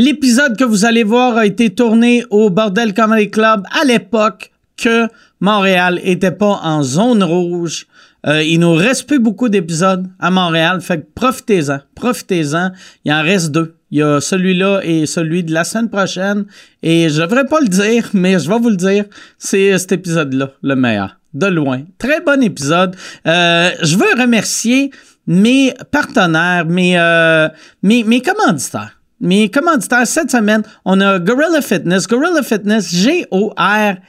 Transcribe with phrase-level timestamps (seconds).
[0.00, 5.08] L'épisode que vous allez voir a été tourné au Bordel Comedy Club à l'époque que
[5.40, 7.88] Montréal était pas en zone rouge.
[8.24, 12.70] Euh, il nous reste plus beaucoup d'épisodes à Montréal, fait que profitez-en, profitez-en.
[13.04, 13.74] Il en reste deux.
[13.90, 16.44] Il y a celui-là et celui de la semaine prochaine.
[16.84, 19.04] Et je devrais pas le dire, mais je vais vous le dire.
[19.36, 21.16] C'est cet épisode-là, le meilleur.
[21.34, 21.82] De loin.
[21.98, 22.94] Très bon épisode.
[23.26, 24.92] Euh, je veux remercier
[25.26, 27.48] mes partenaires, mes, euh,
[27.82, 28.97] mes, mes commanditaires.
[29.20, 32.06] Mes commanditaires cette semaine, on a Gorilla Fitness.
[32.06, 34.02] Gorilla Fitness, G-O-R-I-L-A.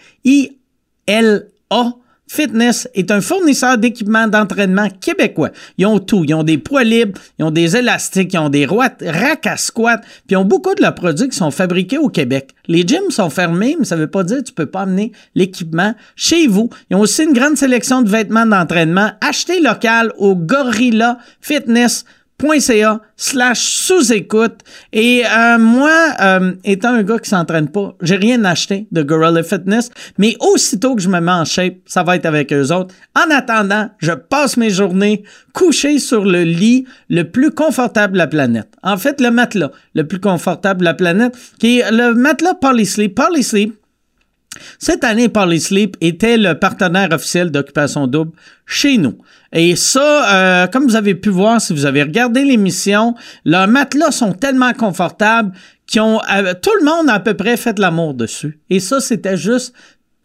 [2.31, 5.49] Fitness est un fournisseur d'équipements d'entraînement québécois.
[5.79, 6.23] Ils ont tout.
[6.27, 9.99] Ils ont des poids libres, ils ont des élastiques, ils ont des racks à squat,
[10.03, 12.51] puis ils ont beaucoup de leurs produits qui sont fabriqués au Québec.
[12.67, 15.11] Les gyms sont fermés, mais ça ne veut pas dire que tu peux pas amener
[15.33, 16.69] l'équipement chez vous.
[16.91, 19.09] Ils ont aussi une grande sélection de vêtements d'entraînement.
[19.21, 22.05] Achetez local au Gorilla Fitness
[22.39, 24.61] .ca slash sous-écoute.
[24.93, 29.43] Et euh, moi, euh, étant un gars qui s'entraîne pas, j'ai rien acheté de Gorilla
[29.43, 32.93] Fitness, mais aussitôt que je me mets en shape, ça va être avec eux autres.
[33.15, 38.27] En attendant, je passe mes journées couché sur le lit le plus confortable de la
[38.27, 38.69] planète.
[38.83, 43.15] En fait, le matelas le plus confortable de la planète, qui est le matelas Polysleep.
[43.15, 43.78] Polysleep,
[44.77, 48.31] cette année, Polysleep était le partenaire officiel d'Occupation Double
[48.65, 49.17] chez nous.
[49.51, 54.11] Et ça, euh, comme vous avez pu voir si vous avez regardé l'émission, leurs matelas
[54.11, 55.51] sont tellement confortables
[55.87, 58.59] qu'ils ont euh, tout le monde a à peu près fait l'amour dessus.
[58.69, 59.73] Et ça, c'était juste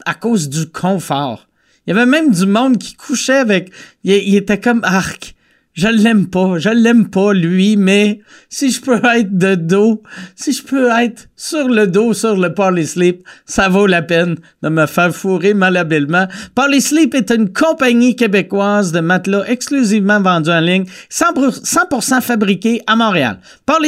[0.05, 1.47] à cause du confort.
[1.85, 3.71] Il y avait même du monde qui couchait avec.
[4.03, 5.34] Il, était comme arc
[5.75, 10.01] je l'aime pas, je l'aime pas lui, mais si je peux être de dos,
[10.35, 14.69] si je peux être sur le dos, sur le Sleep, ça vaut la peine de
[14.69, 16.27] me faire fourrer malhabilement.
[16.79, 23.39] Sleep est une compagnie québécoise de matelas exclusivement vendus en ligne, 100%, fabriqués à Montréal.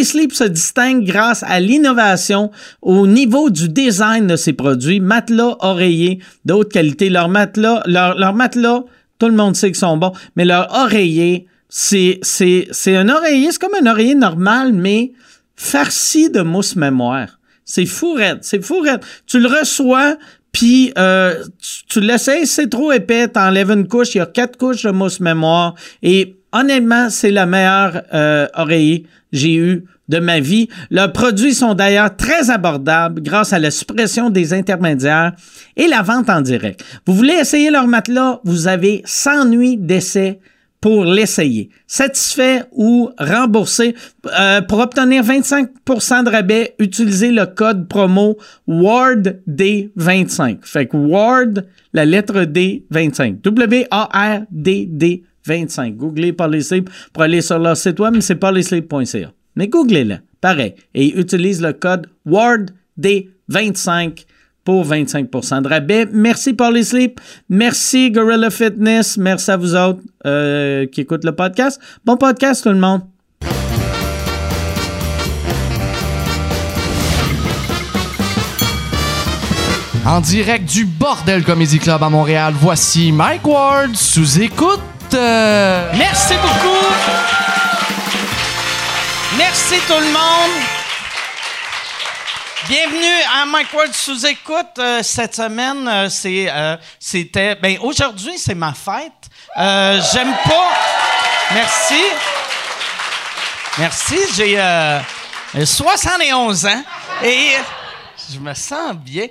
[0.04, 2.52] Sleep se distingue grâce à l'innovation
[2.82, 7.10] au niveau du design de ses produits, matelas, oreillers de haute qualité.
[7.10, 8.84] Leurs matelas, leurs matelas,
[9.20, 11.48] tout le monde sait qu'ils sont bons, mais leurs oreillers,
[11.80, 15.11] c'est, c'est, c'est un oreiller, c'est comme un oreiller normal, mais
[15.55, 17.39] farci de mousse mémoire.
[17.65, 18.83] C'est fou c'est fou
[19.27, 20.17] Tu le reçois,
[20.52, 21.36] puis euh,
[21.87, 25.20] tu, l'essayes, c'est trop épais, t'enlèves une couche, il y a quatre couches de mousse
[25.20, 30.70] mémoire, et honnêtement, c'est la meilleure euh, oreiller j'ai eu de ma vie.
[30.89, 35.33] Leurs produits sont d'ailleurs très abordables grâce à la suppression des intermédiaires
[35.76, 36.83] et la vente en direct.
[37.05, 40.39] Vous voulez essayer leur matelas, vous avez 100 nuits d'essai
[40.82, 41.70] pour l'essayer.
[41.88, 43.95] Satisfait ou remboursé.
[44.39, 50.60] Euh, pour obtenir 25% de rabais, utilisez le code promo WARD-D25.
[50.61, 53.42] Fait que WARD, la lettre D, 25.
[53.42, 55.95] W-A-R-D-D 25.
[55.95, 59.32] Googlez Polysleep pour aller sur leur site web, mais c'est polysleep.ca.
[59.55, 60.76] Mais googlez-le, pareil.
[60.93, 64.26] Et utilise le code WARD-D25
[64.67, 66.08] pour 25% de rabais.
[66.11, 67.22] Merci Paul Sleep.
[67.48, 69.16] Merci Gorilla Fitness.
[69.16, 71.80] Merci à vous autres euh, qui écoutent le podcast.
[72.04, 73.04] Bon podcast tout le monde.
[80.05, 84.82] En direct du Bordel Comedy Club à Montréal, voici Mike Ward sous écoute.
[85.14, 86.86] Merci beaucoup.
[89.38, 90.77] Merci tout le monde.
[92.70, 94.78] Bienvenue à Mike Ward sous écoute.
[94.78, 97.55] Euh, cette semaine, euh, c'est, euh, c'était.
[97.55, 99.14] Ben aujourd'hui, c'est ma fête.
[99.55, 100.73] j'aime pas.
[101.54, 102.02] Merci.
[103.80, 104.16] Merci.
[104.36, 106.83] J'ai 71 ans
[107.23, 107.52] et
[108.33, 109.28] je me sens bien.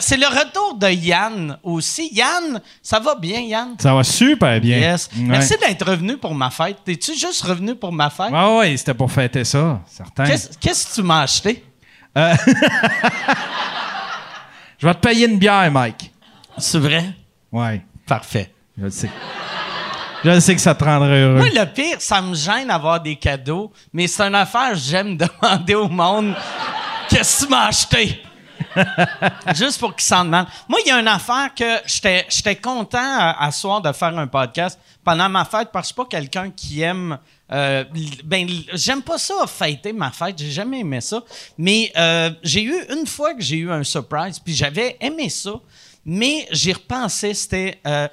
[0.00, 2.08] c'est le retour de Yann aussi.
[2.14, 3.74] Yann, ça va bien, Yann?
[3.78, 4.78] Ça va super bien.
[4.78, 5.10] Yes.
[5.16, 6.78] Merci d'être revenu pour ma fête.
[6.82, 8.30] T'es-tu juste revenu pour ma fête?
[8.32, 10.24] Ah oui, c'était pour fêter ça, certain.
[10.24, 11.62] qu'est-ce que tu m'as acheté?
[12.16, 12.34] Euh,
[14.78, 16.10] je vais te payer une bière, Mike.
[16.58, 17.04] C'est vrai?
[17.52, 17.80] Oui.
[18.06, 18.52] Parfait.
[18.76, 19.10] Je le sais.
[20.24, 21.38] Je sais que ça te rendrait heureux.
[21.38, 25.74] Moi, le pire, ça me gêne d'avoir des cadeaux, mais c'est une affaire, j'aime demander
[25.74, 26.34] au monde
[27.08, 28.22] qu'est-ce que tu m'as acheté?
[29.54, 30.46] Juste pour qu'ils s'en demandent.
[30.68, 34.26] Moi, il y a une affaire que j'étais content à, à, soir de faire un
[34.26, 37.18] podcast pendant ma fête parce que je suis pas quelqu'un qui aime
[37.52, 37.84] euh,
[38.24, 41.22] ben, j'aime pas ça fêter ma fête, j'ai jamais aimé ça.
[41.58, 45.54] Mais euh, j'ai eu une fois que j'ai eu un surprise, puis j'avais aimé ça,
[46.04, 48.08] mais j'y repensé, c'était euh,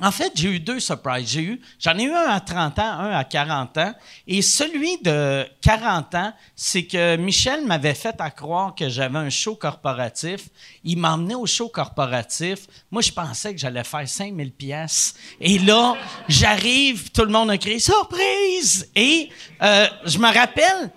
[0.00, 1.38] en fait, j'ai eu deux surprises.
[1.78, 3.94] J'en ai eu un à 30 ans, un à 40 ans.
[4.26, 9.30] Et celui de 40 ans, c'est que Michel m'avait fait à croire que j'avais un
[9.30, 10.48] show corporatif.
[10.84, 12.66] Il m'a emmené au show corporatif.
[12.90, 15.14] Moi, je pensais que j'allais faire 5000 pièces.
[15.40, 15.96] Et là,
[16.28, 18.90] j'arrive, tout le monde a crié surprise.
[18.94, 19.30] Et
[19.62, 20.90] euh, je me rappelle,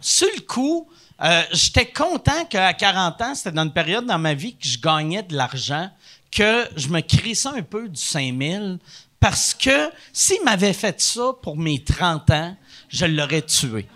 [0.00, 0.88] sur le coup,
[1.22, 4.78] euh, j'étais content qu'à 40 ans, c'était dans une période dans ma vie que je
[4.78, 5.90] gagnais de l'argent,
[6.36, 8.78] que je me crissais un peu du 5000,
[9.18, 12.56] parce que s'il m'avait fait ça pour mes 30 ans,
[12.90, 13.86] je l'aurais tué.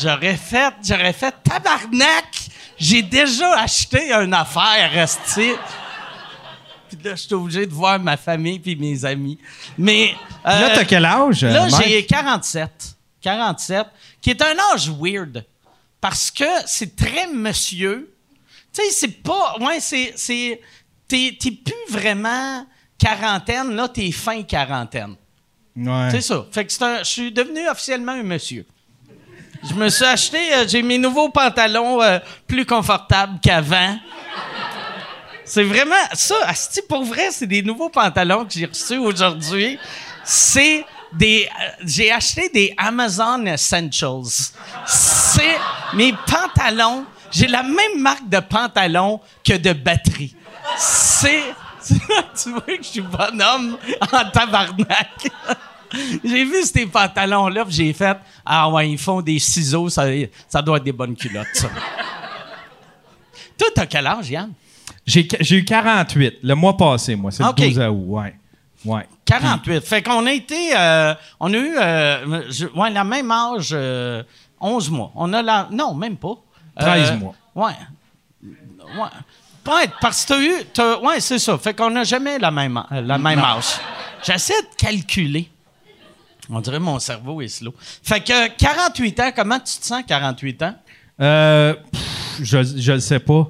[0.00, 2.48] J'aurais fait, j'aurais fait tabarnak!
[2.78, 5.54] J'ai déjà acheté une affaire, restée.
[6.88, 9.38] Puis là, je suis obligé de voir ma famille puis mes amis.
[9.76, 10.14] Mais.
[10.44, 11.44] Là, euh, t'as quel âge?
[11.44, 12.96] Là, j'ai 47.
[13.20, 13.86] 47,
[14.20, 15.44] qui est un âge weird.
[16.00, 18.11] Parce que c'est très monsieur.
[18.74, 19.56] Tu sais, c'est pas.
[19.60, 20.12] Ouais, c'est.
[20.16, 20.60] c'est
[21.08, 22.66] t'es, t'es plus vraiment
[22.98, 25.16] quarantaine, là, t'es fin quarantaine.
[25.76, 26.08] Ouais.
[26.10, 26.44] C'est ça.
[26.52, 28.64] Fait que c'est un- je suis devenu officiellement un monsieur.
[29.68, 33.96] Je me suis acheté, euh, j'ai mes nouveaux pantalons euh, plus confortables qu'avant.
[35.44, 39.78] C'est vraiment ça, asti, pour vrai, c'est des nouveaux pantalons que j'ai reçus aujourd'hui.
[40.24, 44.24] C'est des euh, j'ai acheté des Amazon Essentials.
[44.86, 45.56] C'est
[45.94, 50.34] mes pantalons, j'ai la même marque de pantalons que de batterie.
[50.76, 51.42] C'est
[52.40, 53.76] tu vois que je suis bonhomme
[54.12, 55.28] en tabarnak.
[56.24, 60.04] J'ai vu ces pantalons-là, puis j'ai fait Ah ouais, ils font des ciseaux, ça,
[60.48, 61.68] ça doit être des bonnes culottes, ça.
[63.58, 64.52] Toi, t'as quel âge, Yann?
[65.06, 67.30] J'ai, j'ai eu 48 le mois passé, moi.
[67.30, 67.58] C'est Ok.
[67.58, 68.34] le 12 août, ouais.
[68.84, 69.06] Ouais.
[69.26, 69.84] 48.
[69.84, 70.70] Fait qu'on a été.
[70.76, 71.76] euh, on a eu.
[71.76, 74.22] euh, je- ouais, la même âge, euh,
[74.60, 75.12] 11 mois.
[75.14, 75.68] On a la.
[75.70, 76.34] Non, même pas.
[76.78, 77.34] 13 mois.
[77.54, 77.72] Ouais.
[78.42, 79.08] Ouais.
[79.64, 80.52] Ouais, parce que t'as eu.
[80.74, 81.56] t'as- ouais, c'est ça.
[81.58, 83.66] Fait qu'on n'a jamais la même, la même âge.
[84.24, 85.48] J'essaie de calculer.
[86.50, 87.72] On dirait mon cerveau est slow.
[88.02, 90.74] Fait que 48 ans, comment tu te sens 48 ans?
[91.20, 93.46] Euh, pff, je le sais pas.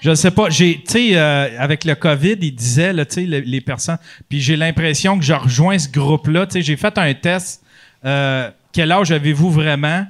[0.00, 0.48] Je le sais pas.
[0.48, 3.98] J'ai, tu sais, euh, avec le COVID, il disait, là, tu sais, le- les personnes.
[4.28, 6.46] Puis j'ai l'impression que je rejoins ce groupe-là.
[6.46, 7.62] Tu sais, j'ai fait un test.
[8.04, 10.06] euh, quel âge avez-vous vraiment?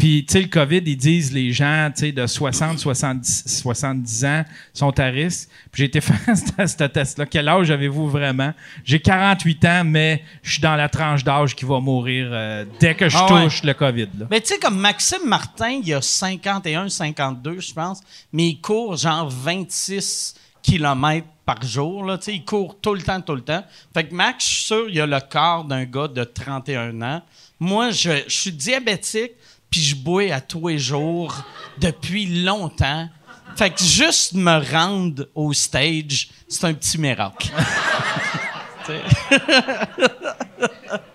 [0.00, 4.24] Puis, tu sais, le COVID, ils disent les gens, tu sais, de 60, 70, 70
[4.24, 5.50] ans sont à risque.
[5.70, 7.26] Puis j'ai été faire ce, ce test-là.
[7.26, 8.54] Quel âge avez-vous vraiment?
[8.82, 12.94] J'ai 48 ans, mais je suis dans la tranche d'âge qui va mourir euh, dès
[12.94, 13.44] que je Ah ouais.
[13.44, 14.08] touche le COVID.
[14.18, 14.26] Là.
[14.30, 18.00] Mais tu sais, comme Maxime Martin, il a 51, 52, je pense,
[18.32, 22.04] mais il court genre 26 km par jour.
[22.04, 23.64] Là, Tu sais, il court tout le temps, tout le temps.
[23.92, 27.22] Fait que Max, je suis sûr, il a le corps d'un gars de 31 ans.
[27.58, 29.32] Moi, je, je suis diabétique,
[29.70, 31.34] puis je bois à tous les jours
[31.78, 33.08] depuis longtemps.
[33.56, 37.50] Fait que juste me rendre au stage, c'est un petit miracle.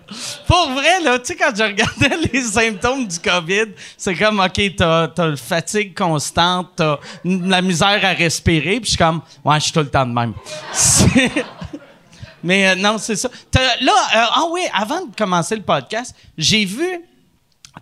[0.46, 4.60] Pour vrai, là, tu sais, quand je regardais les symptômes du COVID, c'est comme, OK,
[4.76, 9.64] t'as, une fatigue constante, t'as la misère à respirer, puis je suis comme, ouais, je
[9.64, 10.32] suis tout le temps de même.
[12.42, 13.28] Mais euh, non, c'est ça.
[13.80, 17.00] Là, euh, ah oui, avant de commencer le podcast, j'ai vu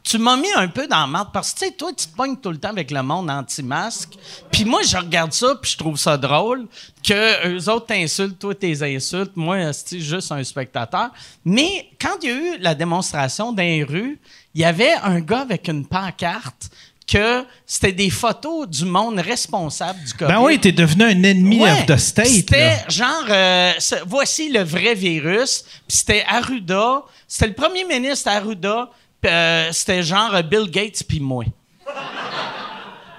[0.03, 2.15] tu m'as mis un peu dans la marde parce que, tu sais, toi, tu te
[2.17, 4.15] pognes tout le temps avec le monde anti-masque.
[4.51, 6.67] Puis moi, je regarde ça, puis je trouve ça drôle
[7.07, 9.33] que eux autres t'insultent, toi, t'es insultes.
[9.37, 11.11] Moi, c'est juste un spectateur.
[11.45, 14.19] Mais quand il y a eu la démonstration dans les rues,
[14.55, 16.71] il y avait un gars avec une pancarte
[17.07, 20.33] que c'était des photos du monde responsable du COVID.
[20.33, 21.71] Ben oui, t'es devenu un ennemi Ouais.
[21.71, 22.27] of the state.
[22.27, 23.73] C'était genre, euh,
[24.07, 25.65] voici le vrai virus.
[25.87, 27.03] Puis c'était Arruda.
[27.29, 28.89] C'était le premier ministre Arruda.
[29.25, 31.45] Euh, c'était genre euh, Bill Gates puis moi.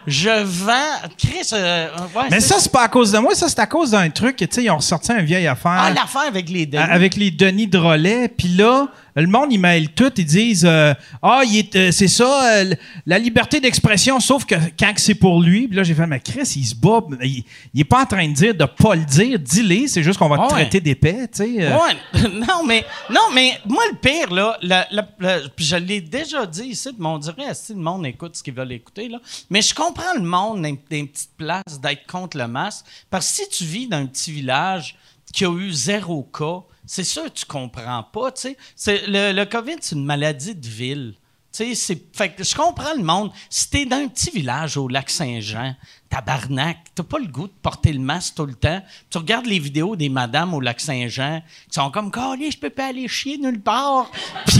[0.07, 1.09] Je vends.
[1.17, 1.49] Chris.
[1.53, 4.07] euh, ouais, Mais ça, c'est pas à cause de moi, ça, c'est à cause d'un
[4.11, 4.35] truc.
[4.37, 7.31] Tu sais, ils ont ressorti une vieille affaire Ah, l'affaire avec les a- avec les
[7.31, 8.27] Denis Drolet.
[8.27, 8.87] Puis là,
[9.21, 10.11] le monde, ils mêlent tout.
[10.17, 11.41] Ils disent euh, Ah,
[11.75, 15.67] euh, c'est ça, euh, la liberté d'expression, sauf que quand que c'est pour lui.
[15.67, 16.99] Puis là, j'ai fait Mais Chris, il se bat.
[17.23, 17.43] Il,
[17.73, 19.39] il est pas en train de dire de pas le dire.
[19.39, 21.27] Dis-le, c'est juste qu'on va te traiter d'épais.
[21.33, 21.55] Tu sais.
[21.63, 21.77] euh.
[21.77, 22.29] Ouais.
[22.33, 26.45] non, mais, non, mais moi, le pire, là, la- la- la- puis je l'ai déjà
[26.45, 29.19] dit ici, mais on dirait si le monde écoute ce qu'ils veulent écouter, là.
[29.49, 32.85] Mais je comprends le monde dans dans une petite place d'être contre le masque.
[33.09, 34.95] Parce que si tu vis dans un petit village
[35.33, 39.03] qui a eu zéro cas, c'est sûr tu comprends pas, tu sais.
[39.07, 41.15] Le, COVID, c'est une maladie de ville.
[41.51, 43.31] Fait que je comprends le monde.
[43.49, 45.73] Si t'es dans un petit village au lac Saint-Jean,
[46.09, 48.81] tabarnak, t'as pas le goût de porter le masque tout le temps.
[49.09, 52.69] Tu regardes les vidéos des madames au lac Saint-Jean qui sont comme, Calé, je peux
[52.69, 54.11] pas aller chier nulle part.
[54.47, 54.59] Puis.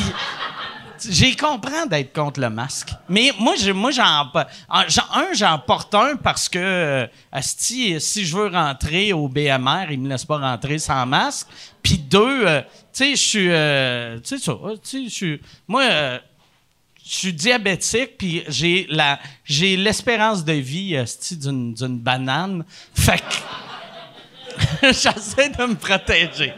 [1.10, 2.92] J'ai comprends d'être contre le masque.
[3.10, 4.32] Mais moi, moi j'en,
[4.70, 7.08] en- j'en- un, j'en porte un parce que, euh,
[7.42, 11.48] si je veux rentrer au BMR, ils me laissent pas rentrer sans masque.
[11.86, 14.58] Puis deux, euh, tu sais, je suis, euh, tu sais ça,
[15.68, 16.18] moi, euh,
[17.06, 20.98] je suis diabétique, puis j'ai la, j'ai l'espérance de vie,
[21.40, 22.66] d'une, d'une banane.
[22.96, 26.54] Fait que j'essaie de me protéger.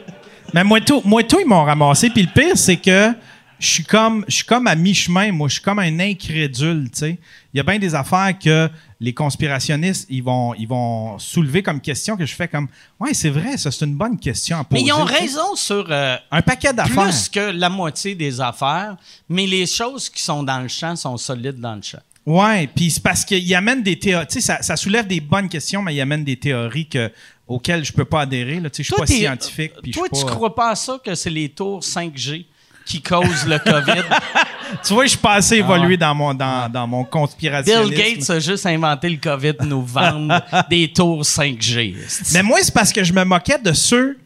[0.54, 2.10] Mais moi, tout, moi, tout, ils m'ont ramassé.
[2.10, 3.12] Puis le pire, c'est que
[3.60, 7.00] je suis comme, je suis comme à mi-chemin, moi, je suis comme un incrédule, tu
[7.00, 7.20] sais.
[7.54, 8.70] Il y a bien des affaires que
[9.00, 12.68] les conspirationnistes, ils vont, ils vont soulever comme question que je fais comme,
[13.00, 14.82] ouais, c'est vrai, ça, c'est une bonne question à poser.
[14.84, 17.04] Mais ils ont raison sur euh, Un paquet d'affaires.
[17.04, 18.98] plus que la moitié des affaires,
[19.30, 22.00] mais les choses qui sont dans le champ sont solides dans le champ.
[22.26, 25.48] Ouais, puis c'est parce qu'il amène des théories, tu sais, ça, ça soulève des bonnes
[25.48, 27.10] questions, mais il amène des théories que,
[27.48, 29.72] auxquelles je peux pas adhérer, là, tu sais, je suis pas scientifique.
[29.86, 32.46] je Toi, tu pas- crois pas à ça que c'est les tours 5G
[32.88, 34.04] qui causent le COVID?
[34.86, 35.98] Tu vois, je suis pas assez Ah évolué ouais.
[35.98, 37.96] dans mon, dans, dans mon Bill conspirationnisme.
[38.18, 41.96] Gates a juste inventé le COVID nous vendre des tours 5G.
[42.34, 44.18] Mais moi, c'est parce que je me moquais de ceux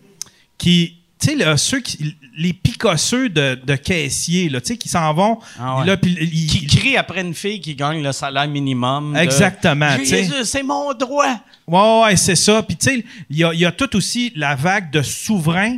[0.58, 0.96] qui.
[1.20, 2.16] Tu sais, ceux qui.
[2.36, 5.38] Les picosseux de, de caissiers, là, tu sais, qui s'en vont.
[5.60, 5.86] Ah ouais.
[5.86, 9.14] là, ils- qui crie après une fille qui gagne le salaire minimum.
[9.14, 9.96] de- Exactement,
[10.44, 11.36] C'est mon droit.
[11.68, 12.64] Ouais, ouais, c'est ça.
[12.64, 15.78] Puis, tu sais, il y y a tout aussi la vague de souverains.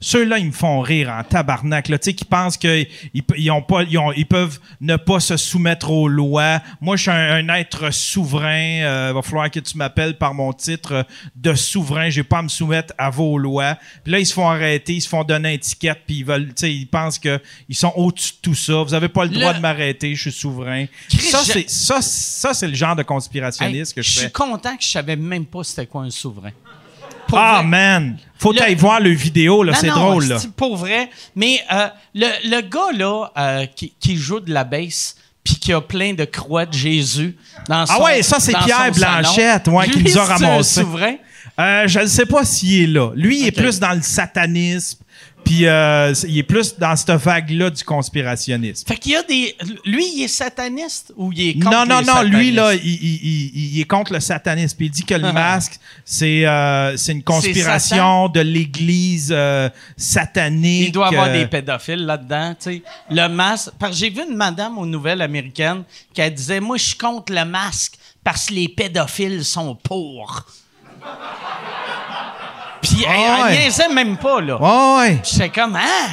[0.00, 2.86] Ceux-là, ils me font rire en tabarnak, là, tu sais, qui pensent qu'ils
[3.36, 6.60] ils ont pas, ils, ont- ils peuvent ne pas se soumettre aux lois.
[6.80, 8.82] Moi, je suis un, un être souverain.
[8.82, 12.10] Euh, va falloir que tu m'appelles par mon titre de souverain.
[12.10, 13.78] J'ai pas à me soumettre à vos lois.
[14.02, 16.48] Puis là, ils se font arrêter, ils se font donner une étiquette, puis ils veulent,
[16.48, 17.40] tu sais, ils pensent qu'ils
[17.72, 18.82] sont au-dessus de tout ça.
[18.82, 20.86] Vous avez pas le droit Le- de m'arrêter, je suis souverain.
[21.08, 24.14] Chris, ça, je- c'est ça, ça, c'est le genre de Hey, conspirationniste que je je
[24.14, 24.20] fais.
[24.24, 26.50] suis content que je savais même pas c'était quoi un souverain.
[27.26, 27.64] Pour Ah, vrai.
[27.68, 28.18] man!
[28.44, 30.36] Faut Le- aller voir le vidéo, là, c'est drôle, là.
[30.54, 31.08] Pour vrai.
[31.34, 35.72] Mais euh, le, le gars, là, euh, qui, qui joue de la basse, puis qui
[35.72, 37.36] a plein de croix de Jésus
[37.68, 38.92] dans son Ah ouais, ça, c'est Pierre.
[38.92, 40.82] Blanchette, ouais, qui nous a ramassé.
[41.58, 43.12] Euh, je ne sais pas s'il est là.
[43.14, 44.98] Lui, il est plus dans le satanisme,
[45.44, 48.86] puis euh, il est plus dans cette vague-là du conspirationnisme.
[48.86, 49.56] Fait qu'il y a des...
[49.84, 52.80] Lui, il est sataniste ou il est contre Non, non, les non, lui, là, il,
[52.84, 53.20] il-
[53.54, 54.76] il- il est contre le satanisme.
[54.76, 60.88] Puis il dit que le masque, c'est euh, une conspiration de l'Église euh, satanique.
[60.88, 62.82] Il doit y avoir euh, des pédophiles là-dedans, tu sais.
[63.10, 63.70] Le masque.
[63.78, 67.32] Parce que j'ai vu une madame aux nouvelles américaines qui disait Moi, je suis contre
[67.32, 70.46] le masque parce que les pédophiles sont pour.
[72.84, 73.58] Puis elle, elle ouais.
[73.58, 74.56] niaisait même pas, là.
[74.60, 76.08] Ouais, ouais, J'étais comme Hein?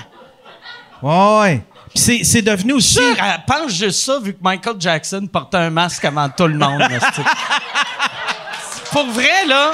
[1.01, 1.63] Ouais, ouais.
[1.89, 2.93] Puis c'est- c'est devenu aussi...
[2.95, 6.57] Sûr, elle pense juste ça vu que Michael Jackson portait un masque avant tout le
[6.57, 6.79] monde.
[6.79, 9.71] là, c'est- Pour vrai, là.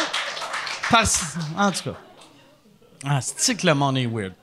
[0.90, 1.36] Parce...
[1.58, 1.98] En tout cas.
[3.08, 4.34] Ah, c'est que le monde est weird?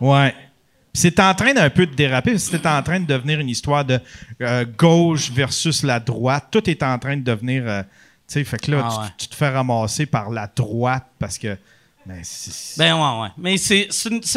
[0.00, 0.34] Ouais.
[0.92, 2.36] Puis C'est en train d'un peu de déraper.
[2.38, 4.00] C'était en train de devenir une histoire de
[4.40, 6.46] euh, gauche versus la droite.
[6.50, 7.62] Tout est en train de devenir.
[7.66, 7.82] euh,
[8.32, 9.06] sais, fait que là, Ah tu, ouais.
[9.18, 11.56] tu te fais ramasser par la droite parce que.
[12.04, 12.20] Ben,
[12.78, 13.28] Ben ouais, ouais.
[13.38, 13.88] Mais c'est,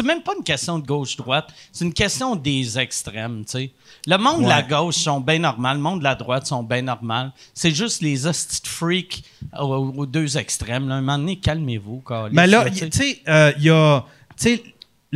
[0.04, 1.48] même pas une question de gauche-droite.
[1.72, 3.72] C'est une question des extrêmes, tu sais.
[4.06, 6.82] Le monde de la gauche sont bien normal, le monde de la droite sont bien
[6.82, 7.32] normal.
[7.54, 9.24] C'est juste les hosties freaks
[9.58, 9.64] aux,
[9.96, 10.86] aux deux extrêmes.
[10.88, 10.94] Là.
[10.94, 13.20] Un moment donné, calmez-vous, Mais là, tu sais.
[13.28, 14.04] euh, il y a.
[14.38, 14.62] Tu sais,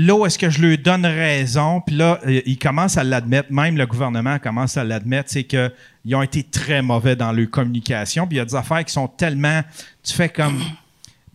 [0.00, 3.76] là est-ce que je lui donne raison, puis là, euh, ils commencent à l'admettre, même
[3.76, 5.72] le gouvernement commence à l'admettre, c'est que
[6.04, 8.92] ils ont été très mauvais dans leur communication, puis il y a des affaires qui
[8.92, 9.62] sont tellement.
[10.02, 10.60] Tu fais comme.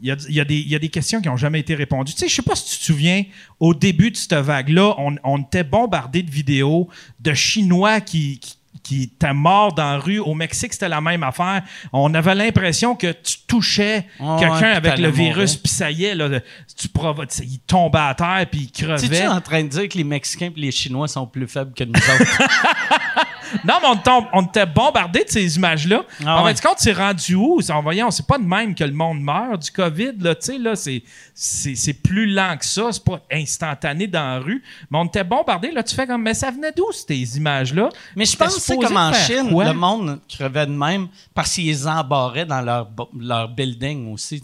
[0.01, 2.13] Il y, a, des, questions qui n'ont jamais été répondues.
[2.13, 3.23] Tu sais, je sais pas si tu te souviens,
[3.61, 6.89] au début de cette vague-là, on, était bombardé de vidéos
[7.21, 8.41] de Chinois qui,
[8.83, 10.19] qui étaient morts dans la rue.
[10.19, 11.63] Au Mexique, c'était la même affaire.
[11.93, 16.05] On avait l'impression que tu touchais Ouais, quelqu'un ouais, avec le virus, puis ça y
[16.05, 16.29] est, là,
[16.77, 19.27] tu tu il tombait à terre, puis il crevait.
[19.27, 21.93] en train de dire que les Mexicains et les Chinois sont plus faibles que nous
[21.93, 22.41] autres?
[23.63, 26.03] Non, mais on, était bombardé de ces images-là.
[26.25, 26.53] Ah en ouais.
[26.61, 27.59] quand c'est rendu où?
[27.69, 31.93] En voyant, c'est pas de même que le monde meurt du COVID, là, là, c'est,
[32.03, 34.63] plus lent que ça, c'est pas instantané dans la rue.
[34.89, 37.89] Mais on était bombardé, là, tu fais comme, mais ça venait d'où, ces images-là?
[38.15, 39.65] Mais je pense que comme en Chine, quoi?
[39.65, 44.41] le monde crevait de même parce qu'ils les embarraient dans leur, building aussi.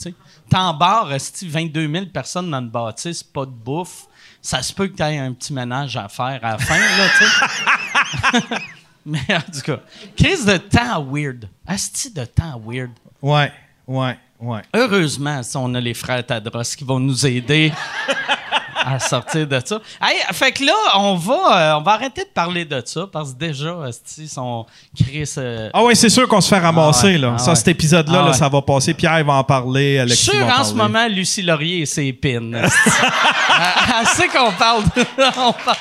[0.50, 4.08] T'embarres esti, 22 000 personnes dans une bâtisse, pas de bouffe.
[4.42, 7.08] Ça se peut que tu aies un petit ménage à faire à la fin, là,
[7.18, 8.56] tu sais.
[9.06, 9.80] Mais en tout cas,
[10.16, 11.48] crise de temps weird.
[11.68, 12.92] Asti de temps weird.
[13.22, 13.52] Ouais,
[13.88, 14.62] ouais, ouais.
[14.76, 17.72] Heureusement, si on a les frères Tadros qui vont nous aider
[18.86, 19.80] à sortir de ça.
[20.02, 23.32] Hey, fait que là, on va, euh, on va arrêter de parler de ça parce
[23.34, 24.66] que déjà, esti, son
[24.96, 25.32] Chris.
[25.38, 27.32] euh, Ah ouais, c'est sûr qu'on se fait ramasser, Ah ouais, là.
[27.36, 27.56] ah ça, ouais.
[27.56, 28.38] cet épisode-là, Ah là, ouais.
[28.38, 28.94] ça va passer.
[28.96, 30.94] Pierre va en parler, Je Alexis suis sûr va en en ce parler.
[30.94, 32.52] moment, Lucie Laurier et ses pins.
[32.54, 32.70] elle,
[34.00, 34.84] elle sait qu'on parle.
[34.96, 35.06] de-
[35.38, 35.78] on parle-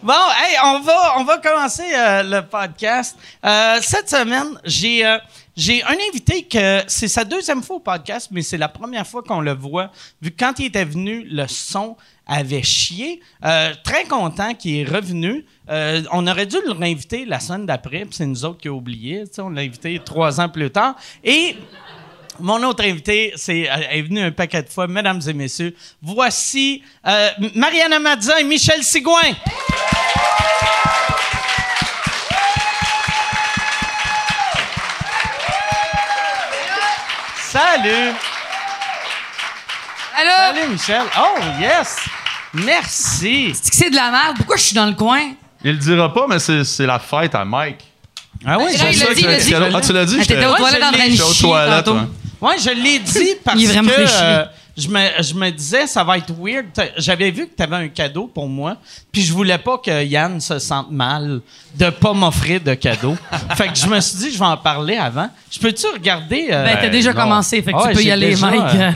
[0.00, 3.18] Bon, hey, on va, commencer euh, le podcast.
[3.44, 5.18] Euh, cette semaine, j'ai, euh,
[5.56, 9.24] j'ai un invité que c'est sa deuxième fois au podcast, mais c'est la première fois
[9.24, 9.90] qu'on le voit.
[10.22, 11.96] Vu quand il était venu, le son
[12.28, 13.20] avait chié.
[13.82, 15.44] Très content qu'il est revenu.
[16.12, 19.24] On aurait dû le réinviter la semaine d'après, puis c'est nous autres qui avons oublié.
[19.38, 20.94] On l'a invité trois ans plus tard.
[21.24, 21.56] Et
[22.38, 25.74] Mon autre invité, c'est est venue un paquet de fois, mesdames et messieurs.
[26.00, 26.82] Voici
[27.54, 29.34] Mariana Mazza et Michel Sigouin.
[37.36, 38.12] Salut!
[40.16, 41.02] Alors, Salut Michel.
[41.18, 41.96] Oh yes!
[42.54, 43.52] Merci.
[43.54, 44.36] c'est que c'est de la merde.
[44.36, 45.20] Pourquoi je suis dans le coin?
[45.64, 47.84] Il le dira pas, mais c'est c'est la fête à Mike.
[48.46, 49.54] Ah oui, C'est vrai, il l'a dit, il l'a dit.
[49.76, 50.16] Ah, tu l'as dit?
[50.18, 51.84] Ah, j'étais- T'étais aux Ouais, toilettes je en train l'ai- de j'étais aux chier toilettes,
[51.84, 51.98] tantôt.
[51.98, 52.48] ouais.
[52.48, 54.44] Ouais, je l'ai dit parce Il est vraiment que euh,
[54.78, 56.66] je, me, je me disais, ça va être weird.
[56.96, 58.76] J'avais vu que tu avais un cadeau pour moi,
[59.12, 61.40] puis je voulais pas que Yann se sente mal
[61.74, 63.16] de pas m'offrir de cadeau.
[63.56, 65.28] fait que je me suis dit, je vais en parler avant.
[65.50, 66.46] Je peux-tu regarder?
[66.50, 67.20] euh, Ben, t'as déjà non.
[67.22, 68.94] commencé, fait que Ouais, tu peux y aller, déjà, Mike.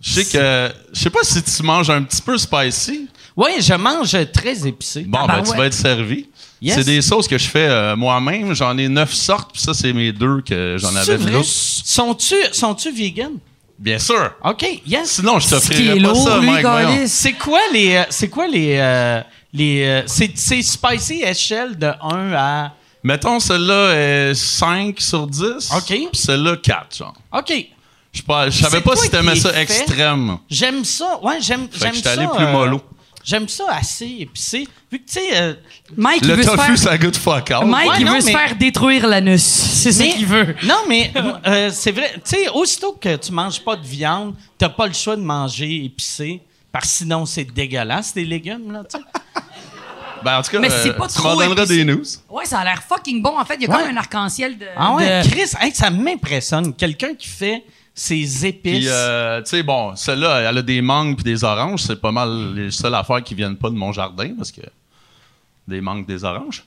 [0.00, 0.74] Je sais que.
[0.92, 3.08] Je sais pas si tu manges un petit peu spicy.
[3.36, 5.04] Oui, je mange très épicé.
[5.08, 5.56] Bon, Ah, ben, ben tu ouais.
[5.56, 6.28] vas être servi.
[6.64, 6.76] Yes.
[6.76, 8.54] C'est des sauces que je fais euh, moi-même.
[8.54, 11.82] J'en ai neuf sortes, puis ça, c'est mes deux que j'en avais lousse.
[11.84, 13.32] Sont-tu sont-tu vegan?
[13.78, 14.32] Bien sûr.
[14.42, 15.10] OK, yes.
[15.16, 17.08] Sinon, je t'offrirais pas ça, Mike.
[17.08, 17.96] C'est quoi les.
[17.96, 18.76] euh, c'est quoi les.
[18.78, 19.20] euh,
[19.52, 22.72] les c'est, c'est spicy échelle de 1 à.
[23.02, 23.92] Mettons, celle-là
[24.30, 25.42] est 5 sur 10.
[25.76, 25.84] OK.
[25.86, 27.14] Puis celle-là, 4, genre.
[27.36, 27.52] OK.
[28.14, 29.62] Je je savais pas si t'aimais ça fait?
[29.62, 30.38] extrême.
[30.48, 31.18] J'aime ça.
[31.22, 32.20] Ouais, j'aime, Fait j'aime que j'étais ça.
[32.20, 32.80] allé plus mollo.
[33.24, 34.68] J'aime ça assez épicé.
[34.92, 35.28] Vu que, tu sais.
[35.40, 35.54] euh,
[35.96, 36.78] Mike, il Le veut se tofu, faire...
[36.78, 37.50] ça goûte fuck.
[37.64, 39.42] Mike, Ouais, il non, veut se mais- faire détruire l'anus.
[39.42, 40.54] C'est ça mais- qu'il veut.
[40.64, 41.10] Non, mais
[41.46, 42.12] euh, c'est vrai.
[42.16, 45.84] Tu sais, aussitôt que tu manges pas de viande, t'as pas le choix de manger
[45.84, 46.42] épicé.
[46.70, 49.04] Parce que sinon, c'est dégueulasse, des légumes, là, tu sais.
[50.24, 51.84] Ben, en tout cas, Mais c'est euh, pas tu trop m'en donneras épicé.
[51.84, 52.02] des news.
[52.30, 53.38] Ouais, ça a l'air fucking bon.
[53.38, 53.86] En fait, il y a quand Ouais.
[53.88, 54.64] même un arc-en-ciel de...
[54.74, 56.72] Ah ouais, de- Chris, hey, ça m'impressionne.
[56.74, 57.62] Quelqu'un qui fait
[57.94, 58.72] ses épices.
[58.80, 61.82] Puis, euh, tu sais, bon, celle-là, elle a des mangues puis des oranges.
[61.82, 64.62] C'est pas mal les seules affaires qui viennent pas de mon jardin parce que
[65.68, 66.64] des mangues, des oranges.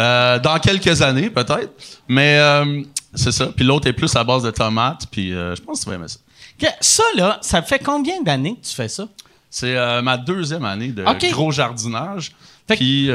[0.00, 1.70] Euh, dans quelques années, peut-être.
[2.08, 2.82] Mais euh,
[3.14, 3.46] c'est ça.
[3.54, 5.06] Puis l'autre est plus à base de tomates.
[5.10, 6.18] Puis je pense que tu vas aimer ça.
[6.58, 9.06] Que- Ça, là, ça fait combien d'années que tu fais ça?
[9.50, 12.32] C'est ma deuxième année de gros jardinage.
[12.66, 13.10] Fait Puis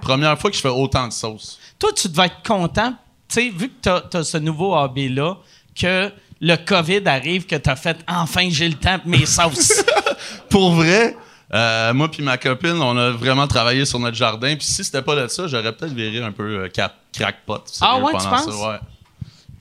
[0.00, 1.58] première fois que je fais autant de sauce.
[1.80, 2.92] Toi, tu devais être content,
[3.28, 3.74] tu sais, vu que
[4.10, 5.36] tu as, ce nouveau hobby-là,
[5.74, 6.10] que
[6.46, 9.82] le COVID arrive, que tu as fait enfin, j'ai le temps mes sauces.
[10.50, 11.16] Pour vrai,
[11.54, 14.54] euh, moi puis ma copine, on a vraiment travaillé sur notre jardin.
[14.56, 17.62] Puis si c'était pas de ça, j'aurais peut-être viré un peu euh, cap- crackpot.
[17.66, 18.44] sérieux, Ah ouais, tu pendant penses?
[18.60, 18.78] ça, ouais.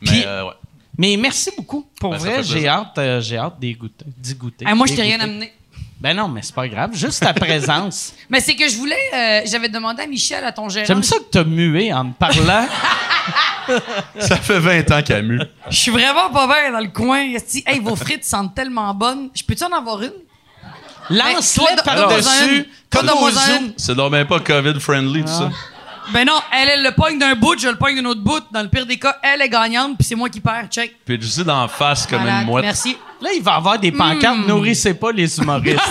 [0.02, 0.54] Mais euh, ouais.
[0.98, 1.88] Mais merci beaucoup.
[2.00, 4.66] Pour Ben, vrai, j'ai hâte, euh, j'ai hâte d'y goûter.
[4.66, 5.52] Ah, moi, je t'ai rien amené.
[6.04, 6.94] Ben non, mais c'est pas grave.
[6.94, 8.14] Juste ta présence.
[8.30, 8.98] Mais c'est que je voulais...
[9.14, 10.86] euh, J'avais demandé à Michel, à ton gérant...
[10.86, 12.68] J'aime ça que t'as mué en me parlant.
[14.20, 15.40] Ça fait 20 ans qu'elle mue.
[15.70, 17.22] Je suis vraiment pas bien dans le coin.
[17.34, 17.64] Esti.
[17.66, 19.30] Hey, vos frites sentent tellement bonnes.
[19.34, 20.12] Je peux-tu en avoir une?
[21.10, 23.66] Lance-les toi, donne-moi par-dessus, une.
[23.68, 23.74] une.
[23.78, 25.52] C'est donc pas COVID-friendly, tout ça.
[26.12, 28.44] Ben non, elle, elle le pogne d'un bout, je le pogne d'un autre bout.
[28.52, 30.68] Dans le pire des cas, elle est gagnante, puis c'est moi qui perds.
[30.70, 30.96] Check.
[31.06, 32.42] Puis tu sais, d'en face comme Malade.
[32.42, 32.66] une mouette.
[32.66, 32.98] Merci.
[33.22, 34.38] Là, il va y avoir des pancartes.
[34.40, 34.48] Hmm.
[34.48, 35.80] Nourrissez pas les humoristes.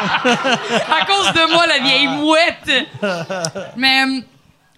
[0.00, 2.86] À cause de moi, la vieille mouette.
[3.76, 4.20] Mais euh,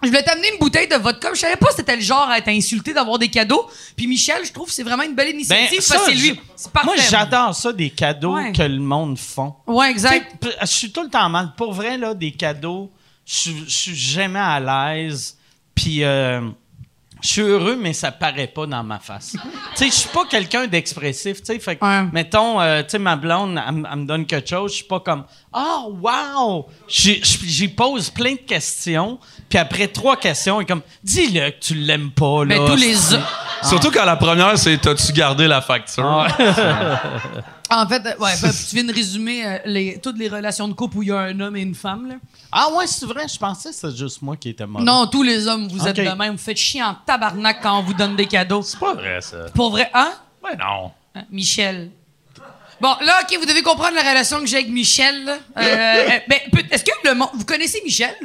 [0.01, 1.29] je voulais t'amener une bouteille de vodka.
[1.33, 3.69] Je savais pas si c'était le genre à être insulté d'avoir des cadeaux.
[3.95, 6.17] Puis Michel, je trouve que c'est vraiment une belle Ben, initiative ça, parce que c'est
[6.17, 6.39] je- lui.
[6.55, 6.85] C'est parfait.
[6.87, 8.51] Moi, j'adore ça, des cadeaux Ouais.
[8.51, 9.53] que le monde font.
[9.67, 10.43] Ouais, exact.
[10.61, 11.51] Je suis tout le temps mal.
[11.55, 12.89] Pour vrai, là, des cadeaux,
[13.31, 15.37] je suis- je suis jamais à l'aise.
[15.73, 16.41] Puis, euh,
[17.21, 19.31] je suis heureux, mais ça paraît pas dans ma face.
[19.75, 21.37] tu sais, je suis pas quelqu'un d'expressif.
[21.39, 22.03] Tu sais, fait que, Ouais.
[22.11, 25.23] mettons, euh, tu sais, ma blonde, elle, me donne quelque chose, je suis pas comme,
[25.53, 26.67] oh, wow!
[26.87, 29.17] J'y pose plein de questions.
[29.49, 32.57] Puis après trois questions, elle est comme, dis-le que tu l'aimes pas, là.
[32.57, 32.95] Ben, tous les.
[33.63, 36.27] Surtout quand la première, c'est t'as-tu gardé la facture?
[37.71, 40.97] En fait, euh, ouais, tu viens de résumer euh, les, toutes les relations de couple
[40.97, 42.07] où il y a un homme et une femme.
[42.07, 42.15] Là.
[42.51, 44.83] Ah ouais, c'est vrai, je pensais que c'était juste moi qui étais mauvais.
[44.83, 46.33] Non, tous les hommes, vous êtes de même.
[46.33, 48.61] Vous faites chier en tabarnak quand on vous donne des cadeaux.
[48.61, 49.45] C'est pas vrai, ça.
[49.53, 50.11] Pour vrai, hein?
[50.43, 50.91] Ben non.
[51.15, 51.91] Hein, Michel.
[52.81, 55.29] Bon, là, OK, vous devez comprendre la relation que j'ai avec Michel.
[55.29, 56.39] Euh, euh, ben,
[56.71, 57.29] est-ce que le monde...
[57.35, 58.15] Vous connaissez Michel?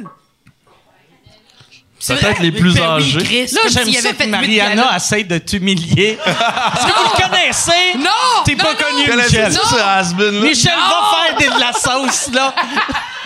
[2.05, 3.23] Peut-être les plus Ben oui, âgés.
[3.23, 6.19] Chris, Là, j'aime ça que Mariana essaie de t'humilier.
[6.25, 7.97] Est-ce que vous le connaissez?
[7.97, 8.43] Non!
[8.45, 8.79] T'es non, pas non.
[8.79, 9.51] connu, Connais-tu Michel.
[9.53, 10.31] ça, ce là?
[10.47, 10.89] Michel, Non!
[10.89, 12.53] va faire de la sauce, là.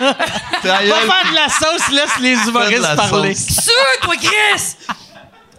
[0.00, 3.34] Va faire de la sauce, laisse les humoristes la parler.
[3.34, 4.76] Sûr, toi, Chris!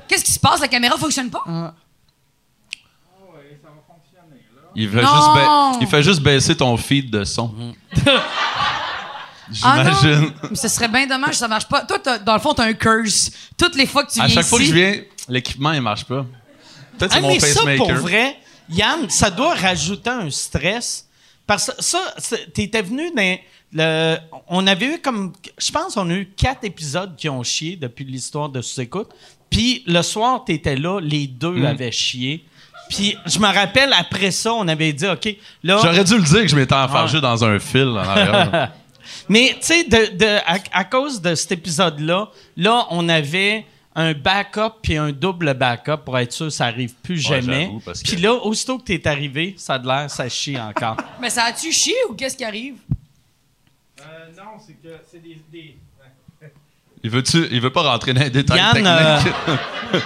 [0.07, 0.59] Qu'est-ce qui se passe?
[0.59, 1.43] La caméra fonctionne pas?
[4.75, 5.15] Il fait, Non.
[5.15, 7.53] juste ba- il fait juste baisser ton feed de son.
[7.55, 8.13] Ah non?
[9.51, 10.31] J'imagine.
[10.49, 11.81] Mais ce serait bien dommage, ça marche pas.
[11.85, 13.31] Toi, t'as- dans le fond, t'as un curse.
[13.57, 14.49] Toutes les fois que tu viens à chaque ici...
[14.49, 14.95] fois que je viens,
[15.29, 16.25] l'équipement, il marche pas.
[16.97, 18.37] Peut-être c'est Ah, mon mais ça, pour vrai,
[18.69, 21.07] Yann, ça doit rajouter un stress.
[21.45, 23.37] Parce que ça, c'est- t'étais venu dans,
[23.73, 25.33] le- on avait eu comme.
[25.57, 29.09] Je pense qu'on a eu quatre épisodes qui ont chié depuis l'histoire de sous-écoute.
[29.49, 32.45] Puis le soir, tu étais là, les deux avaient chié.
[32.89, 35.79] Puis je me rappelle, après ça, on avait dit, OK, là.
[35.81, 38.71] J'aurais dû le dire que je m'étais enfargé dans un fil en arrière.
[39.29, 44.13] Mais tu sais, de, de- à, à cause de cet épisode-là, là, on avait un
[44.13, 47.65] backup puis un double backup pour être sûr que ça arrive plus jamais.
[47.65, 50.59] j'avoue, parce que- Puis là, aussitôt que t'es arrivé, ça a de l'air, ça chie
[50.59, 50.97] encore.
[51.21, 52.75] Mais ça a-tu chié ou qu'est-ce qui arrive?
[54.35, 55.37] non, c'est que c'est des,
[57.03, 59.61] Il veut-tu, il veut pas rentrer dans les détails Yann, euh, techniques?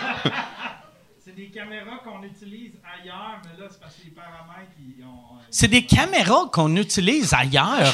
[1.23, 5.37] c'est des caméras qu'on utilise ailleurs, mais là, c'est parce que les paramètres, ils ont.
[5.49, 7.93] C'est des caméras qu'on utilise ailleurs.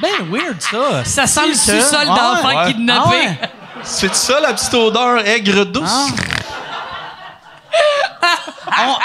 [0.00, 1.04] Ben weird, ça.
[1.04, 2.72] Ça sent le sous-sol Ah d'enfant ouais.
[2.72, 3.00] kidnappé.
[3.08, 3.38] Ah ouais.
[3.82, 5.90] C'est ça la petite odeur aigre douce?
[8.78, 8.96] On-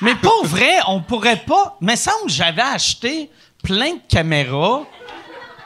[0.00, 1.76] Mais pour vrai, on pourrait pas.
[1.80, 3.30] Mais semble que j'avais acheté
[3.62, 4.82] plein de caméras.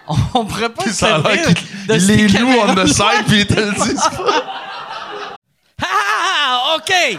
[0.09, 2.55] On, on pourrait pas Puis se ça a servir l'air de qu'il ces les loue
[2.67, 4.57] on the side puis il te le dit pas.
[5.83, 7.19] Ah, OK.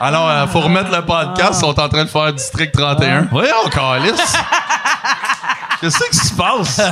[0.00, 1.52] Alors, euh, faut remettre le podcast.
[1.54, 3.22] Ils sont en train de faire District 31.
[3.30, 4.12] Voyons, calice.
[5.80, 6.80] Qu'est-ce qui se passe?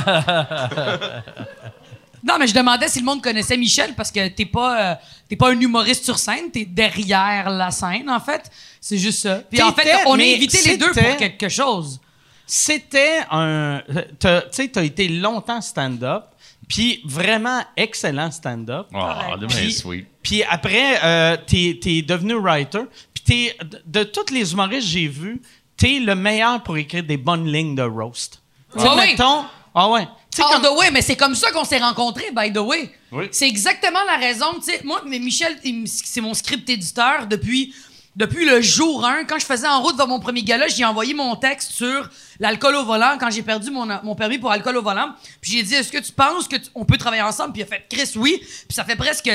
[2.21, 4.95] Non, mais je demandais si le monde connaissait Michel parce que t'es pas, euh,
[5.29, 8.51] t'es pas un humoriste sur scène, t'es derrière la scène, en fait.
[8.81, 9.35] C'est juste ça.
[9.49, 11.97] Puis en fait, on a invité les deux c'était- pour quelque chose.
[12.45, 13.81] C'était un.
[14.19, 16.25] t'as- Tu sais, tu as été longtemps stand-up,
[16.69, 18.87] puis vraiment excellent stand-up.
[18.93, 20.07] Oh, bien Puis- sweet.
[20.23, 22.83] Puis après, euh, t'es es devenu writer.
[23.13, 25.41] Puis t'es- de, de tous les humoristes que j'ai vus,
[25.75, 28.41] t'es le meilleur pour écrire des bonnes lignes de roast.
[28.77, 29.07] Ah oui.
[29.11, 29.43] mettons-
[29.75, 30.05] Ah ouais.
[30.31, 32.57] Tu sais, All comme- the way, mais c'est comme ça qu'on s'est rencontrés, by the
[32.57, 32.91] way.
[33.11, 33.25] Oui.
[33.31, 34.45] C'est exactement la raison.
[34.55, 37.73] Tu sais, moi, mais Michel, c'est mon script éditeur depuis,
[38.15, 39.25] depuis le jour 1.
[39.25, 42.75] Quand je faisais en route vers mon premier gala, j'ai envoyé mon texte sur l'alcool
[42.75, 45.13] au volant quand j'ai perdu mon, mon permis pour alcool au volant.
[45.41, 47.53] Puis j'ai dit, est-ce que tu penses qu'on peut travailler ensemble?
[47.53, 48.37] Puis il a fait, Chris, oui.
[48.39, 49.31] Puis ça fait presque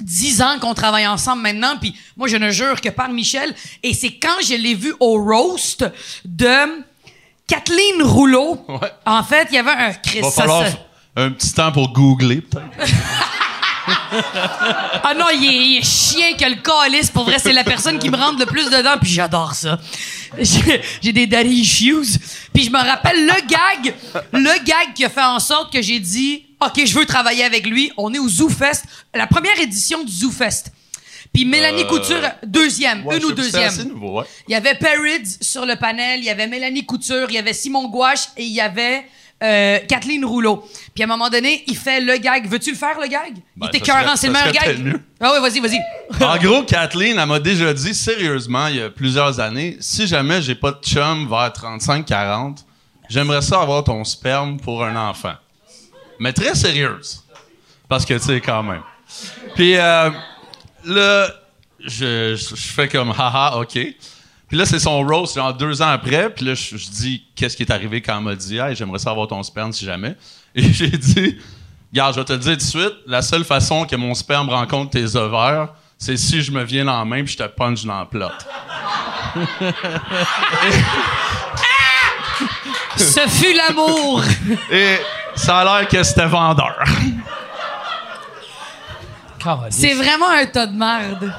[0.00, 3.54] 10 ans qu'on travaille ensemble maintenant, puis moi, je ne jure que par Michel.
[3.82, 5.84] Et c'est quand je l'ai vu au roast
[6.24, 6.84] de
[7.46, 8.64] Kathleen Rouleau.
[8.68, 8.92] Ouais.
[9.04, 10.20] En fait, il y avait un Chris.
[10.20, 10.64] Va falloir
[11.16, 12.92] un petit temps pour googler, peut-être.
[13.88, 17.10] Ah non, il est, il est chien que le calice.
[17.10, 19.78] Pour vrai, c'est la personne qui me rentre le plus dedans, puis j'adore ça.
[21.02, 22.18] J'ai des daddy issues.
[22.52, 23.94] Puis je me rappelle le gag,
[24.32, 27.66] le gag qui a fait en sorte que j'ai dit, OK, je veux travailler avec
[27.66, 27.92] lui.
[27.96, 30.72] On est au Zoo Fest, la première édition du Zoo Fest.
[31.32, 33.88] Puis Mélanie Euh, Couture, deuxième, Ouais, une ou assez deuxième.
[33.88, 34.24] nouveau, ouais.
[34.48, 37.52] Il y avait Perrids sur le panel, il y avait Mélanie Couture, il y avait
[37.52, 39.04] Simon Gouache et il y avait
[39.42, 40.66] euh, Kathleen Rouleau.
[40.94, 42.48] Puis à un moment donné, il fait le gag.
[42.48, 43.34] Veux-tu le faire, le gag?
[43.56, 44.78] Ben, il était ça serait- écœurant, c'est le meilleur gag.
[44.84, 45.00] mieux.
[45.20, 46.24] Ah oui, vas-y, vas-y.
[46.24, 50.40] En gros, Kathleen, elle m'a déjà dit sérieusement, il y a plusieurs années, si jamais
[50.42, 52.58] j'ai pas de chum vers 35-40,
[53.08, 55.34] j'aimerais ça avoir ton sperme pour un enfant.
[56.18, 57.22] Mais très sérieuse.
[57.88, 58.82] Parce que, tu sais, quand même.
[59.54, 60.10] Puis euh,
[60.84, 61.28] là,
[61.78, 63.78] je, je- je fais comme haha, OK.
[64.48, 66.30] Puis là, c'est son roast, genre deux ans après.
[66.30, 68.98] Puis là, je, je dis qu'est-ce qui est arrivé quand elle m'a dit, hey, j'aimerais
[69.00, 70.16] ça avoir ton sperme si jamais.
[70.54, 71.36] Et j'ai dit,
[71.92, 74.50] Regarde, je vais te le dire tout de suite, la seule façon que mon sperme
[74.50, 77.84] rencontre tes ovaires, c'est si je me viens dans la main puis je te punch
[77.84, 78.46] dans la plotte.
[82.98, 84.22] Ce fut l'amour.
[84.70, 84.98] Et
[85.36, 86.84] ça a l'air que c'était vendeur.
[89.70, 91.32] C'est vraiment un tas de merde.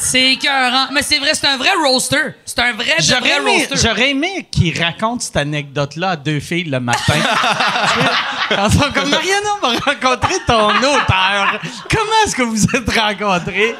[0.00, 0.86] C'est écœurant.
[0.92, 2.34] Mais c'est vrai, c'est un vrai roaster.
[2.44, 3.88] C'est un vrai, de J'aurais vrai aimé, roaster.
[3.88, 7.14] j'aurais aimé qu'il raconte cette anecdote-là à deux filles le matin.
[8.48, 11.60] Quand sont comme Mariana va rencontrer ton auteur.
[11.90, 13.74] Comment est-ce que vous êtes rencontrés?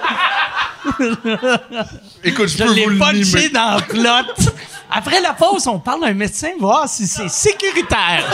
[2.25, 3.49] Écoute, je Je peux vous l'ai le mimer.
[3.51, 4.45] dans le plot.
[4.91, 8.25] Après la pause, on parle à un médecin, voir si c'est sécuritaire.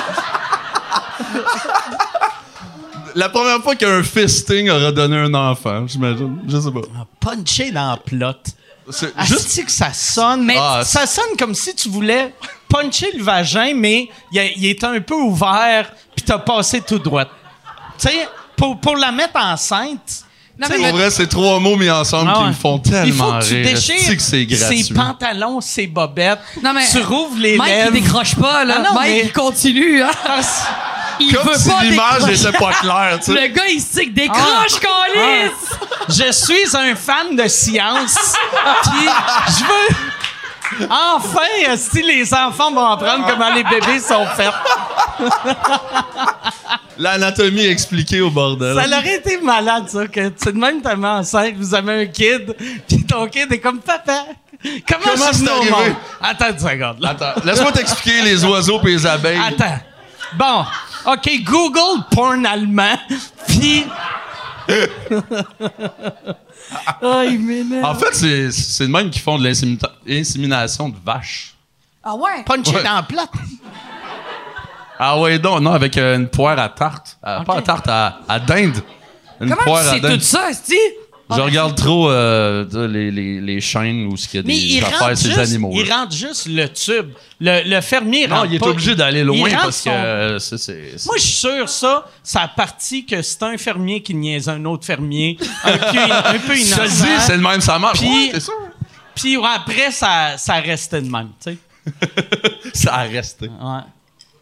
[3.15, 6.39] La première fois qu'un fisting aura donné un enfant, j'imagine.
[6.49, 6.81] Je sais pas.
[7.21, 8.33] Punché dans le plot.
[8.91, 10.45] C'est Ah, juste que ça sonne?
[10.45, 12.35] Mais- Ah, ça sonne comme si tu voulais
[12.69, 17.25] puncher le vagin, mais il, est un peu ouvert, puis t'as passé tout droit.
[17.99, 20.25] Tu sais, pour, pour la mettre enceinte,
[20.57, 22.81] Non, Tu sais, mais Pour vrai, c'est trois mots mis ensemble Ah qui me font
[22.85, 23.75] il faut tellement que tu rire.
[23.75, 24.85] déchires Esti que c'est gratuit?
[24.85, 26.39] ses pantalons, ses bobettes.
[26.63, 27.91] Non, mais- tu rouvres les Mike, lèvres.
[27.97, 28.75] il décroche pas, là.
[28.79, 30.11] Ah non, Mike, mais- il continue, hein.
[31.21, 32.49] Il Comme veut si pas l'image décrocher.
[32.49, 33.41] était pas claire, tu sais.
[33.41, 35.79] Le gars, il se dit que décroche, câlisse!
[36.09, 38.15] Je suis un fan de science.
[38.83, 39.09] Puis
[39.49, 39.97] je veux.
[40.91, 44.51] Enfin, si les enfants vont apprendre comment les bébés sont faits.
[46.99, 48.75] L'anatomie expliquée au bordel.
[48.77, 52.55] Ça aurait été malade, ça, que tu de même tellement enceinte, vous avez un kid,
[52.89, 54.25] puis ton kid est comme papa.
[54.89, 55.95] Comment, Comment je suis au monde?
[56.23, 57.11] Attends une seconde, là.
[57.11, 59.41] Attends, laisse-moi t'expliquer les oiseaux et les abeilles.
[59.47, 59.79] Attends.
[60.35, 60.65] Bon,
[61.07, 62.99] OK, Google porn allemand,
[63.47, 63.85] puis.
[67.03, 67.85] oh, il m'énerve.
[67.85, 69.45] En fait, c'est, c'est de même qu'ils font de
[70.07, 71.55] l'insémination de vaches.
[72.03, 72.43] Ah ouais?
[72.45, 72.83] Puncher Ouais.
[72.85, 73.31] dans la plate.
[74.99, 77.19] Ah ouais, donc, non, avec euh, une poire à tarte.
[77.27, 78.81] Euh, Pas à tarte, à, à dinde.
[79.41, 80.19] Une Comment poire tu à sais dinde.
[80.19, 80.77] tout ça, Esti?
[81.31, 85.17] Je regarde trop euh, les, les, les chaînes où il y a Mais des affaires,
[85.17, 85.71] ces animaux.
[85.75, 87.11] il rentre juste le tube.
[87.41, 90.39] Le, le fermier Non, rentre il est pas- obligé d'aller loin parce que euh,
[91.07, 94.63] Moi, je suis sûr, ça, ça a parti que c'est un fermier qui niaise un
[94.67, 95.39] autre fermier.
[95.65, 98.01] Un peu, un peu le c'est le même, ça marche.
[98.01, 98.41] Puis- Ouais.
[99.15, 101.59] Puis ouais, après, ça, ça restait de même, tu sais.
[102.75, 103.47] Ça a resté.
[103.47, 103.81] Ouais.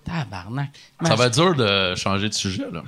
[0.07, 0.71] Tabarnak.
[1.05, 2.83] Ça va être dur de changer de sujet, là.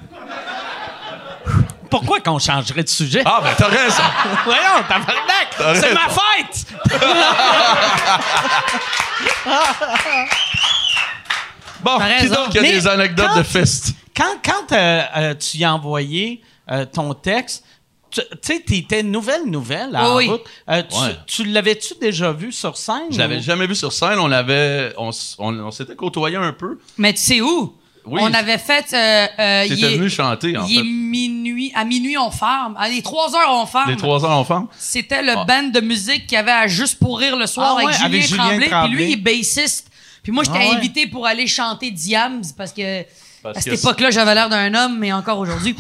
[1.94, 3.22] Pourquoi qu'on changerait de sujet?
[3.24, 4.02] Ah, ben, t'as raison.
[4.44, 5.48] Voyons, tabarnak!
[5.56, 6.66] T'as C'est ma fête!
[11.82, 13.92] Bon, qui qui a Mais des anecdotes quand- de fest?
[14.16, 17.64] Quand, quand euh, euh, tu y as envoyé euh, ton texte,
[18.10, 20.42] tu sais, t'étais nouvelle, nouvelle à Oui, route.
[20.70, 21.16] Euh, tu Ouais.
[21.26, 23.08] tu l'avais-tu déjà vu sur scène?
[23.10, 24.18] Je l'avais ou- jamais vu sur scène.
[24.18, 26.78] On l'avait, on, s- on, on s'était côtoyé un peu.
[26.96, 27.76] Mais tu sais où?
[28.06, 28.20] Oui.
[28.22, 28.84] On avait fait.
[28.92, 30.84] Euh, euh, il T'étais est- venu chanter, en il est fait.
[30.84, 31.72] minuit.
[31.74, 32.74] À minuit, on ferme.
[32.78, 33.90] À les 3 heures, on ferme.
[33.90, 34.68] Les trois ans enfants.
[34.78, 35.44] C'était le Ah.
[35.44, 37.96] band de musique qu'il y avait à Juste pour rire le soir Ah ouais, avec,
[37.96, 38.88] Julien avec Julien Tremblay.
[38.88, 39.88] Puis lui, il est bassiste.
[40.22, 40.76] Puis moi, j'étais Ah ouais.
[40.76, 43.02] invité pour aller chanter Diams parce que
[43.42, 45.74] Parce à cette que époque-là, j'avais l'air d'un homme, mais encore aujourd'hui.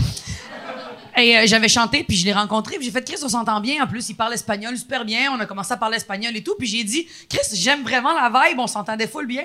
[1.16, 3.84] Et euh, j'avais chanté, puis je l'ai rencontré, puis j'ai fait Chris, on s'entend bien.
[3.84, 5.30] En plus, il parle espagnol super bien.
[5.32, 6.54] On a commencé à parler espagnol et tout.
[6.58, 8.58] Puis j'ai dit Chris, j'aime vraiment la vibe.
[8.58, 9.44] On s'entendait full bien.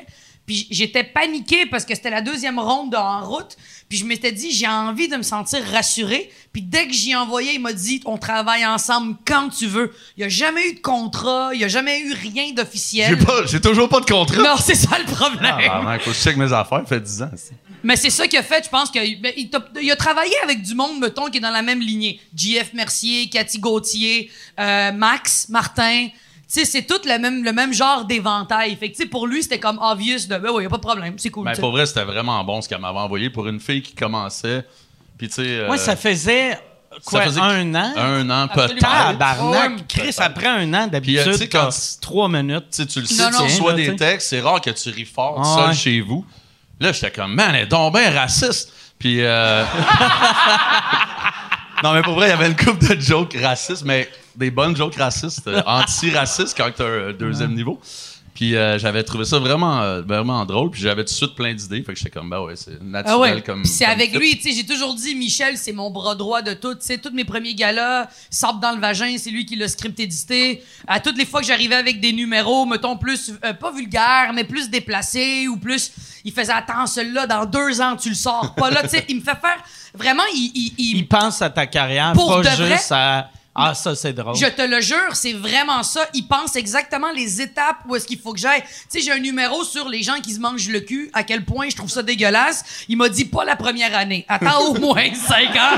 [0.49, 3.55] Puis j'étais paniqué parce que c'était la deuxième ronde de en route.
[3.87, 6.31] Puis je m'étais dit j'ai envie de me sentir rassuré.
[6.51, 9.93] Puis dès que j'y ai envoyé, il m'a dit on travaille ensemble quand tu veux.
[10.17, 13.17] Il y a jamais eu de contrat, il y a jamais eu rien J'ai d'officiel.
[13.19, 14.41] pas, j'ai toujours pas de contrat.
[14.41, 15.55] Non, c'est ça le problème.
[15.69, 16.81] Ah, faut que je check mes affaires.
[16.87, 17.29] Fait 10 ans.
[17.35, 20.63] c'est- Mais c'est ça qu'il a fait, je pense qu'il ben, il a travaillé avec
[20.63, 22.19] du monde, mettons, qui est dans la même lignée.
[22.35, 26.07] JF Mercier, Cathy Gauthier, euh, Max, Martin.
[26.51, 28.75] Tu sais, c'est tout le même, le même genre d'éventail.
[28.75, 31.13] Fait que, pour lui, c'était comme obvious de, ben oui, y a pas de problème,
[31.17, 31.45] c'est cool.
[31.45, 31.61] Mais sais.
[31.61, 34.65] pour vrai, c'était vraiment bon ce qu'elle m'avait envoyé pour une fille qui commençait.
[35.17, 35.41] Puis, tu sais.
[35.45, 36.57] euh, Ouais, ça faisait
[37.05, 37.93] quoi, faisait un an?
[37.95, 38.77] Un an, peut-être.
[38.79, 39.71] Tabarnak!
[39.77, 39.83] Ouais.
[39.87, 41.69] Chris, après un an Puis, euh, d'habitude, quand-
[42.01, 42.65] trois minutes.
[42.89, 43.37] Tu le sais, non.
[43.37, 45.75] tu reçois des textes, c'est rare que tu ris fort Ah seul ouais.
[45.75, 46.25] chez vous.
[46.79, 48.73] Là, j'étais comme, man, elle est donc bien raciste.
[48.97, 49.63] Puis, euh...
[51.83, 54.75] non, mais pour vrai, il y avait une couple de jokes racistes, mais des bonnes
[54.75, 57.79] jokes racistes, euh, anti-racistes quand t'as un deuxième niveau.
[58.39, 60.71] Puis, euh, j'avais trouvé ça vraiment, euh, vraiment drôle.
[60.71, 61.83] Puis, j'avais tout de suite plein d'idées.
[61.83, 63.41] Fait que j'étais comme, bah ouais, c'est naturel Ah ouais.
[63.41, 63.63] comme.
[63.63, 64.17] Puis c'est comme avec fit.
[64.17, 66.73] lui, tu sais, j'ai toujours dit, Michel, c'est mon bras droit de tout.
[66.75, 69.99] Tu sais, tous mes premiers galas, Sable dans le vagin, c'est lui qui l'a script
[69.99, 70.63] édité.
[70.87, 74.45] À toutes les fois que j'arrivais avec des numéros, mettons, plus, euh, pas vulgaires, mais
[74.45, 75.91] plus déplacés ou plus,
[76.23, 78.83] il faisait, attends, celui-là, dans deux ans, tu le sors pas là.
[78.83, 79.61] Tu sais, il me fait faire,
[79.93, 82.71] vraiment, il, il- il- Il pense à ta carrière, Pour pas de vrai?
[82.77, 83.29] juste à...
[83.61, 84.35] Ah, ça, c'est drôle.
[84.37, 86.05] Je te le jure, c'est vraiment ça.
[86.13, 88.61] Il pense exactement les étapes où est-ce qu'il faut que j'aille.
[88.61, 91.43] Tu sais, j'ai un numéro sur les gens qui se mangent le cul, à quel
[91.43, 92.63] point je trouve ça dégueulasse.
[92.87, 94.23] Il m'a dit pas la première année.
[94.29, 95.77] Attends au moins cinq ans.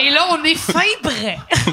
[0.00, 1.38] Et là, on est fin prêt.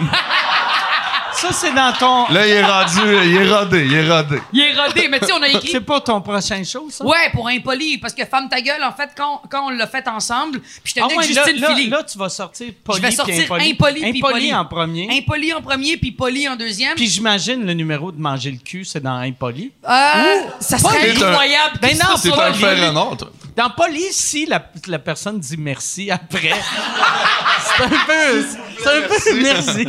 [1.37, 2.33] Ça, c'est dans ton...
[2.33, 4.39] Là, il est rendu, il est rodé, il est rodé.
[4.53, 5.69] Il est rodé, mais tu sais, on a écrit.
[5.71, 7.03] C'est pas ton prochain show, ça?
[7.05, 10.07] Ouais, pour impoli, parce que Femme ta gueule, en fait, quand, quand on l'a fait
[10.07, 11.89] ensemble, puis j'étais Ah venu ouais, là, Justine là, Philly.
[11.89, 13.71] là, tu vas sortir poli je vais sortir impoli.
[13.71, 14.53] impoli, puis Impoli poli.
[14.55, 15.07] en premier.
[15.11, 16.95] Impoli en premier, puis poli en deuxième.
[16.95, 19.71] Puis j'imagine le numéro de manger le cul, c'est dans impoli.
[19.87, 19.89] Euh,
[20.59, 21.79] ça serait un- incroyable.
[21.81, 23.29] Ben non, C'est pas un fait renard, toi.
[23.55, 26.51] Dans poli, si la, la personne dit merci après,
[27.77, 28.45] c'est un peu...
[28.77, 29.87] C'est un peu merci.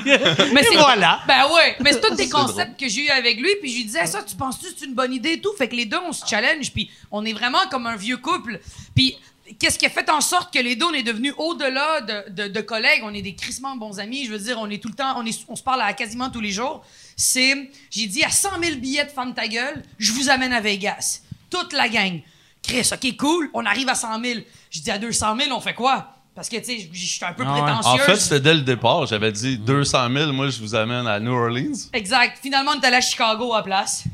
[0.52, 1.20] Mais Et voilà.
[1.26, 3.84] Ben ouais, mais c'est tous des concepts que j'ai eu avec lui, puis je lui
[3.84, 5.98] disais ça, tu penses-tu que c'est une bonne idée et tout, fait que les deux
[6.06, 8.60] on se challenge, puis on est vraiment comme un vieux couple,
[8.94, 9.16] puis
[9.58, 12.48] qu'est-ce qui a fait en sorte que les deux, on est devenus au-delà de, de-
[12.48, 14.94] de collègues, on est des crissement bons amis, je veux dire, on est tout le
[14.94, 16.84] temps, on, est, on se parle à quasiment tous les jours.
[17.16, 20.60] C'est, j'ai dit à 100 000 billets de femme ta gueule, je vous amène à
[20.60, 21.20] Vegas.
[21.48, 22.20] Toute la gang.
[22.62, 24.40] Chris, OK, cool, on arrive à 100 000.
[24.70, 26.15] Je dis à 200 000, on fait quoi?
[26.36, 27.62] Parce que, tu sais, je suis un peu Ah ouais.
[27.62, 27.86] prétentieuse.
[27.94, 29.06] En fait, c'était dès le départ.
[29.06, 31.72] J'avais dit 200 000, moi, je vous amène à New Orleans.
[31.94, 32.38] Exact.
[32.42, 34.04] Finalement, on est allé à Chicago à la place.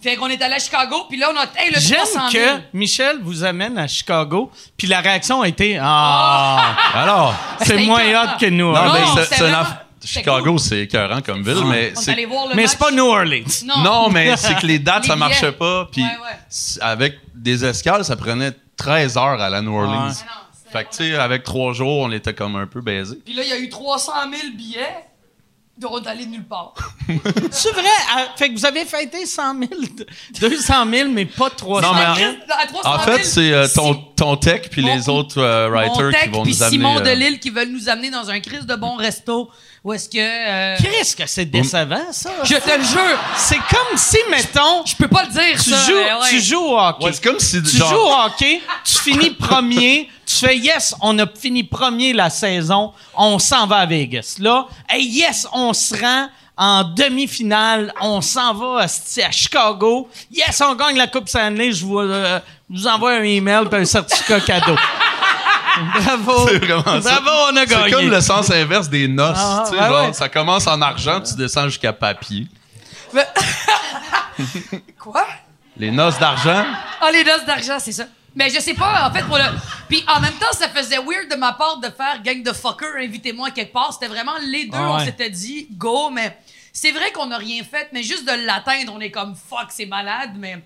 [0.00, 1.44] Fait qu'on est allé à Chicago, puis là, on a...
[1.60, 2.56] Hey, le 300 J'aime 000.
[2.58, 8.02] que Michel vous amène à Chicago, puis la réaction a été Ah, Alors, c'est moins
[8.04, 9.14] hot que New non, Orleans.
[9.16, 9.34] mais c'est-
[10.00, 10.60] c'est Chicago, cool.
[10.60, 12.70] c'est écœurant comme ville, mais On c'est allé voir le Mais match.
[12.70, 13.64] c'est pas New Orleans.
[13.64, 13.78] Non.
[13.82, 15.88] Non, mais c'est que les dates, Les ça marchait pas.
[15.90, 16.38] Puis Ouais, ouais.
[16.48, 20.06] c- avec des escales, ça prenait 13 heures à la New Orleans.
[20.10, 20.14] Ouais.
[20.70, 23.18] Fait que, tu sais, avec trois jours, on était comme un peu baisés.
[23.24, 25.04] Puis là, il y a eu 300 000 billets.
[26.06, 26.74] Allé nulle part.
[27.52, 27.84] C'est vrai?
[28.12, 29.70] Ah, fait que vous avez fêté 100 000,
[30.40, 32.32] 200 000, mais pas 300 Non, mais 000.
[32.50, 36.10] À 300 En 000, fait, c'est euh, ton, ton tech puis les autres euh, writers
[36.10, 36.76] tech qui vont puis nous amener.
[36.76, 39.50] Simon euh, Delille qui veulent nous amener dans un crise de bon resto.
[39.84, 40.18] Où est-ce que...
[40.18, 42.30] euh, Qu'est-ce que c'est décevant, ça?
[42.44, 45.84] je te le jure, C'est comme si, mettons, je peux pas le dire, tu, ça.
[45.84, 46.30] joues, ouais.
[46.30, 47.04] tu joues au hockey.
[47.04, 47.62] Ouais, c'est comme si.
[47.62, 52.12] Tu genre, joues au hockey, tu finis premier, tu fais yes, on a fini premier
[52.12, 54.36] la saison, on s'en va à Vegas.
[54.40, 60.08] Là, hey, yes, on se rend en demi-finale, on s'en va à Chicago.
[60.32, 63.76] Yes, on gagne la Coupe Stanley, je vous, euh, je vous envoie un email et
[63.76, 64.74] un certificat cadeau.
[65.94, 66.48] Bravo.
[66.48, 67.20] C'est vraiment ça.
[67.20, 67.84] Bravo, on a gagné.
[67.84, 69.36] C'est comme le sens inverse des noces.
[69.38, 70.12] Ah, tu sais, ouais, genre, ouais.
[70.12, 72.46] ça commence en argent, tu descends jusqu'à papier.
[73.12, 73.26] Mais-
[74.98, 75.26] Quoi?
[75.76, 76.64] Les noces d'argent,
[77.00, 78.04] Ah, les noces d'argent, c'est ça.
[78.34, 79.44] Mais je sais pas, en fait, pour le.
[79.88, 82.86] Puis en même temps, ça faisait weird de ma part de faire gang de fucker,
[82.98, 83.92] invitez-moi quelque part.
[83.92, 86.36] C'était vraiment les deux, Ah on s'était dit go, mais
[86.72, 89.86] c'est vrai qu'on n'a rien fait, mais juste de l'atteindre, on est comme fuck, c'est
[89.86, 90.58] malade, mais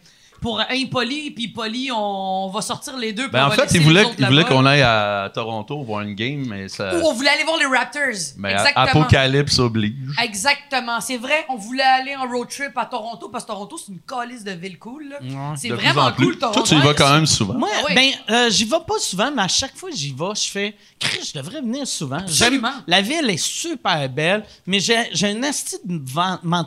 [0.42, 3.28] pour impoli puis poli, on, va sortir les deux.
[3.28, 4.44] ben en fait, ils voulaient, voulaient là-bas.
[4.44, 6.94] qu'on aille à Toronto voir une game, mais ça.
[6.96, 8.02] Ou on voulait aller voir les Raptors.
[8.36, 8.84] mais Exactement.
[8.84, 9.92] Apocalypse oblige.
[10.22, 11.00] Exactement.
[11.00, 14.00] C'est vrai, on voulait aller en road trip à Toronto parce que Toronto, c'est une
[14.00, 15.14] calice de ville cool.
[15.56, 16.60] C'est vraiment cool, Toronto.
[16.60, 17.54] Toi, tu y vas quand même souvent.
[17.54, 17.94] Moi, Ah oui.
[17.94, 20.74] ben, euh, j'y vais pas souvent, mais à chaque fois que j'y vais, je fais,
[20.98, 22.16] Chris, je devrais venir souvent.
[22.18, 22.70] Absolument.
[22.72, 25.46] J'aime- La ville est super belle, mais j'ai, j'ai une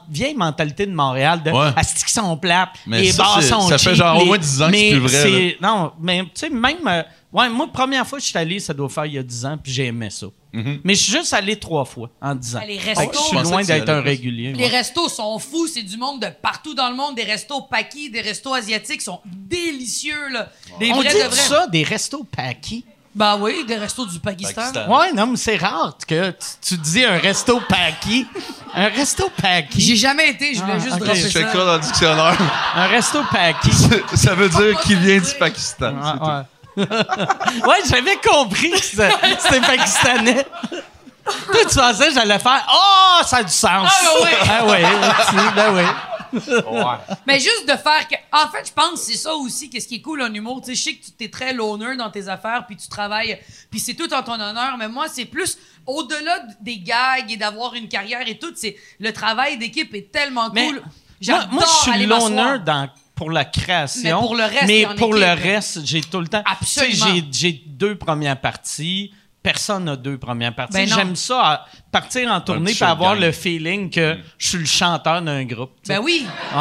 [0.09, 1.71] vieille mentalité de Montréal, de Ouais.
[1.75, 4.77] asti qui sont plates, les bars sont ça fait genre au moins 10 ans que
[4.77, 8.23] c'est plus vrai, c'est- Non, mais tu sais, même, euh, ouais, moi, première fois que
[8.23, 10.27] je suis allé, ça doit faire il y a 10 ans, puis j'ai aimé ça.
[10.53, 10.79] Mhm.
[10.85, 12.59] Mais je suis juste allé trois fois en 10 ans.
[12.63, 13.11] Ah, les Fait que restos.
[13.19, 14.09] je suis pensais loin que tu y d'être un plus.
[14.09, 14.53] régulier.
[14.53, 14.67] Les ouais.
[14.69, 17.15] restos sont fous, c'est du monde de partout dans le monde.
[17.15, 20.49] Des restos paquis, des restos asiatiques sont délicieux, là.
[20.79, 21.35] Des On vrais dit de vrais.
[21.35, 22.85] ça, des restos paquis?
[23.15, 24.61] Ben oui, des restos du Pakistan.
[24.61, 24.89] Pakistan.
[24.93, 28.27] Ouais, non, mais c'est rare que tu, tu dis un resto paquis.
[28.75, 29.79] Un resto paquis.
[29.79, 30.99] J'y ai jamais été, je voulais Ah, juste ok.
[30.99, 31.47] dropper Je fais ça.
[31.49, 32.37] quoi dans le dictionnaire?
[32.75, 33.71] Un resto paquis.
[34.15, 35.93] ça veut dire qu'il vient du Pakistan.
[36.03, 36.25] c'est tout.
[36.25, 36.87] Ah, ouais.
[37.69, 40.45] ouais, j'avais compris que c'était pakistanais.
[41.23, 43.89] Toi, tu pensais que j'allais faire Oh, ça a du sens.
[43.89, 44.37] Ah, ouais.
[44.59, 44.83] Ah, ouais,
[45.29, 45.83] si, ben oui.
[47.25, 48.15] Mais juste de faire que.
[48.31, 50.61] En fait, je pense que c'est ça aussi, qu'est-ce qui est cool en humour.
[50.61, 53.39] Tu sais, je sais que tu es très loner dans tes affaires, puis tu travailles,
[53.69, 54.75] puis c'est tout en ton honneur.
[54.77, 58.51] Mais moi, c'est plus au-delà des gags et d'avoir une carrière et tout.
[58.55, 60.75] C'est le travail d'équipe est tellement Mais cool.
[60.75, 60.83] Moi,
[61.21, 64.19] J'adore moi, je suis l'honneur dans pour la création.
[64.21, 65.23] Mais pour le reste, Mais et en pour équipe.
[65.25, 66.43] le reste, j'ai tout le temps.
[66.45, 67.05] Absolument.
[67.05, 69.13] Tu sais, j'ai deux premières parties.
[69.45, 70.73] Personne n'a deux premières parties.
[70.73, 70.87] Ben.
[70.87, 73.21] J'aime ça, à partir en tournée de avoir gang.
[73.23, 75.71] le feeling que je suis le chanteur d'un groupe.
[75.83, 75.89] tu.
[75.89, 76.25] Ben oui.
[76.53, 76.59] Ouais.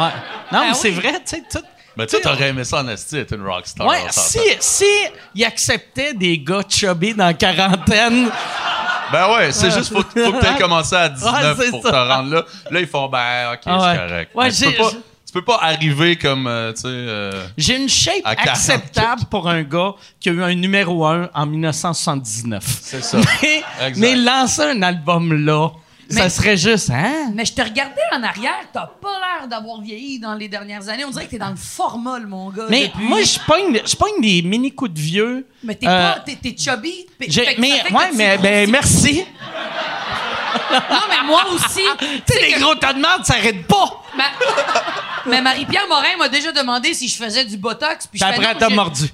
[0.51, 1.63] Non, Ben mais c'est vrai, tu sais, tout.
[1.97, 3.87] Mais tu sais, t'aurais aimé ça en esti, être une rockstar.
[3.87, 4.85] Ouais, si, si
[5.33, 8.29] il acceptait des gars chubby dans la quarantaine,
[9.11, 11.91] Ben ouais, c'est juste faut, faut que commencé à 19 Ouais, c'est pour ça.
[11.91, 12.45] te rendre là.
[12.69, 13.93] Là, ils font, ben, OK, Ah ouais.
[13.93, 14.31] c'est correct.
[14.35, 14.77] Ouais, Mais tu, j'ai-
[15.35, 16.87] peux pas, arriver comme, euh, tu sais...
[16.87, 21.05] euh, j'ai une shape À 40 acceptable pour un gars qui a eu un numéro
[21.05, 22.63] 1 en 1979.
[22.81, 23.17] C'est ça.
[23.41, 23.97] Mais, Exact.
[23.97, 25.69] mais lancer un album là,
[26.09, 27.31] ça Mais- serait juste, hein?
[27.33, 29.07] Mais je te regardais en arrière, t'as pas
[29.39, 31.03] l'air d'avoir vieilli dans les dernières années.
[31.03, 32.65] On dirait que t'es dans le formol, mon gars.
[32.69, 33.03] Mais depuis.
[33.05, 35.47] moi, je pogne, je pogne des mini coups de vieux.
[35.63, 36.19] Mais t'es Euh, pas.
[36.19, 37.07] T'es, t'es chubby.
[37.19, 38.43] Fait- j'ai- fait que mais, ça fait que ouais, tu mais, grossis.
[38.43, 39.25] ben, merci.
[40.89, 41.83] Non, mais moi aussi.
[41.99, 44.01] Tu sais, les gros tas de merde, ça arrête pas.
[44.15, 44.23] Ma-
[45.25, 48.07] mais Marie-Pierre Morin m'a déjà demandé si je faisais du botox.
[48.07, 49.09] Puis après, t'as j'ai- mordu.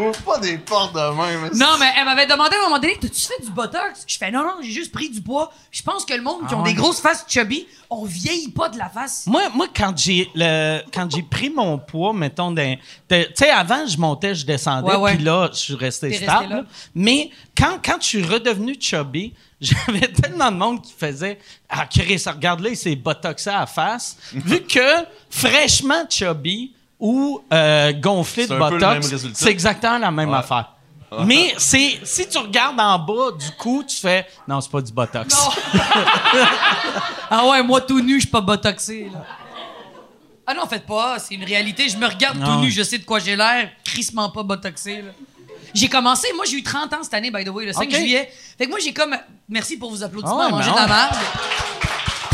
[0.00, 1.50] Ouvre pas des portes de même.
[1.54, 4.04] Non, mais elle m'avait demandé à un moment donné, t'as-tu fait du botox?
[4.06, 5.52] Je fais non, non, j'ai juste pris du poids.
[5.70, 6.70] Je pense que le monde qui Ah ont ouais.
[6.70, 9.24] des grosses faces chubby, on vieillit pas de la face.
[9.26, 12.76] Moi, moi quand j'ai le quand j'ai pris mon poids, mettons, d'un-
[13.08, 15.14] de- tu sais, avant, je montais, je descendais, Ouais, ouais.
[15.16, 16.48] puis là, je suis resté T'es resté stable.
[16.48, 16.56] là.
[16.56, 16.64] là.
[16.94, 21.38] Mais quand, quand je suis redevenu chubby, j'avais tellement de monde qui faisait
[21.68, 24.16] Ah, Chris, regarde là, il s'est botoxé à la face.
[24.32, 30.36] Vu que, fraîchement chubby, ou euh, gonfler de botox, c'est exactement la même Ouais.
[30.36, 30.72] affaire.
[31.24, 34.92] Mais c'est si tu regardes en bas du cou, tu fais non, c'est pas du
[34.92, 35.34] botox.
[37.32, 39.24] Ah ouais, moi tout nu, je suis pas botoxé, là.
[40.46, 41.88] Ah non, faites pas, c'est une réalité.
[41.88, 45.10] Je me regarde tout nu, je sais de quoi j'ai l'air, crissement pas botoxé, là.
[45.72, 47.94] J'ai commencé, moi j'ai eu 30 ans cette année, by the way, le 5 Ok.
[47.94, 48.28] juillet.
[48.58, 49.16] Fait que moi j'ai comme.
[49.48, 51.10] Merci pour vos applaudissements, Ah ouais, manger de la.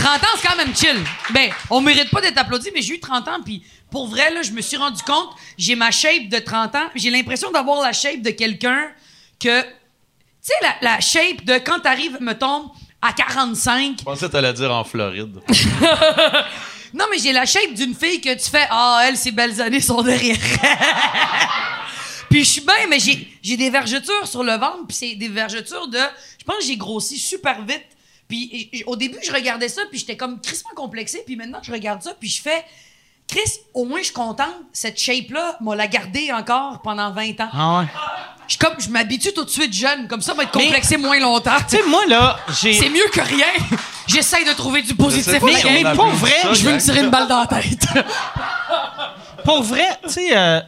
[0.06, 0.20] Merde.
[0.20, 1.04] 30 ans, c'est quand même chill.
[1.30, 4.42] Ben, on mérite pas d'être applaudi, mais j'ai eu 30 ans, puis pour vrai, là,
[4.42, 7.92] je me suis rendu compte, j'ai ma shape de 30 ans, j'ai l'impression d'avoir la
[7.92, 8.88] shape de quelqu'un
[9.40, 9.62] que.
[9.62, 12.70] Tu sais, la, la shape de quand t'arrives, mettons,
[13.02, 15.40] à 45, Je pensais que t'allais dire en Floride.
[16.94, 19.80] non, mais j'ai la shape d'une fille que tu fais Ah, elle, ses belles années
[19.80, 20.36] sont derrière.
[22.30, 25.28] puis je suis bien, mais j'ai, j'ai des vergetures sur le ventre, puis c'est des
[25.28, 25.98] vergetures de.
[26.38, 27.84] Je pense que j'ai grossi super vite.
[28.28, 32.02] Puis au début, je regardais ça, puis j'étais comme crissement complexé, puis maintenant, je regarde
[32.02, 32.64] ça, puis je fais.
[33.28, 33.40] Chris,
[33.74, 34.54] au moins, je suis contente.
[34.72, 37.48] Cette shape-là m'a la gardée encore pendant 20 ans.
[37.52, 37.86] Ah ouais.
[38.46, 40.06] Je, comme, je m'habitue tout de suite jeune.
[40.06, 41.56] Comme ça, on va être Mais- complexé moins longtemps.
[41.68, 42.72] Tu sais, moi là, j'ai.
[42.74, 43.48] C'est mieux que rien.
[44.06, 45.42] J'essaye de trouver du positif.
[45.42, 47.86] Mais, pour vrai, ça, je veux me tirer une balle dans la tête.
[49.44, 50.60] Pour vrai, tu sais, euh,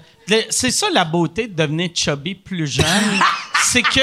[0.51, 2.85] c'est ça la beauté de devenir chubby plus jeune.
[3.65, 4.01] c'est que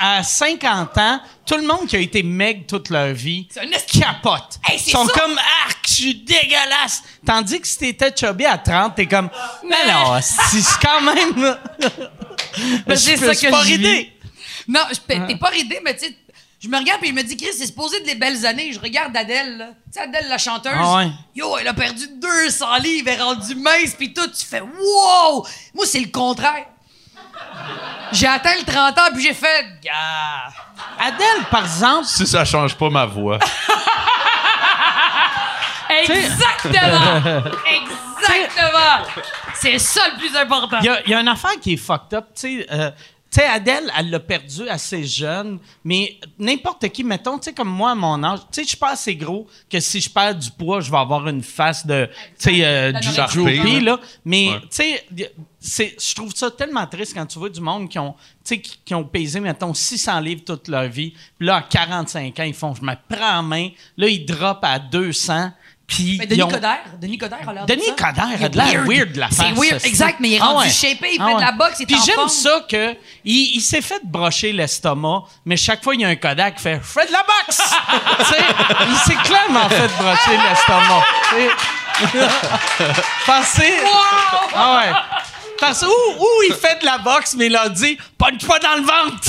[0.00, 3.48] à 50 ans, tout le monde qui a été meg toute leur vie
[3.88, 4.58] capote.
[4.66, 5.12] Hey, Ils sont ça.
[5.20, 7.02] comme arc, je suis dégueulasse.
[7.24, 9.28] Tandis que si t'étais chubby à 30, t'es comme
[9.68, 11.56] mais non, c'est quand même.
[12.86, 14.12] Ben, c'est Je ça que pas ridé.
[14.66, 16.16] Non, t'es pas ridé, mais tu sais,
[16.60, 18.72] je me regarde puis je me dis, Chris, c'est supposé de les belles années.
[18.72, 19.66] Je regarde Adèle, là.
[19.86, 20.72] Tu sais, Adèle, la chanteuse.
[20.76, 21.10] Ah ouais.
[21.34, 24.26] Yo, elle a perdu 200 livres, elle est rendue mince, puis tout.
[24.28, 25.46] Tu fais, wow!
[25.74, 26.66] Moi, c'est le contraire.
[28.12, 30.52] J'ai atteint le 30 ans, puis j'ai fait, gars.
[30.98, 33.38] Adèle, par exemple, si ça change pas ma voix.
[35.90, 37.42] Exactement!
[37.66, 39.22] Exactement!
[39.54, 40.78] C'est ça le plus important.
[40.80, 42.26] Il y, a- il y a une affaire qui est fucked up.
[42.34, 42.90] Tu sais, euh,
[43.30, 47.92] sais, Adèle, elle l'a perdu assez jeune, mais n'importe qui, mettons, tu sais, comme moi
[47.92, 50.50] à mon âge, tu sais, je suis pas assez gros que si je perds du
[50.50, 52.08] poids, je vais avoir une face de,
[52.38, 54.00] tu sais, euh, du là.
[54.24, 54.60] Mais, Ouais.
[54.70, 54.84] tu
[55.60, 58.60] sais, je trouve ça tellement triste quand tu vois du monde qui ont, tu sais,
[58.60, 62.42] qui, qui ont pesé, mettons, 600 livres toute leur vie, puis là, à 45 ans,
[62.44, 65.52] ils font, je me prends en main, là, ils drop à 200,
[65.90, 67.92] puis Mais Denis ont- Coderre, Denis Coderre a l'air de Denis ça.
[68.06, 69.38] Coderre a de l'air weird de la face.
[69.38, 70.70] C'est weird, ça, exact, mais il est Ah rendu ouais.
[70.72, 73.60] shapé, il Ah fait de la boxe, il est Puis j'aime ça que il, il
[73.60, 76.88] s'est fait brocher l'estomac, mais chaque fois il y a un Kodak qui fait «Je
[77.00, 77.60] fais de la boxe!»
[78.18, 78.44] Tu sais,
[78.88, 81.04] il s'est clairement fait brocher l'estomac.
[83.26, 83.74] Pensez...
[84.54, 84.92] Ah ouais.
[85.58, 88.76] Parce où, où il fait de la boxe, mais il a dit «Punch pas dans
[88.76, 89.28] le ventre!»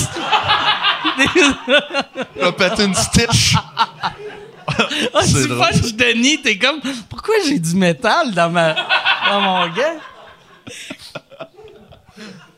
[2.38, 3.56] Il a pété une stitch.
[5.14, 8.74] Ah, C'est tu punches Denis, t'es comme «Pourquoi j'ai du métal dans, ma,
[9.30, 9.96] dans mon gars?»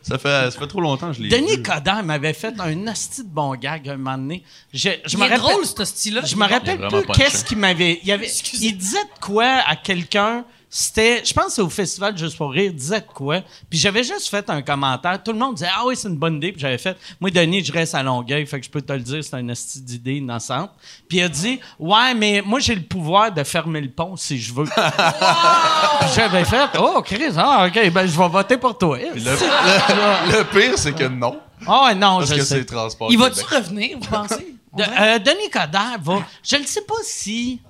[0.01, 1.64] Ça fait, ça fait trop longtemps que je l'ai Denis vu.
[1.64, 4.43] Coderre m'avait fait un asti de bon gag un moment donné.
[4.74, 6.22] Je, je Il me est rappelle, drôle, ce style-là.
[6.26, 8.01] je me rappelle plus qu'est-ce qu'il m'avait.
[8.03, 10.43] Il, avait, il disait de quoi à quelqu'un.
[10.76, 13.41] C'était, je pense que c'est au festival Juste pour rire, il disait de quoi.
[13.69, 15.21] Puis j'avais juste fait un commentaire.
[15.21, 16.51] Tout le monde disait Ah oui, c'est une bonne idée.
[16.51, 19.01] Puis j'avais fait Moi, Denis, je reste à Longueuil, fait que je peux te le
[19.01, 20.71] dire, c'est un asti d'idée innocente.
[21.07, 24.39] Puis il a dit Ouais, mais moi, j'ai le pouvoir de fermer le pont si
[24.39, 24.65] je veux.
[26.15, 28.97] j'avais fait Oh, Chris, ah, ok, ben je vais voter pour toi.
[28.97, 31.39] Le, le- le pire, c'est que non.
[31.67, 32.55] Ah ouais, non, Parce je que sais.
[32.59, 33.09] c'est transport.
[33.11, 34.55] Il va-tu revenir, vous pensez?
[34.76, 36.24] De- euh, Denis Coderre va.
[36.43, 37.61] Je ne sais pas si.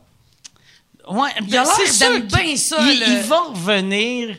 [1.10, 4.38] Ouais, Il a ben, c'est l'air bien ça, Il, le- il va revenir.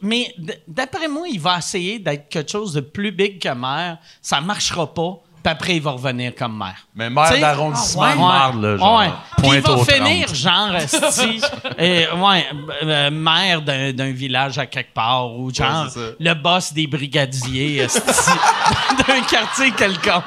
[0.00, 0.34] mais
[0.66, 3.98] d'après moi, il va essayer d'être quelque chose de plus big que maire.
[4.22, 5.18] Ça marchera pas.
[5.42, 6.86] Puis après, il va revenir comme maire.
[6.94, 8.22] Mais maire d'arrondissement ah de ouais.
[8.22, 8.98] marde, là, genre.
[8.98, 9.10] Ouais.
[9.38, 10.36] Puis il va finir, 30.
[10.36, 11.40] genre, esti,
[11.78, 12.46] euh, ouais,
[12.82, 15.86] euh, maire d'un, d'un village à quelque part, ou genre,
[16.18, 17.86] le boss des brigadiers,
[19.08, 20.22] d'un quartier quelconque.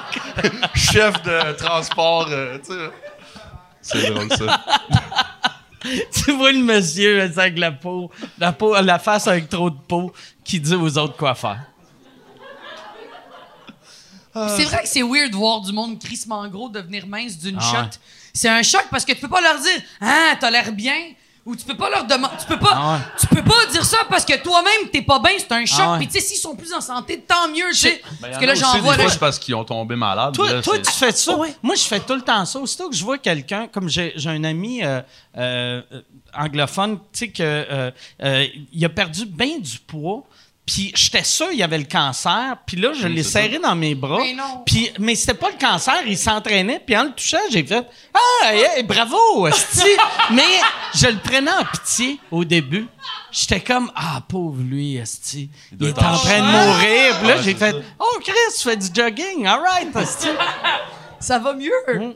[0.74, 2.90] Chef de transport, euh, tu sais.
[3.82, 4.62] C'est drôle, ça.
[6.12, 8.10] tu vois le monsieur avec la peau,
[8.40, 10.14] la peau, la face avec trop de peau,
[10.44, 11.60] qui dit aux autres quoi faire.
[14.34, 17.72] C'est vrai que c'est weird de voir du monde crissement gros devenir mince d'une Ah
[17.72, 17.84] ouais.
[17.84, 18.00] shot.
[18.34, 20.96] C'est un choc parce que tu peux pas leur dire Ah, t'as l'air bien.
[21.46, 22.36] Ou tu peux pas leur demander.
[22.40, 22.72] Tu peux pas.
[22.74, 23.00] Ah ouais.
[23.20, 25.80] Tu peux pas dire ça parce que toi-même t'es pas bien, c'est un choc.
[25.82, 25.98] Ah ouais.
[25.98, 28.02] Puis tu sais, s'ils sont plus en santé, tant mieux, tu sais.
[28.22, 29.04] Ben, parce y que là, j'en vois des là.
[29.04, 30.34] fois, c'est parce qu'ils ont tombé malades.
[30.34, 31.36] Toi, là, toi c'est- tu fais ça.
[31.62, 32.60] Moi, je fais tout le temps ça.
[32.60, 35.02] Aussitôt que je vois quelqu'un, comme j'ai j'ai un ami euh,
[35.38, 36.02] euh, euh,
[36.34, 37.92] anglophone, tu sais, que euh,
[38.24, 40.24] euh, il a perdu bien du poids.
[40.66, 42.56] Puis j'étais sûr il y avait le cancer.
[42.66, 43.42] Puis là, je l'ai ça.
[43.42, 44.20] serré dans mes bras.
[44.22, 44.64] Mais non.
[44.66, 46.80] Puis, mais c'était pas le cancer, il s'entraînait.
[46.86, 49.82] Puis en le touchant, j'ai fait Ah, hey, hey, bravo, esti.
[50.32, 50.42] Mais
[50.96, 52.88] je le prenais en pitié au début.
[53.32, 55.50] J'étais comme Ah, pauvre lui, esti.
[55.74, 57.18] Il, doit est en train de mourir.
[57.20, 57.78] Puis là, Ouais, j'ai fait ça.
[58.00, 59.46] Oh, Chris, tu fais du jogging.
[59.46, 60.28] All right, esti.
[61.20, 61.72] Ça va mieux.
[61.94, 62.14] Mm.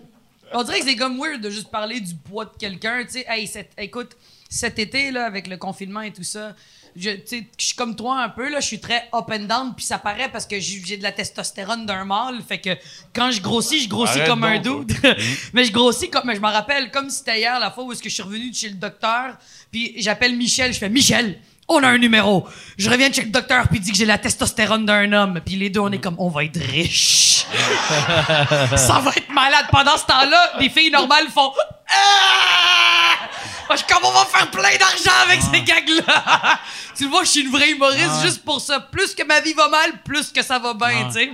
[0.53, 3.03] On dirait que c'est comme weird de juste parler du poids de quelqu'un.
[3.03, 4.11] Tu sais, hey, cet- écoute,
[4.49, 6.55] cet été, là, avec le confinement et tout ça,
[6.97, 7.11] je,
[7.57, 10.29] suis comme toi un peu, là, je suis très up and down, puis ça paraît
[10.31, 12.41] parce que j'ai de la testostérone d'un mâle.
[12.47, 12.71] Fait que
[13.13, 14.93] quand je grossis, je grossis Arrête comme un dude.
[15.53, 16.23] mais je grossis comme.
[16.25, 18.49] mais Je me rappelle, comme c'était hier, la fois où est-ce que je suis revenu
[18.49, 19.37] de chez le docteur,
[19.71, 21.39] puis j'appelle Michel, je fais Michel!
[21.69, 22.47] On a un numéro.
[22.77, 25.41] Je reviens de chez le docteur puis il dit que j'ai la testostérone d'un homme.
[25.45, 27.45] Puis les deux, on est comme, on va être riches.
[28.77, 29.65] ça va être malade.
[29.69, 31.51] Pendant ce temps-là, les filles normales font
[31.89, 33.27] Ah!
[33.67, 36.59] Moi, Je suis comme on va faire plein d'argent avec ces gags-là.
[36.97, 38.79] tu le vois, je suis une vraie humoriste juste pour ça.
[38.79, 41.31] Plus que ma vie va mal, plus que ça va bien, tu sais.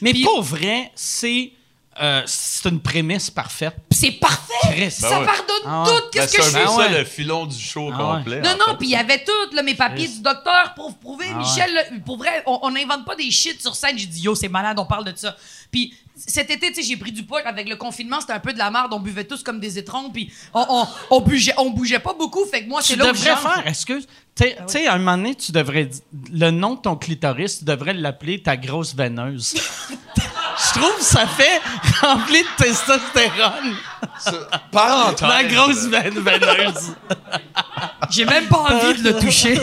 [0.00, 1.52] Mais Puis- pour vrai, c'est
[2.00, 3.76] euh, c'est une prémisse parfaite.
[3.90, 4.52] C'est parfait.
[4.72, 4.90] Chris.
[4.90, 5.26] ça Ben ouais.
[5.26, 5.88] pardonne Ah ouais.
[5.88, 5.94] tout.
[5.94, 6.62] Ben, Qu'est-ce c'est que je fais?
[6.64, 6.98] Ah ça ouais.
[6.98, 8.18] le filon du show Ah ouais.
[8.18, 8.40] complet.
[8.40, 11.26] Non, non, puis il y avait tout, là, mes papiers du docteur pour prouver.
[11.32, 13.98] Ah Michel, là, pour vrai, on n'invente pas des shit sur scène.
[13.98, 15.36] J'ai dit, yo, c'est malade, on parle de ça.
[15.70, 18.52] Puis cet été, tu sais, j'ai pris du poids avec le confinement, c'était un peu
[18.54, 18.92] de la merde.
[18.92, 22.44] On buvait tous comme des étrons, puis on, on, on, bougeait, on bougeait pas beaucoup.
[22.46, 24.06] Fait que moi, c'est Tu là où devrais faire, excuse.
[24.34, 25.90] Tu sais, tu sais, à un moment donné, tu devrais.
[26.32, 29.54] Le nom de ton clitoris, tu devrais l'appeler ta grosse veineuse.
[30.58, 31.60] Je trouve que ça fait
[32.00, 33.74] rempli de testostérone.
[34.72, 35.28] Parenthèse.
[35.28, 36.94] La grosse veine veineuse.
[38.10, 39.60] J'ai même pas envie de le toucher.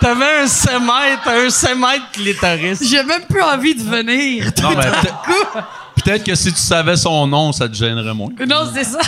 [0.00, 2.78] T'avais un sémètre, un sémètre clitoris.
[2.82, 4.50] J'ai même plus envie de venir.
[4.62, 4.84] Non, mais
[5.24, 5.60] peut-
[6.02, 8.30] peut-être que si tu savais son nom, ça te gênerait moins.
[8.46, 9.00] Non, c'est ça.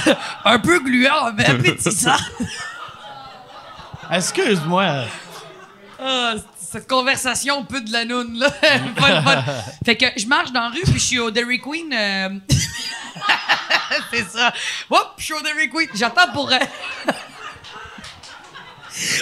[0.44, 2.16] Un peu gluant, mais appétissant.
[4.10, 5.04] Excuse-moi.
[6.02, 6.32] Ah,
[6.70, 8.50] cette conversation peu de la noune, là.
[9.84, 11.92] Fait que je marche dans la rue, puis je suis au Dairy Queen.
[11.92, 12.28] euh,
[14.12, 14.52] c'est ça.
[14.90, 15.88] Hop, je suis au Dairy Queen.
[15.94, 16.52] J'attends pour.
[16.52, 16.58] euh,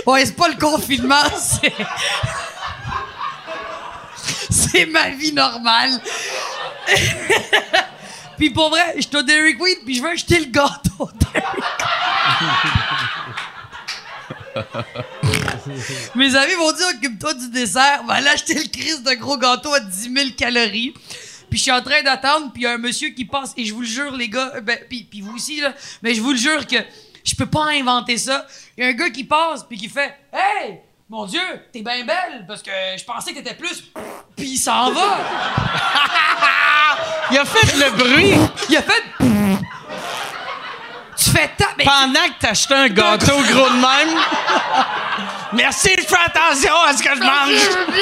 [0.06, 1.72] ouais, c'est pas le confinement, c'est.
[4.50, 6.00] c'est ma vie normale.
[8.36, 11.46] puis pour vrai, je suis au Dairy Queen, puis je veux acheter le gâteau Dairy
[16.14, 19.72] Mes amis vont dire occupe-toi du dessert, va aller acheter le crise de gros gâteau
[19.74, 20.94] à 10 000 calories.
[21.50, 23.64] Puis je suis en train d'attendre, puis il y a un monsieur qui passe, et
[23.64, 26.20] je vous le jure, les gars, euh, ben, puis, puis vous aussi, là, mais je
[26.20, 26.76] vous le jure que
[27.24, 28.46] je peux pas inventer ça.
[28.76, 31.40] Il y a un gars qui passe, puis qui fait Hey, mon Dieu,
[31.72, 33.84] t'es bien belle, parce que je pensais que t'étais plus.
[34.36, 35.18] Puis il s'en va.
[37.30, 38.34] Il a fait le bruit
[38.68, 39.02] Il a fait.
[41.16, 41.66] Tu fais ta.
[41.78, 44.18] mais- pendant que t'achetais un gâteau gros de même.
[45.52, 47.86] Merci, je fais attention à ce que je mange.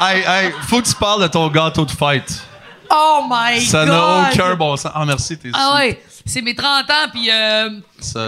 [0.00, 2.42] Hey, hey, faut que tu parles de ton gâteau de fête.
[2.90, 3.94] Oh my Ça god!
[3.94, 4.90] n'a aucun bon sens.
[4.94, 7.70] Ah, merci, t'es Ah ouais, c'est mes 30 ans, puis euh.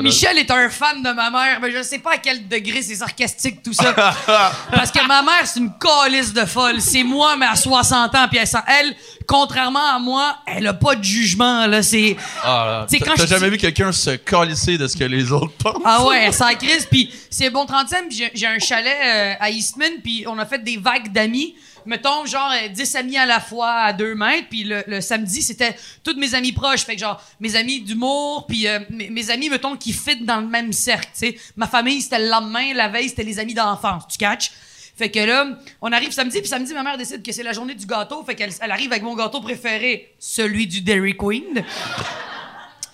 [0.02, 2.96] Michel est un fan de ma mère, mais je sais pas à quel degré c'est
[2.96, 3.92] sarcastique tout ça.
[4.72, 6.80] Parce que ma mère, c'est une calice de folle.
[6.80, 8.48] C'est moi, mais à 60 ans, puis elle,
[8.80, 8.96] elle,
[9.26, 11.82] contrairement à moi, elle a pas de jugement, là.
[11.82, 12.16] C'est...
[12.42, 12.86] Ah,
[13.16, 15.82] T'as jamais vu quelqu'un se calisser de ce que les autres pensent?
[15.84, 19.34] Ah ouais, elle s'en crise, puis c'est bon 35, puis j'ai, j'ai un chalet euh,
[19.38, 21.54] à Eastman, puis on a fait des vagues d'amis.
[21.86, 25.74] Mettons, genre, euh, 10 amis à la fois à 2 mètres, puis le, samedi, c'était
[26.04, 26.84] tous mes amis proches.
[26.84, 30.40] Fait que genre, mes amis d'humour, puis euh, mes, mes amis, mettons, qui fit dans
[30.40, 31.36] le même cercle, tu sais.
[31.56, 34.50] Ma famille, c'était le lendemain, la veille, c'était les amis d'enfance, tu catches?
[34.96, 37.74] Fait que là, on arrive samedi, puis samedi, ma mère décide que c'est la journée
[37.74, 41.64] du gâteau, fait qu'elle elle arrive avec mon gâteau préféré, celui du Dairy Queen.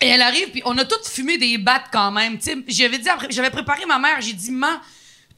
[0.01, 2.39] Et elle arrive, puis on a toutes fumé des battes quand même.
[2.67, 4.79] J'avais dit, j'avais préparé ma mère, j'ai dit, maman,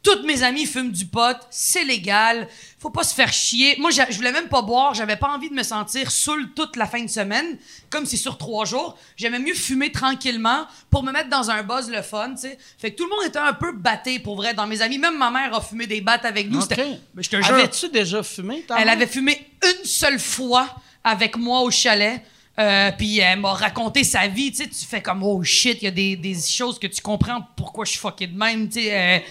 [0.03, 2.47] toutes mes amies fument du pot, c'est légal,
[2.82, 3.75] faut pas se faire chier.
[3.79, 6.88] Moi, je voulais même pas boire, j'avais pas envie de me sentir saoul toute la
[6.88, 7.57] fin de semaine,
[7.91, 8.97] comme c'est sur trois jours.
[9.15, 12.57] J'aimais mieux fumer tranquillement pour me mettre dans un buzz le fun, tu sais.
[12.79, 14.97] Fait que tout le monde était un peu batté, pour vrai, dans mes amis.
[14.97, 16.59] Même ma mère a fumé des battes avec nous.
[16.59, 16.65] OK.
[16.69, 20.67] C'était- Mais je te jure, Avais-tu déjà fumé, elle avait fumé une seule fois
[21.03, 22.21] avec moi au chalet.
[22.59, 25.86] Euh, puis elle m'a raconté sa vie, tu sais, tu fais comme oh shit, il
[25.86, 28.82] y a des, des choses que tu comprends pourquoi je suis fucké de même, tu
[28.82, 28.88] sais.
[28.88, 29.23] Elle,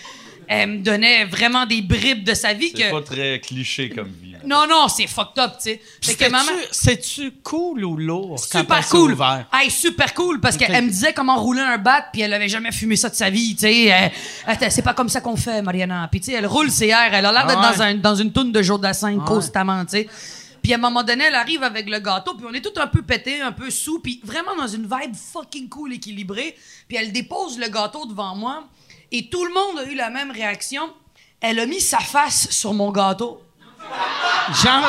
[0.53, 4.09] elle me donnait vraiment des bribes de sa vie C'est que pas très cliché comme
[4.20, 4.34] vie.
[4.44, 6.28] non non, c'est fucked up, tu sais.
[6.28, 8.34] Maman C'est-tu cool ou lourd?
[8.51, 9.12] quand super cool.
[9.12, 9.46] ouvert?
[9.53, 12.72] Hey, super cool parce qu'elle me disait comment rouler un bat puis elle avait jamais
[12.72, 14.12] fumé ça de sa vie, tu sais.
[14.70, 16.09] C'est pas comme ça qu'on fait, Mariana.
[16.11, 17.76] Puis tu sais, elle roule ses airs, elle a l'air Ah d'être ouais.
[17.76, 19.24] dans, un- dans une toune de jour d'assin ouais.
[19.24, 20.09] constamment, tu sais.
[20.62, 22.86] Puis à un moment donné, elle arrive avec le gâteau, puis on est tout un
[22.88, 26.55] peu pété, un peu sous, puis vraiment dans une vibe fucking cool, équilibrée.
[26.88, 28.64] Puis elle dépose le gâteau devant moi,
[29.12, 30.90] et tout le monde a eu la même réaction.
[31.40, 33.42] Elle a mis sa face sur mon gâteau.
[34.62, 34.82] Genre.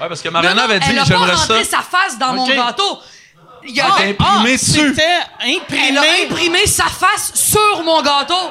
[0.00, 1.54] Ouais, parce que Mariana avait dit, elle a j'aimerais pas ça.
[1.54, 2.54] rentré sa face dans mon Ok.
[2.54, 2.98] gâteau.
[3.66, 4.56] Il y a Ah, imprimé.
[4.56, 5.02] C'était
[5.40, 5.98] Elle imprimé.
[5.98, 8.50] a imprimé sa face sur mon gâteau.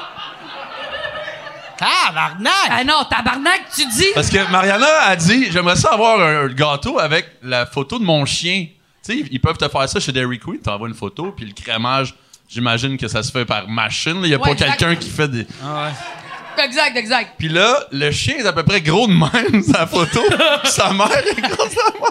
[1.76, 2.52] Tabarnak!
[2.70, 4.08] Ah non, tabarnak, tu dis.
[4.14, 8.24] Parce que Mariana a dit, j'aimerais ça avoir un gâteau avec la photo de mon
[8.26, 8.66] chien.
[9.02, 11.54] Tu sais, ils peuvent te faire ça chez Dairy Queen, t'envoies une photo, puis le
[11.54, 12.14] crémage,
[12.50, 14.20] j'imagine que ça se fait par machine.
[14.24, 15.46] Il y a Ouais, pas quelqu'un qui fait des...
[16.62, 17.30] Exact, exact.
[17.38, 20.20] Puis là, le chien est à peu près gros de même, sa photo.
[20.62, 22.10] puis sa mère est grosse de même.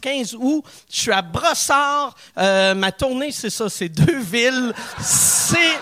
[0.00, 0.64] 15 août.
[0.90, 2.14] Je suis à Brossard.
[2.38, 3.68] Euh, ma tournée, c'est ça.
[3.68, 4.72] C'est deux villes.
[5.00, 5.78] C'est...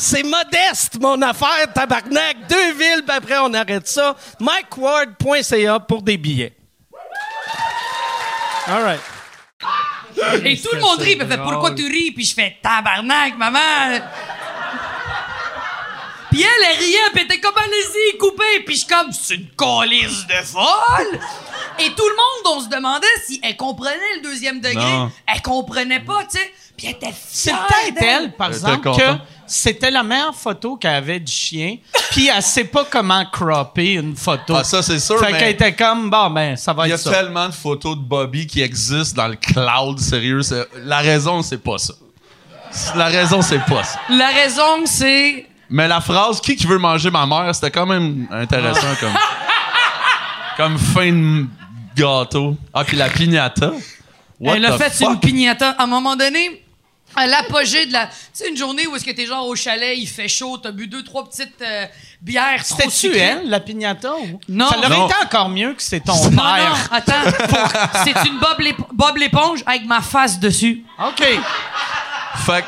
[0.00, 2.46] C'est modeste, mon affaire, tabarnak.
[2.48, 4.14] Deux villes, puis après, on arrête ça.
[4.38, 6.54] MikeWard.ca pour des billets.
[8.68, 9.00] All right.
[10.44, 12.12] Et tout le monde rit, puis fait pourquoi tu ris?
[12.12, 14.00] Puis je fais tabarnak, maman.
[16.30, 18.60] Puis elle, elle riait, puis elle était comme allez-y, coupez.
[18.66, 21.20] Puis je suis comme c'est une colisse de folle.
[21.78, 24.74] Et tout le monde, on se demandait si elle comprenait le deuxième degré.
[24.74, 25.10] Non.
[25.26, 26.52] Elle comprenait pas, tu sais.
[26.76, 28.22] Puis elle était C'est fière peut-être d'elle.
[28.24, 29.02] elle, par Elle exemple, que
[29.46, 31.76] c'était la meilleure photo qu'elle avait du chien,
[32.12, 34.54] puis elle sait pas comment cropper une photo.
[34.56, 36.92] Ah, ça, c'est sûr, Fait mais- qu'elle était comme, bon, ben, ça va Il y
[36.92, 37.10] a être ça.
[37.10, 40.42] tellement de photos de Bobby qui existent dans le cloud, sérieux.
[40.42, 41.94] c'est- La raison, c'est pas ça.
[42.94, 43.98] La raison, c'est pas ça.
[44.10, 45.46] La raison, c'est.
[45.70, 49.12] Mais la phrase Qui qui veut manger ma mère, c'était quand même intéressant comme.
[50.56, 51.46] comme fin de
[51.96, 52.56] gâteau.
[52.72, 53.72] Ah, puis la piñata.
[54.40, 55.08] What elle a fait fuck?
[55.14, 55.70] une pignata.
[55.70, 56.64] À un moment donné,
[57.16, 58.06] à l'apogée de la.
[58.06, 60.70] Tu sais, une journée où est-ce que t'es genre au chalet, il fait chaud, t'as
[60.70, 61.86] bu deux, trois petites euh,
[62.22, 64.14] bières C'était-tu elle, la piñata?
[64.14, 64.40] Ou?
[64.48, 64.68] Non.
[64.68, 65.06] Ça aurait Non.
[65.06, 66.88] été encore mieux que c'est ton Non, non, père.
[66.92, 67.12] attends.
[67.48, 70.84] Faut- C'est une Bob, l'ép- Bob l'éponge avec ma face dessus.
[71.04, 71.24] OK.
[72.46, 72.66] Fait que,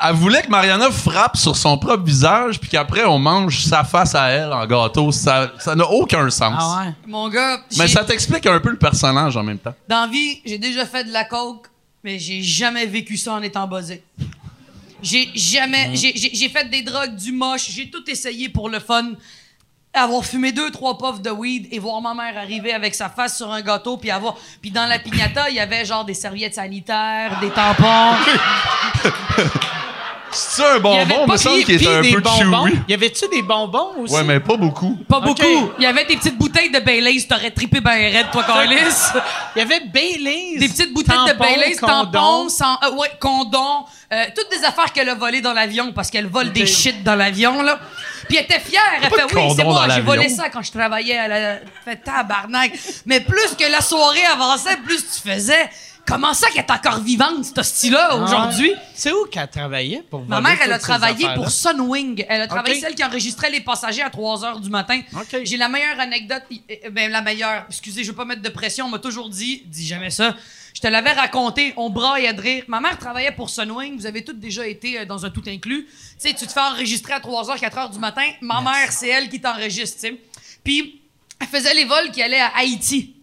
[0.00, 4.14] elle voulait que Mariana frappe sur son propre visage, puis qu'après, on mange sa face
[4.14, 5.10] à elle en gâteau.
[5.12, 6.54] Ça ça n'a aucun sens.
[6.58, 6.92] Ah ouais.
[7.06, 9.74] Mon gars, Mais j'ai- ça t'explique un peu le personnage en même temps.
[9.88, 11.66] dans la vie, j'ai déjà fait de la coke,
[12.04, 14.02] mais j'ai jamais vécu ça en étant buzzé.
[15.02, 15.90] J'ai jamais.
[15.94, 19.12] j'ai- J'ai j'ai fait des drogues, du moche, j'ai tout essayé pour le fun.
[19.94, 23.36] Avoir fumé deux, trois puffs de weed et voir ma mère arriver avec sa face
[23.38, 24.36] sur un gâteau, puis avoir.
[24.60, 28.14] Puis dans la piñata, il y avait genre des serviettes sanitaires, des tampons.
[30.30, 32.66] C'est un Il y avait bonbon, pas- me semble qu'il est un des peu bonbons.
[32.66, 32.78] chewy.
[32.88, 34.14] Y avait-tu des bonbons aussi?
[34.14, 34.96] Ouais, mais pas beaucoup.
[35.08, 35.70] Pas beaucoup.
[35.78, 38.76] Il y avait des petites bouteilles de Baileys, t'aurais trippé ben raide, toi, Carlis.
[39.56, 40.58] Il y avait Baileys.
[40.58, 45.08] Des petites bouteilles de Baileys, tampons, sans, euh, ouais, condoms, euh, toutes des affaires qu'elle
[45.08, 47.78] a volées dans l'avion parce qu'elle vole des shit dans l'avion, là.
[48.28, 50.70] Puis elle était fière, elle fait oui, c'est condom moi, j'ai volé ça quand je
[50.70, 52.72] travaillais à la fait tabarnak.
[53.06, 55.70] Mais plus que la soirée avançait, plus tu faisais.
[56.08, 58.72] Comment ça qu'elle est encore vivante, cette hostie-là, aujourd'hui?
[58.94, 62.24] C'est où qu'elle travaillait pour Ma mère, elle a travaillé pour Sunwing.
[62.28, 65.00] Elle a travaillé celle qui enregistrait les passagers à 3 h du matin.
[65.42, 67.66] J'ai la meilleure anecdote, euh, ben la meilleure.
[67.68, 68.86] Excusez, je veux pas mettre de pression.
[68.86, 70.34] On m'a toujours dit, dis jamais ça.
[70.74, 72.64] Je te l'avais raconté, on braillait de rire.
[72.68, 73.98] Ma mère travaillait pour Sunwing.
[73.98, 75.84] Vous avez toutes déjà été euh, dans un tout inclus.
[75.84, 78.24] Tu sais, tu te fais enregistrer à 3 h, 4 h du matin.
[78.40, 80.20] Ma mère, c'est elle qui t'enregistre, tu sais.
[80.64, 81.02] Puis,
[81.40, 83.14] elle faisait les vols qui allaient à Haïti.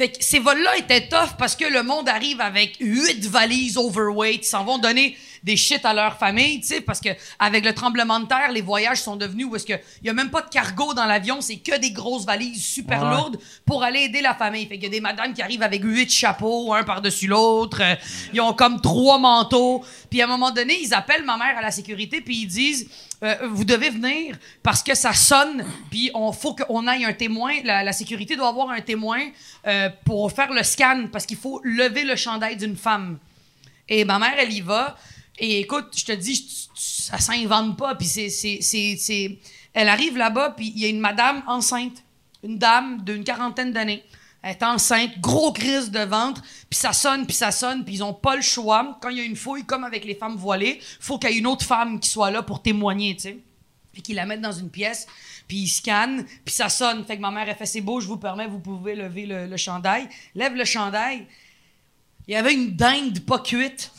[0.00, 4.46] Fait que ces vols-là étaient tough parce que le monde arrive avec huit valises overweight.
[4.46, 8.20] S'en vont donner des shit à leur famille, tu sais, parce que avec le tremblement
[8.20, 9.72] de terre, les voyages sont devenus où est-ce que
[10.02, 13.04] il y a même pas de cargo dans l'avion, c'est que des grosses valises super
[13.04, 14.66] lourdes pour aller aider la famille.
[14.66, 17.78] Fait qu'il y a des madames qui arrivent avec huit chapeaux, un par-dessus l'autre.
[17.80, 17.94] Euh,
[18.32, 19.84] ils ont comme trois manteaux.
[20.10, 22.88] Puis à un moment donné, ils appellent ma mère à la sécurité puis ils disent
[23.22, 27.52] euh, vous devez venir parce que ça sonne, puis on faut qu'on aille un témoin.
[27.64, 29.20] La, la sécurité doit avoir un témoin
[29.66, 33.18] euh, pour faire le scan parce qu'il faut lever le chandail d'une femme.
[33.88, 34.96] Et ma mère, elle y va.
[35.40, 37.94] Et écoute, je te dis, ça s'invente pas.
[37.96, 39.38] Puis c'est-
[39.72, 42.02] Elle arrive là-bas, puis il y a une madame enceinte,
[42.42, 44.02] une dame d'une quarantaine d'années.
[44.42, 48.02] Elle est enceinte, gros crise de ventre, puis ça sonne, puis ça sonne, puis ils
[48.02, 48.98] ont pas le choix.
[49.00, 51.38] Quand il y a une fouille, comme avec les femmes voilées, faut qu'il y ait
[51.38, 53.38] une autre femme qui soit là pour témoigner, tu sais.
[53.92, 55.06] Puis qu'ils la mettent dans une pièce,
[55.46, 57.04] puis ils scannent, puis ça sonne.
[57.04, 59.46] Fait que ma mère, elle fait c'est beau, je vous permets, vous pouvez lever le,
[59.46, 60.08] le chandail.
[60.34, 61.26] Lève le chandail.
[62.26, 63.92] Il y avait une dinde pas cuite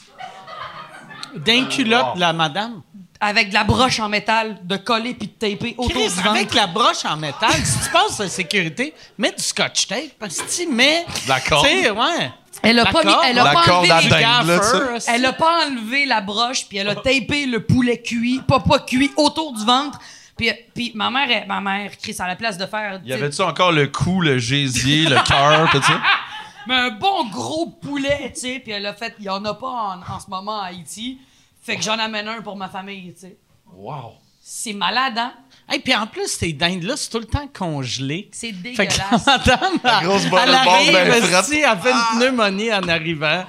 [1.35, 2.81] D'un culotte de la madame.
[3.19, 6.29] avec de la broche en métal, de coller puis de taper autour Chris, du ventre.
[6.31, 10.41] avec la broche en métal, si tu passes la sécurité, mets du scotch tape parce
[10.41, 11.05] que tu mets.
[11.27, 11.67] La corde.
[11.67, 12.31] Tu sais, ouais.
[12.63, 14.19] Elle a pas mis, elle a La pas corde enlevé à les là.
[14.57, 18.59] Gaffer, Elle a pas enlevé la broche, puis elle a tapé le poulet cuit, pas
[18.59, 19.99] pas cuit, autour du ventre.
[20.37, 22.99] Puis, puis ma mère, elle- ma mère, Chris, à la place de faire.
[23.05, 26.01] Y avait-tu encore le cou, le gésier, le cœur, tout ça?
[26.67, 28.59] Mais un bon gros poulet, tu sais.
[28.59, 31.19] Puis elle a fait, il y en a pas en, en ce moment à Haïti.
[31.63, 33.37] Fait que j'en amène un pour ma famille, tu sais.
[33.73, 34.13] Wow.
[34.43, 35.33] C'est malade, hein?
[35.73, 38.29] Et puis en plus, ces dindes-là, c'est tout le temps congelé.
[38.33, 39.25] C'est Fait que dégueulasse.
[39.25, 43.45] madame, La grosse elle, arrive, ben elle fait une pneumonie en arrivant.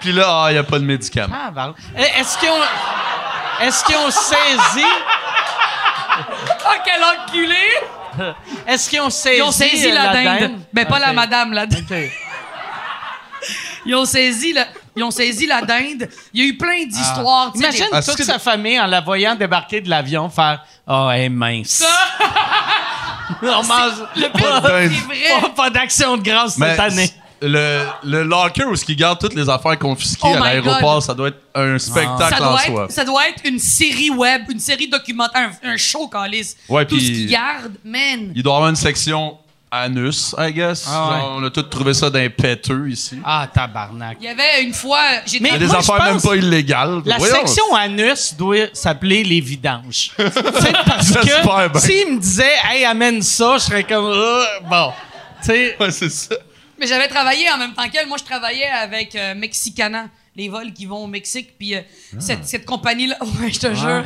[0.00, 1.34] Puis là, il n'y a pas de médicaments.
[1.36, 1.74] Ah, pardon.
[1.96, 2.62] Eh, Est-ce qu'ils ont,
[3.62, 4.86] est-ce qu'ils ont saisi,
[6.64, 7.56] Ah, quel enculé!
[8.66, 10.52] est-ce qu'ils ont saisi, Ils ont saisi euh, la, dinde?
[10.72, 12.08] Ben, pas la madame, la dinde.
[13.86, 16.08] Ils ont saisi la, ils ont saisi la dinde.
[16.34, 17.52] Il y a eu plein d'histoires.
[17.52, 21.08] tu sais, Imagine toute que- sa famille en la voyant débarquer de l'avion faire Oh,
[21.12, 21.82] elle est mince.
[23.42, 24.90] On mange Le pire, Dinde.
[24.92, 25.40] c'est vrai.
[25.40, 27.10] pas, pas d'action de grâce Mais cette année.
[27.42, 31.28] Le, le locker où ils gardent toutes les affaires confisquées Oh à l'aéroport, ça doit
[31.28, 32.84] être un spectacle ça en doit, soi.
[32.84, 36.56] être, ça doit être une série web, une série documentaire, un, un show calice.
[36.68, 38.32] Ouais, Tout ce qu'ils gardent, man.
[38.34, 39.38] Il doit y avoir une section
[39.70, 40.84] anus, I guess.
[40.88, 41.18] Ah ouais.
[41.20, 43.18] Genre, on a tous trouvé ça d'un péteux ici.
[43.24, 44.18] Ah, tabarnak.
[44.20, 46.36] Il y avait une fois, j'ai Mais Il y a des moi, affaires même pas
[46.36, 47.00] illégales.
[47.06, 47.34] La Voyons.
[47.36, 50.10] section anus doit s'appeler les vidanges.
[50.18, 51.80] C'est parce que bien.
[51.80, 54.92] s'il me disait, hey, amène ça, je serais comme, Euh, bon.
[55.42, 56.34] Tu sais, Ouais, c'est ça.
[56.80, 58.06] Mais j'avais travaillé en même temps qu'elle.
[58.08, 61.56] Moi, je travaillais avec euh, Mexicana, les vols qui vont au Mexique.
[61.58, 61.80] Puis euh,
[62.14, 62.20] Ah.
[62.20, 64.04] cette, cette compagnie-là, ouais, je te jure,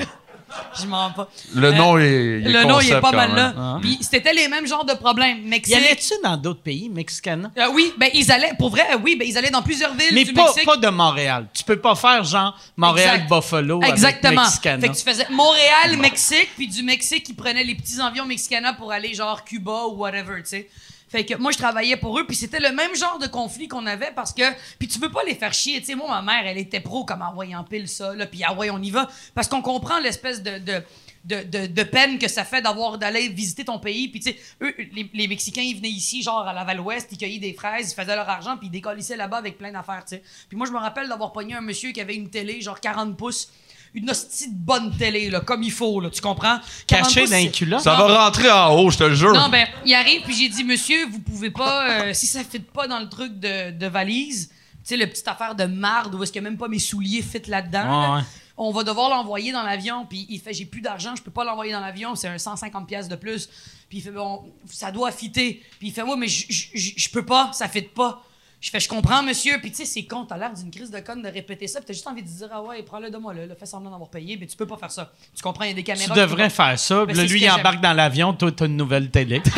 [0.81, 1.29] je mens pas.
[1.55, 3.37] Le Euh, nom est, il est Le nom, il est pas mal même.
[3.57, 3.79] là.
[3.81, 5.39] Puis c'était les mêmes genres de problèmes.
[5.39, 5.75] y Mexique.
[5.77, 7.51] allait-tu dans d'autres pays, Mexicana?
[7.59, 10.25] Euh, oui, ben ils allaient, pour vrai, oui, ben ils allaient dans plusieurs villes Mais
[10.25, 10.65] du pas, Mexique.
[10.67, 11.47] pas de Montréal.
[11.55, 14.43] Tu peux pas faire genre Montréal-Buffalo avec Exactement.
[14.43, 14.81] Mexicana.
[14.81, 18.73] Fait que tu faisais Montréal, Mexique, puis du Mexique, ils prenaient les petits avions Mexicana
[18.75, 20.69] pour aller genre Cuba ou whatever, tu sais.
[21.15, 23.87] Fait que moi, je travaillais pour eux, puis c'était le même genre de conflit qu'on
[23.87, 24.43] avait parce que.
[24.81, 25.95] Puis tu veux pas les faire chier, tu sais.
[25.95, 28.69] Moi, ma mère, elle était pro comme envoyer en pile ça, là, puis ah ouais,
[28.71, 29.09] on y va.
[29.33, 30.59] Parce qu'on comprend l'espèce de.
[30.59, 35.09] de peine que ça fait d'avoir d'aller visiter ton pays puis tu sais eux les,
[35.15, 38.29] les mexicains ils venaient ici genre à Laval-Ouest ils cueillaient des fraises ils faisaient leur
[38.29, 41.09] argent puis ils décollissaient là-bas avec plein d'affaires tu sais puis moi je me rappelle
[41.09, 43.49] d'avoir pogné un monsieur qui avait une télé genre 40 pouces
[43.95, 46.59] une hostie de bonne télé là comme il faut là tu comprends?
[46.87, 47.81] 40 Caché dans les culottes.
[47.81, 49.33] Ça va rentrer en haut, je te le jure.
[49.33, 52.59] non, ben, il arrive, puis j'ai dit, monsieur, vous pouvez pas, euh, si ça fit
[52.59, 56.23] pas dans le truc de, de valise, tu sais, le petite affaire de marde où
[56.23, 58.23] est-ce que même pas mes souliers fit là-dedans, Ouais, là, ouais.
[58.59, 60.05] on va devoir l'envoyer dans l'avion.
[60.07, 62.87] Puis il fait, j'ai plus d'argent, je peux pas l'envoyer dans l'avion, c'est un 150
[62.87, 63.49] pièces de plus.
[63.89, 65.63] Puis il fait, bon, ça doit fitter.
[65.79, 68.23] Puis il fait, ouais, mais je- je je- je peux pas, ça fit pas.
[68.65, 69.59] Je fais, je comprends, monsieur.
[69.61, 71.81] Puis tu sais, c'est con, t'as l'air d'une crise de conne de répéter ça.
[71.81, 73.91] Puis t'as juste envie de dire, ah ouais, prends-le de moi, là, là, fais semblant
[73.91, 74.39] d'avoir payé.
[74.41, 75.13] Mais tu peux pas faire ça.
[75.37, 76.15] Tu comprends, il y a des Tu caméras.
[76.15, 77.01] devrais qui- faire ça.
[77.01, 78.33] Ben, Puis là, lui, il embarque dans l'avion.
[78.33, 79.43] Toi, t'as une nouvelle télé.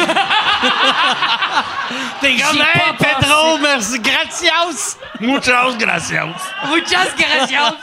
[2.21, 4.97] T'es comme, hey, pas Pedro, merci, gratias!
[5.21, 6.27] Muchas gracias.
[6.69, 7.75] Muchas gracias.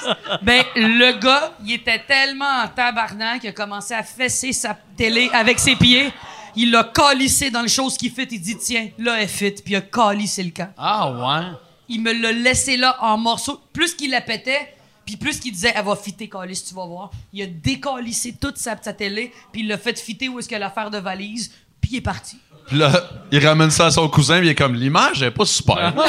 [0.42, 5.30] ben, le gars, il était tellement en tabarnak qu'il a commencé à fesser sa télé
[5.32, 6.12] avec ses pieds.
[6.56, 8.28] Il l'a calissé dans le chose qui fit.
[8.32, 9.52] Il dit, tiens, là, elle fit.
[9.52, 10.70] Puis il a calissé le camp.
[10.78, 11.48] Ah, ouais.
[11.90, 13.60] Il me l'a laissé là en morceaux.
[13.74, 14.76] Plus qu'il la pétait,
[15.06, 17.12] puis plus qu'il disait, elle va fitter, calisse, tu vas voir.
[17.34, 20.56] Il a décalissé toute sa, sa télé, puis il l'a fait fitter où est-ce qu'il
[20.56, 21.52] a l'affaire de valise,
[21.82, 22.38] puis il est parti.
[22.68, 22.90] Puis là,
[23.32, 25.94] il ramène ça à son cousin, puis il est comme, l'image est pas super.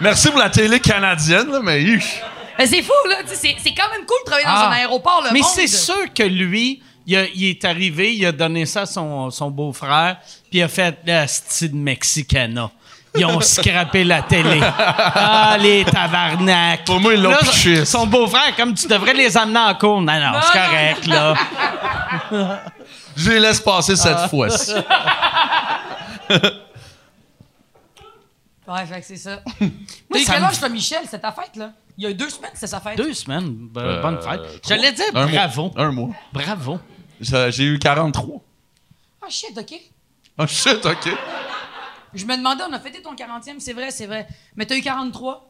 [0.00, 1.82] Merci pour la télé canadienne, là, mais...
[1.82, 2.20] huch.
[2.56, 3.16] Ben, c'est fou, là.
[3.26, 4.68] C'est c'est quand même cool de travailler dans Ah.
[4.68, 8.32] un aéroport, le Mais c'est sûr que lui, il, a- il est arrivé, il a
[8.32, 10.18] donné ça à son, son beau-frère,
[10.50, 12.70] puis il a fait le style Mexicana.
[13.16, 14.60] Ils ont scrappé la télé.
[14.62, 16.84] Ah, les tabarnak.
[16.84, 17.84] Pour moi, ils l'ont piché.
[17.84, 20.00] Son beau-frère, comme tu devrais les amener en cours.
[20.00, 21.34] Non, non, c'est Non, correct, là.
[23.16, 24.72] Je les laisse passer cette fois-ci.
[28.68, 29.40] Ouais, fait que c'est ça.
[29.60, 31.72] Moi, quel âge fait Michel, c'est ta fête, là?
[31.98, 32.96] Il y a deux semaines, c'est sa fête.
[32.96, 33.68] Deux semaines.
[33.72, 34.40] Ben, Euh, bonne fête.
[34.66, 35.32] J'allais dire Un mois.
[35.32, 35.72] bravo.
[35.76, 36.08] Un mois.
[36.32, 36.78] Bravo.
[37.20, 38.40] J'ai eu 43.
[39.22, 39.74] Ah, shit, OK.
[40.38, 41.08] Oh shit, OK.
[42.14, 44.26] Je me demandais, on a fêté ton 40e, c'est vrai, c'est vrai.
[44.56, 45.46] Mais t'as eu 43?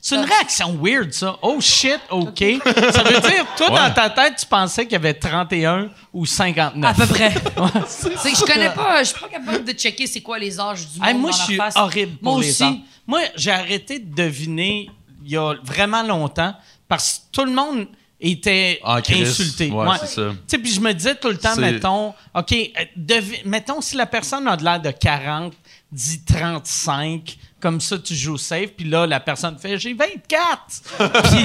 [0.00, 1.36] C'est une réaction weird, ça.
[1.42, 2.38] Oh shit, OK.
[2.64, 6.90] Ça veut dire, toi, dans ta tête, tu pensais qu'il y avait 31 ou 59.
[6.90, 7.30] À peu près.
[7.86, 10.88] c'est que je connais pas, je suis pas capable de checker c'est quoi les âges
[10.88, 11.76] du monde Hey, moi, dans je la suis face.
[11.76, 12.64] horrible pour Moi les aussi.
[12.64, 12.76] âges.
[13.06, 14.90] Moi, j'ai arrêté de deviner
[15.24, 16.54] il y a vraiment longtemps
[16.88, 17.86] parce que tout le monde
[18.20, 19.28] était crise.
[19.30, 19.70] insulté.
[19.70, 20.30] Ouais, c'est ça.
[20.30, 23.96] Tu sais, puis je me disais tout le temps, mettons, OK, euh, devi- mettons si
[23.96, 25.52] la personne a de l'air de 40,
[25.92, 30.58] dis 35, comme ça tu joues safe, puis là, la personne fait j'ai 24.
[30.98, 31.44] puis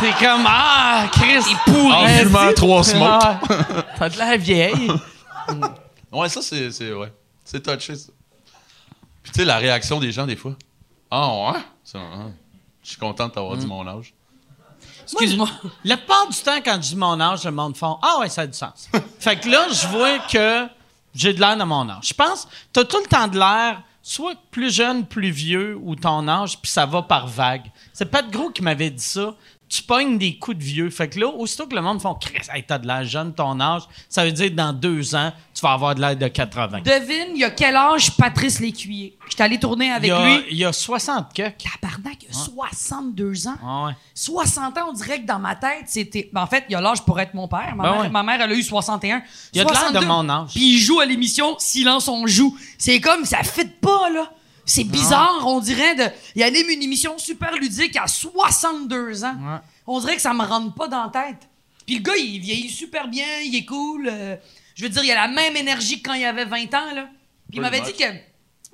[0.00, 2.48] t'es comme ah, Chris, il pourrait.
[2.50, 3.22] En trois smokes.
[3.22, 3.40] Ah,
[3.98, 4.90] T'as de la vieille.
[6.12, 6.70] Ouais, ça, c'est.
[6.70, 7.12] C'est ouais.
[7.44, 8.12] C'est touché, ça.
[9.20, 10.54] Puis, tu sais, la réaction des gens, des fois.
[11.10, 11.58] Ah, ouais?
[11.94, 12.30] Hein?
[12.82, 13.58] Je suis content de t'avoir Mm.
[13.58, 14.13] dit mon âge.
[15.04, 15.48] Excuse-moi.
[15.84, 18.42] La plupart du temps, quand je dis mon âge, le monde font Ah ouais, ça
[18.42, 18.88] a du sens.
[19.18, 20.66] fait que là, je vois que
[21.14, 22.08] j'ai de l'air de mon âge.
[22.08, 26.26] Je pense, t'as tout le temps de l'air, soit plus jeune, plus vieux, ou ton
[26.28, 27.70] âge, puis ça va par vague.
[27.92, 29.34] C'est pas de gros qui m'avait dit ça.
[29.68, 30.90] Tu pognes des coups de vieux.
[30.90, 33.58] Fait que là, aussitôt que le monde font Chris, hey, t'as de l'air jeune, ton
[33.58, 36.80] âge, ça veut dire que dans deux ans, tu vas avoir de l'air de 80.
[36.82, 39.16] Devine, il y a quel âge Patrice Lécuyer?
[39.28, 40.44] J'étais allé tourner avec y a, lui.
[40.50, 41.42] il y a 60 que.
[41.42, 43.56] Tabarnak, il a 62 ans.
[43.64, 43.92] Ah ouais.
[44.14, 46.28] 60 ans, on dirait que dans ma tête, c'était.
[46.32, 47.74] ben, en fait, il y a l'âge pour être mon père.
[47.74, 48.08] Ma, Ben mère, ouais.
[48.10, 49.22] ma mère, elle a eu 61.
[49.52, 50.06] Il a de l'air de 62.
[50.06, 50.50] mon âge.
[50.54, 52.56] Puis il joue à l'émission Silence on joue.
[52.78, 54.30] C'est comme, ça fit pas, là.
[54.66, 55.94] C'est bizarre, on dirait.
[55.94, 56.04] De...
[56.34, 59.34] Il anime une émission super ludique à 62 ans.
[59.34, 59.58] Ouais.
[59.86, 61.48] On dirait que ça me rentre pas dans la tête.
[61.86, 64.08] Puis le gars, il vieillit super bien, il est cool.
[64.10, 64.36] euh,
[64.74, 67.08] je veux dire, il a la même énergie que quand il avait 20 ans, là.
[67.50, 68.04] Puis il m'avait dit que.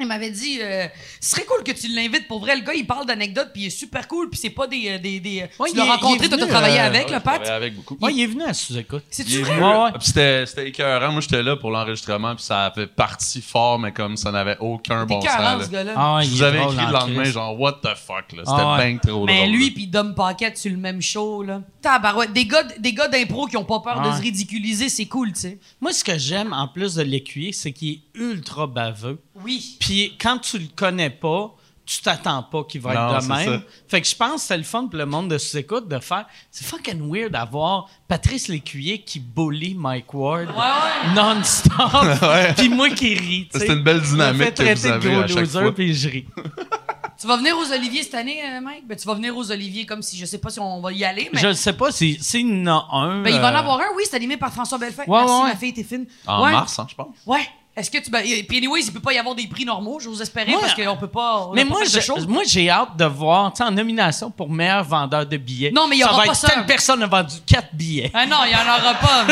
[0.01, 0.87] Il m'avait dit, euh,
[1.21, 2.27] ce serait cool que tu l'invites.
[2.29, 4.67] Pour vrai, le gars, il parle d'anecdotes, puis il est super cool, puis c'est pas
[4.67, 4.89] des.
[4.91, 7.21] euh, des, des Ouais, tu il l'as rencontré, t'as venu, travaillé euh, avec, Ouais, le
[7.21, 7.47] Pat?
[7.49, 7.97] avec beaucoup.
[8.01, 9.05] Ouais, il est venu à sous-écoute.
[9.11, 9.59] C'est-tu vrai?
[9.61, 9.93] Ouais, ouais.
[9.93, 11.13] Puis C'était c'était écœurant.
[11.13, 15.07] Moi, j'étais là pour l'enregistrement, puis ça avait parti fort, mais comme ça n'avait aucun
[15.07, 15.31] bon sens.
[15.39, 15.59] là.
[15.65, 15.93] ce gars-là.
[15.97, 17.33] Ah ouais, Je vous avais écrit le en lendemain, Christ.
[17.35, 18.43] genre, what the fuck, là.
[18.45, 18.89] C'était Ah ouais.
[18.93, 21.61] bien trop Mais drôle, lui puis Dom Paquette sur le même show, là.
[21.83, 22.33] Tabarouette.
[22.33, 25.41] Des gars, des gars d'impro qui ont pas peur de se ridiculiser, c'est cool, tu
[25.41, 25.59] sais.
[25.81, 29.19] Moi, ce que j'aime, en plus de l'écuyer, c'est qu'il est ultra baveux.
[29.45, 29.77] Oui.
[29.81, 31.55] Puis quand tu le connais pas,
[31.87, 33.61] tu t'attends pas qu'il va Non, être de même.
[33.61, 33.67] ça.
[33.89, 36.25] Fait que je pense que c'est le fun pour le monde de sous-écoute de faire.
[36.51, 41.15] C'est fucking weird d'avoir Patrice Lécuyer qui bully Mike Ward Ouais, ouais.
[41.17, 42.55] non-stop.
[42.57, 43.49] Puis moi qui ris.
[43.53, 45.73] C'est une belle Je me fais dynamique que vous traiter de avez gros loser.
[45.73, 46.27] Puis je ris.
[47.21, 48.87] Tu vas venir aux Oliviers cette année, euh, Mike?
[48.89, 51.05] Ben, tu vas venir aux Oliviers comme si, je sais pas si on va y
[51.05, 51.39] aller, mais.
[51.39, 53.21] Je ne sais pas si- s'il y en a un.
[53.23, 55.05] Ben, il va en euh, avoir un, oui, c'est animé par François Bellefeuille.
[55.07, 55.49] Ouais, Merci, ouais, ouais.
[55.51, 56.07] ma fille, t'es fine.
[56.27, 56.53] En ouais.
[56.53, 57.15] mars, hein, je pense.
[57.27, 57.47] Ouais.
[57.77, 58.11] Est-ce que tu.
[58.11, 60.61] Ben, et- puis, anyways, il peut pas y avoir des prix normaux, j'ose espérer, Moi,
[60.61, 61.47] parce qu'on peut pas.
[61.47, 61.81] on Mais moi,
[62.29, 65.71] moi, j'ai hâte de voir, tu sais, en nomination pour meilleur vendeur de billets.
[65.71, 66.49] Non, mais il y aura va pas être ça.
[66.49, 68.11] Telle personne a vendu 4 billets.
[68.13, 69.27] Ah non, il y en aura pas.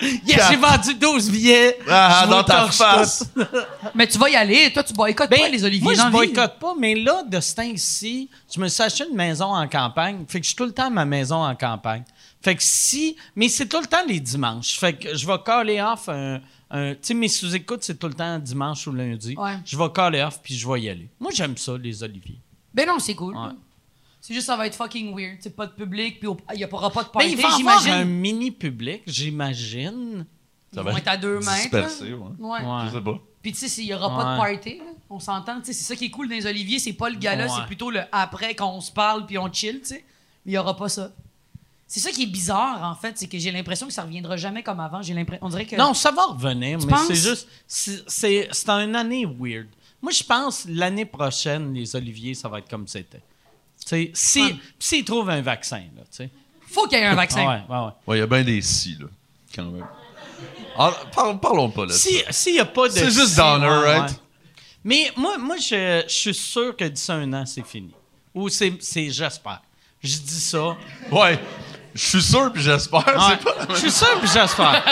[0.26, 1.78] Yes, j'ai vendu 12 billets.
[1.88, 3.24] Ah, Je dans ta face.
[3.94, 4.72] mais tu vas y aller.
[4.72, 7.54] Toi, tu boycottes pas les Oliviers Ben, Moi, je boycotte pas, mais là, de ce
[7.54, 10.24] temps-ci, je me suis acheté une maison en campagne.
[10.26, 12.04] Fait que je suis tout le temps à ma maison en campagne.
[12.42, 13.16] Fait que si.
[13.36, 14.78] Mais c'est tout le temps les dimanches.
[14.78, 16.40] Fait que je vais caller off un.
[16.70, 19.34] Un- tu sais, mes sous-écoutes, c'est tout le temps dimanche ou lundi.
[19.36, 19.56] Ouais.
[19.64, 21.08] Je vais caller off puis je vais y aller.
[21.18, 22.38] Moi, j'aime ça, les Oliviers.
[22.72, 23.36] Ben non, c'est cool.
[23.36, 23.50] Ouais.
[24.20, 25.38] C'est juste ça va être fucking weird.
[25.40, 27.44] C'est pas de public, puis il y aura pas de Ben, party, il va y
[27.62, 28.08] avoir un j'imagine.
[28.10, 30.26] mini public, j'imagine.
[30.72, 31.74] Ils vont être à deux mètres.
[31.74, 32.38] ouais.
[32.38, 32.58] Ouais.
[32.86, 33.18] Je sais pas.
[33.42, 35.58] Puis tu sais, s'il y aura pas de party, là, on s'entend.
[35.60, 37.50] tu sais, C'est ça qui est cool dans les Oliviers, c'est pas le gala, Ouais.
[37.56, 40.04] c'est plutôt le après quand on se parle puis on chill, tu sais.
[40.44, 41.10] Mais il y aura pas ça.
[41.92, 44.62] C'est ça qui est bizarre, en fait, c'est que j'ai l'impression que ça reviendra jamais
[44.62, 45.02] comme avant.
[45.02, 45.74] J'ai l'impression, on dirait que.
[45.74, 47.08] Non, ça va revenir, mais penses?
[47.08, 47.48] c'est juste.
[47.66, 49.66] c'est- C'est c'est une année weird.
[50.00, 53.18] Moi, je pense l'année prochaine, les Oliviers, ça va être comme c'était.
[53.80, 54.56] Tu sais, si.
[54.78, 56.30] S'ils trouvent un vaccin, là, tu sais.
[56.68, 57.40] faut qu'il y ait un vaccin.
[57.44, 57.92] Ouais, ouais, ouais.
[58.06, 59.06] Ouais, il y a bien des si, là,
[59.52, 59.84] quand même.
[60.78, 61.92] Ah, par- parlons pas là.
[61.92, 62.92] Si- S'il n'y a pas de.
[62.92, 64.10] C'est juste si- downer, ouais, right?
[64.12, 64.16] ouais.
[64.84, 67.90] Mais moi, moi je, je suis sûr que d'ici un an, c'est fini.
[68.32, 69.60] Ou c'est c'est- j'espère.
[70.02, 70.76] Je dis ça.
[71.10, 71.38] Ouais.
[71.94, 73.04] Je suis sûr, puis j'espère.
[73.06, 73.14] Ouais.
[73.30, 73.74] C'est pas...
[73.74, 74.82] Je suis sûr que j'espère.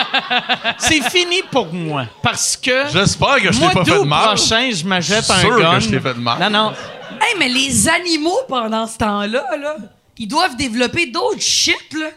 [0.78, 2.06] c'est fini pour moi.
[2.22, 2.88] Parce que.
[2.88, 4.24] J'espère que je t'ai Moi, pas fait de mal.
[4.34, 5.78] prochain, je m'achète Je suis un sûr que gun.
[5.78, 6.38] je t'ai fait de mal.
[6.40, 6.72] Non, non.
[7.20, 9.76] Hey, mais les animaux pendant ce temps-là, là,
[10.18, 12.08] ils doivent développer d'autres shit, là.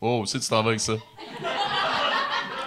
[0.00, 0.92] Oh, si tu t'en vas avec ça.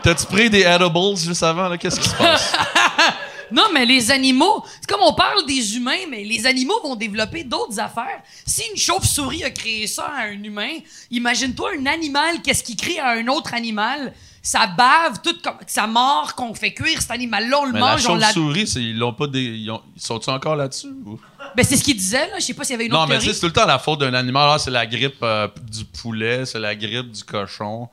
[0.03, 1.77] T'as-tu pris des edibles juste avant, là?
[1.77, 2.53] Qu'est-ce qui se passe?
[3.53, 7.43] Non, mais les animaux, c'est comme on parle des humains, mais les animaux vont développer
[7.43, 8.21] d'autres affaires.
[8.45, 10.71] Si une chauve-souris a créé ça à un humain,
[11.11, 14.13] imagine-toi un animal, qu'est-ce qu'il crée à un autre animal?
[14.45, 17.85] Ça bave, tout comme ça mord, qu'on fait cuire cet animal-là, on le Mais la
[17.93, 18.29] mange, on l'a.
[18.65, 19.39] c'est- ils l'ont pas des.
[19.41, 20.91] Ils, ont- ils sont-ils encore là-dessus?
[21.05, 21.17] ou?
[21.55, 22.39] Ben, c'est ce qu'il disait, là.
[22.39, 23.35] Je sais pas s'il y avait une Non, autre mais sais, théorie.
[23.35, 24.49] c'est tout le temps la faute d'un animal.
[24.51, 27.87] Ah, c'est la grippe euh, du poulet, c'est la grippe du cochon.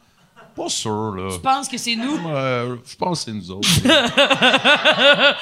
[0.63, 1.29] Pas sûr, là.
[1.31, 2.19] Je pense que c'est nous?
[2.19, 3.69] Je pense que c'est nous autres.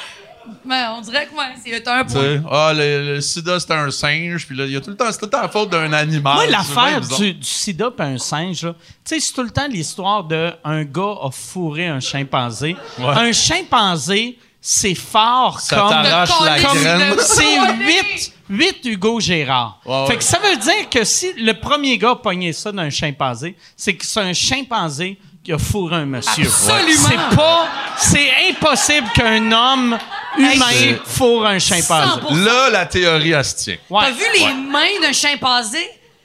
[0.65, 2.43] Mais on dirait que, ouais, c'est un Tu point.
[2.51, 5.05] ah, le, le sida, c'était un singe, puis là, il y a tout le temps,
[5.11, 6.35] c'est tout le temps la faute d'un animal.
[6.35, 9.51] Moi, C'est l'affaire du, du sida et un singe, là, tu sais, c'est tout le
[9.51, 12.77] temps l'histoire de un gars a fourré un chimpanzé.
[12.99, 13.05] Ouais.
[13.09, 15.91] Un chimpanzé, c'est fort Ça comme...
[15.91, 17.15] t'arrache la Comme- graine.
[17.19, 18.33] C'est Ouais.
[18.51, 19.81] 8, 8 Hugo Gérard.
[19.85, 20.19] Ouais, fait ouais.
[20.19, 23.95] que ça veut dire que si le premier gars a pogné ça d'un chimpanzé, c'est
[23.95, 26.47] que c'est un chimpanzé qui a fourré un monsieur.
[26.47, 27.09] Absolument.
[27.09, 27.69] C'est pas...
[27.97, 29.99] C'est impossible qu'un homme
[30.37, 32.21] humain fourre un chimpanzé.
[32.21, 32.45] 100%.
[32.45, 33.77] Là, la théorie, tient.
[33.91, 34.05] Ouais.
[34.05, 35.79] T'as vu les mains d'un chimpanzé?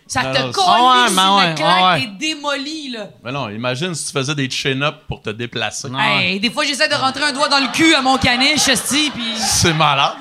[0.06, 2.02] Ça te colle Ah ouais, le ouais, claque, ouais.
[2.02, 3.08] t'es démoli, là.
[3.24, 5.88] Mais non, imagine si tu faisais des chin-ups pour te déplacer.
[5.98, 9.10] Hey, des fois, j'essaie de rentrer un doigt dans le cul à mon caniche, esti,
[9.12, 9.34] puis...
[9.38, 10.14] C'est malade.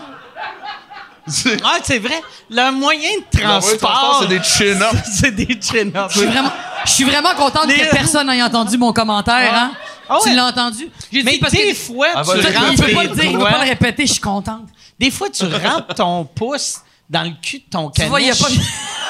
[1.64, 2.20] Ah, c'est vrai.
[2.50, 5.08] Le moyen de Le moyen de transport, c'est des chin-ups.
[5.20, 6.12] c'est des chin-ups.
[6.14, 6.52] Je suis vraiment,
[6.84, 9.72] je suis vraiment contente Les- que personne n'ait entendu mon commentaire, hein?
[10.08, 10.20] Ah ouais.
[10.24, 10.88] Tu l'as entendu?
[11.12, 11.74] J'ai Mais dit parce des que...
[11.74, 14.20] fois, Ah, tu rentres peut pas le dire, peut doigts- pas le répéter, je suis
[14.20, 14.66] contente.
[14.98, 18.10] Des fois, tu rentres ton pouce dans le cul de ton Tu caniche.
[18.10, 18.46] vois, il y a pas...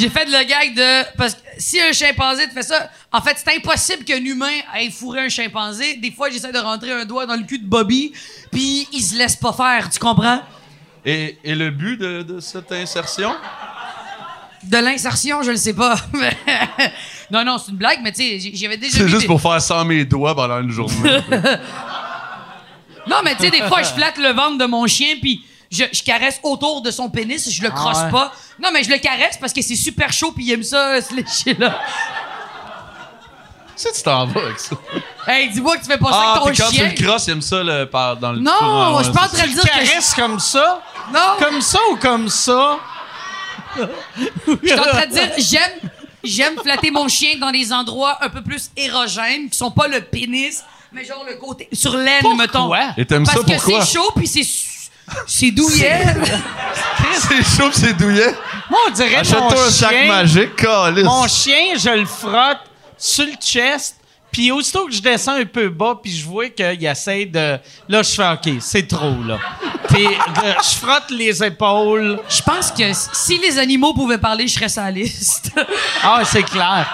[0.00, 1.16] J'ai fait le gag de...
[1.16, 4.90] Parce que si un chimpanzé te fait ça, en fait, c'est impossible qu'un humain aille
[4.90, 5.96] fourrer un chimpanzé.
[5.96, 8.12] Des fois, j'essaie de rentrer un doigt dans le cul de Bobby,
[8.50, 10.40] puis il se laisse pas faire, tu comprends?
[11.04, 13.34] Et, et le but de, de cette insertion?
[14.64, 15.96] De l'insertion, je le sais pas.
[17.30, 19.60] non, non, c'est une blague, mais tu sais, j'avais déjà C'est juste des- pour faire
[19.60, 21.18] sans mes doigts pendant une journée.
[23.06, 25.84] Non, mais tu sais, des fois, je flatte le ventre de mon chien, puis je,
[25.92, 28.10] je caresse autour de son pénis, je le crosse Ah ouais.
[28.10, 28.32] pas.
[28.60, 31.14] Non, mais je le caresse parce que c'est super chaud, puis il aime ça, se
[31.14, 31.78] lécher là.
[33.76, 34.76] si tu t'en vas avec ça.
[35.26, 36.90] Hey, dis-moi que tu fais pas ça Ah, avec ton quand chien.
[36.94, 39.24] tu le crosses, il aime ça le, par, dans le Non, Ouais, je suis pas
[39.24, 39.90] en c'est train de Tu dire que je...
[39.90, 40.82] caresses comme ça?
[41.14, 42.78] Non, Comme ça ou comme ça?
[43.76, 43.82] je
[44.68, 45.90] suis en train de dire, j'aime,
[46.24, 50.00] j'aime flatter mon chien dans des endroits un peu plus érogènes, qui sont pas le
[50.00, 50.62] pénis,
[50.92, 52.72] mais genre le côté, sur l'aine, mettons.
[52.96, 53.84] Et t'aimes Parce ça que pourquoi?
[53.84, 54.42] c'est chaud, puis c'est...
[55.26, 56.16] C'est douillet.
[57.18, 58.34] C'est chaud c'est douillet.
[58.68, 60.06] Moi, on dirait mon Achète-toi un sac chien...
[60.06, 61.04] magique, calice.
[61.04, 62.60] Mon chien, je le frotte
[62.96, 63.96] sur le chest,
[64.30, 67.58] puis aussitôt que je descends un peu bas, puis je vois qu'il essaie de...
[67.88, 69.38] Là, je fais OK, c'est trop, là.
[69.88, 72.20] Puis euh, je frotte les épaules.
[72.28, 75.50] Je pense que si les animaux pouvaient parler, je serais sur la liste.
[76.02, 76.86] Ah, c'est clair.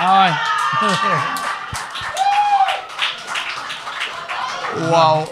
[0.00, 0.32] Ah ouais.
[4.90, 5.28] Wow.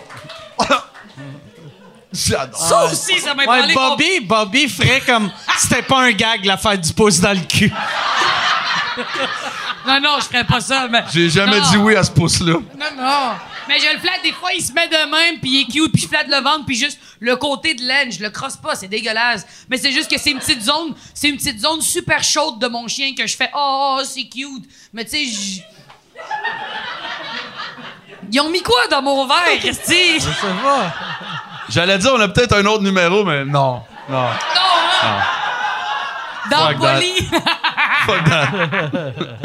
[2.12, 2.60] J'adore.
[2.60, 3.74] Ça aussi, ça m'a Ouais, parlé.
[3.74, 5.30] Bobby, Bobby ferait comme...
[5.58, 7.72] C'était pas un gag, l'affaire du pouce dans le cul.
[9.86, 10.86] Non, non, je ferais pas ça.
[10.88, 11.02] Mais...
[11.12, 11.70] J'ai jamais Non.
[11.70, 12.52] dit oui à ce pouce-là.
[12.54, 13.32] Non, non.
[13.68, 15.92] Mais je le flatte, des fois, il se met de même, puis il est cute,
[15.92, 18.74] puis je flatte le ventre, puis juste le côté de laine, je le crosse pas,
[18.74, 19.46] c'est dégueulasse.
[19.70, 22.66] Mais c'est juste que c'est une petite zone, c'est une petite zone super chaude de
[22.66, 24.64] mon chien que je fais, oh, oh, c'est cute.
[24.92, 25.62] Mais tu sais, j'-
[28.32, 30.18] Ils ont mis quoi dans mon verre, Esti?
[30.18, 30.90] Non,
[31.72, 33.82] J'allais dire, on a peut-être un autre numéro, mais non.
[34.08, 34.26] Non.
[35.02, 35.22] hein?
[36.50, 36.94] Dans le Fuck that.
[36.94, 37.12] poli.
[38.06, 39.42] Fuck that.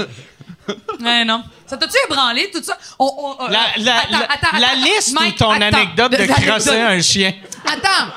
[1.02, 1.44] Ouais, non.
[1.66, 2.78] Ça t'a-tu ébranlé, tout ça?
[3.00, 3.06] On-
[3.40, 4.82] on- euh, La, la, attends, la, attends, la attends.
[4.82, 5.78] liste Mike, ou ton attends.
[5.78, 7.34] anecdote de, crosser un chien?
[7.66, 8.12] Attends,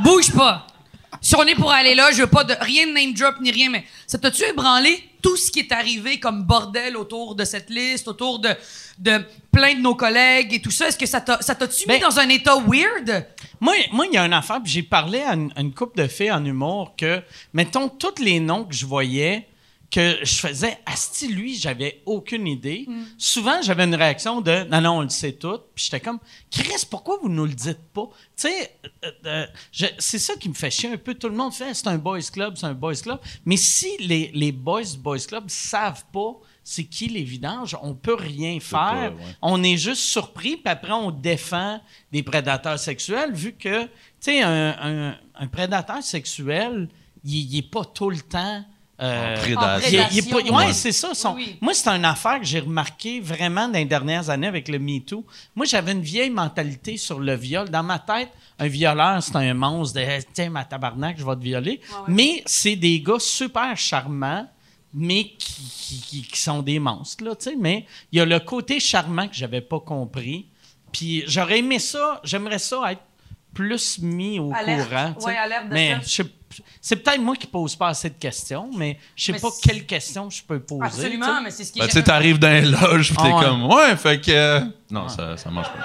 [0.00, 0.66] bouge pas.
[1.22, 3.50] Si on est pour aller là, je veux pas de rien de name drop ni
[3.50, 7.70] rien, mais ça t'a-tu ébranlé tout ce qui est arrivé comme bordel autour de cette
[7.70, 8.50] liste, autour de,
[8.98, 10.88] de plein de nos collègues et tout ça?
[10.88, 13.26] Est-ce que ça t'a, ça t'a-tu mis Ben- dans un état weird?
[13.60, 16.00] Moi, moi, il y a une affaire, puis j'ai parlé à une, à une couple
[16.02, 19.46] de filles en humour que, mettons, tous les noms que je voyais,
[19.90, 22.84] que je faisais, Asti, lui, j'avais aucune idée.
[22.88, 23.02] Mm.
[23.18, 25.58] Souvent, j'avais une réaction de, non, non, on le sait tout.
[25.74, 26.18] Puis j'étais comme,
[26.50, 28.08] Chris, pourquoi vous nous le dites pas?
[28.36, 28.72] Tu sais,
[29.04, 29.46] euh, euh,
[29.98, 31.14] c'est ça qui me fait chier un peu.
[31.14, 33.20] Tout le monde fait, c'est un boys club, c'est un boys club.
[33.44, 36.36] Mais si les, les boys du boys club savent pas
[36.68, 38.78] c'est qui les vidanges, on peut rien faire.
[38.80, 39.36] pas, ouais.
[39.40, 43.88] On est juste surpris, puis après, on défend des prédateurs sexuels, vu que, tu
[44.18, 46.88] sais, un, un- un prédateur sexuel,
[47.24, 48.64] il n'est pas tout le temps.
[48.98, 50.00] euh, En prédation.
[50.56, 51.12] ouais, c'est ça.
[51.14, 51.58] son- Oui, oui.
[51.60, 55.24] Moi, c'est une affaire que j'ai remarqué vraiment dans les dernières années avec le MeToo.
[55.54, 57.68] Moi, j'avais une vieille mentalité sur le viol.
[57.68, 61.42] Dans ma tête, un violeur, c'est un monstre de tiens, ma tabarnak, je vais te
[61.42, 61.80] violer.
[62.08, 64.48] Mais c'est des gars super charmants,
[64.98, 67.56] mais qui, qui- sont des monstres, là, tu sais.
[67.56, 70.46] Mais il y a le côté charmant que j'avais pas compris.
[70.92, 73.02] Puis j'aurais aimé ça, j'aimerais ça être
[73.52, 74.88] plus mis au Alerte.
[74.88, 75.14] courant.
[75.26, 75.98] Ouais, alerte de mais
[76.80, 79.84] c'est peut-être moi qui pose pas assez de questions, mais je sais Mais pas quelles
[79.84, 80.84] questions je peux poser.
[80.84, 83.44] Absolument, mais c'est ce qui Ben, tu t'arrives dans les loges, pis t'es Ah ouais.
[83.44, 84.30] comme, ouais, fait que.
[84.30, 85.78] euh, Non, ça, ça marche pas.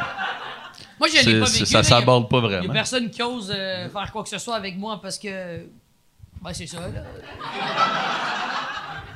[0.99, 1.65] Moi, je l'ai pas vécu.
[1.65, 2.73] ça s'aborde pas Il y a vraiment.
[2.73, 5.65] personne qui ose euh, faire quoi que ce soit avec moi parce que.
[6.41, 6.87] Ben, c'est ça, là.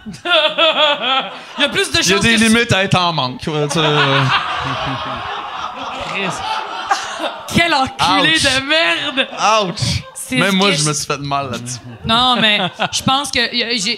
[1.58, 3.42] Il y a plus de Il y a des limites à être en manque.
[3.48, 3.80] ouais, tu sais.
[7.48, 8.44] Quel enculé Ouch.
[8.44, 9.28] de merde!
[9.64, 10.04] Ouch!
[10.32, 11.80] Même moi, je je- me suis fait mal là-dessus.
[12.06, 12.60] Non, mais
[12.92, 13.40] je pense que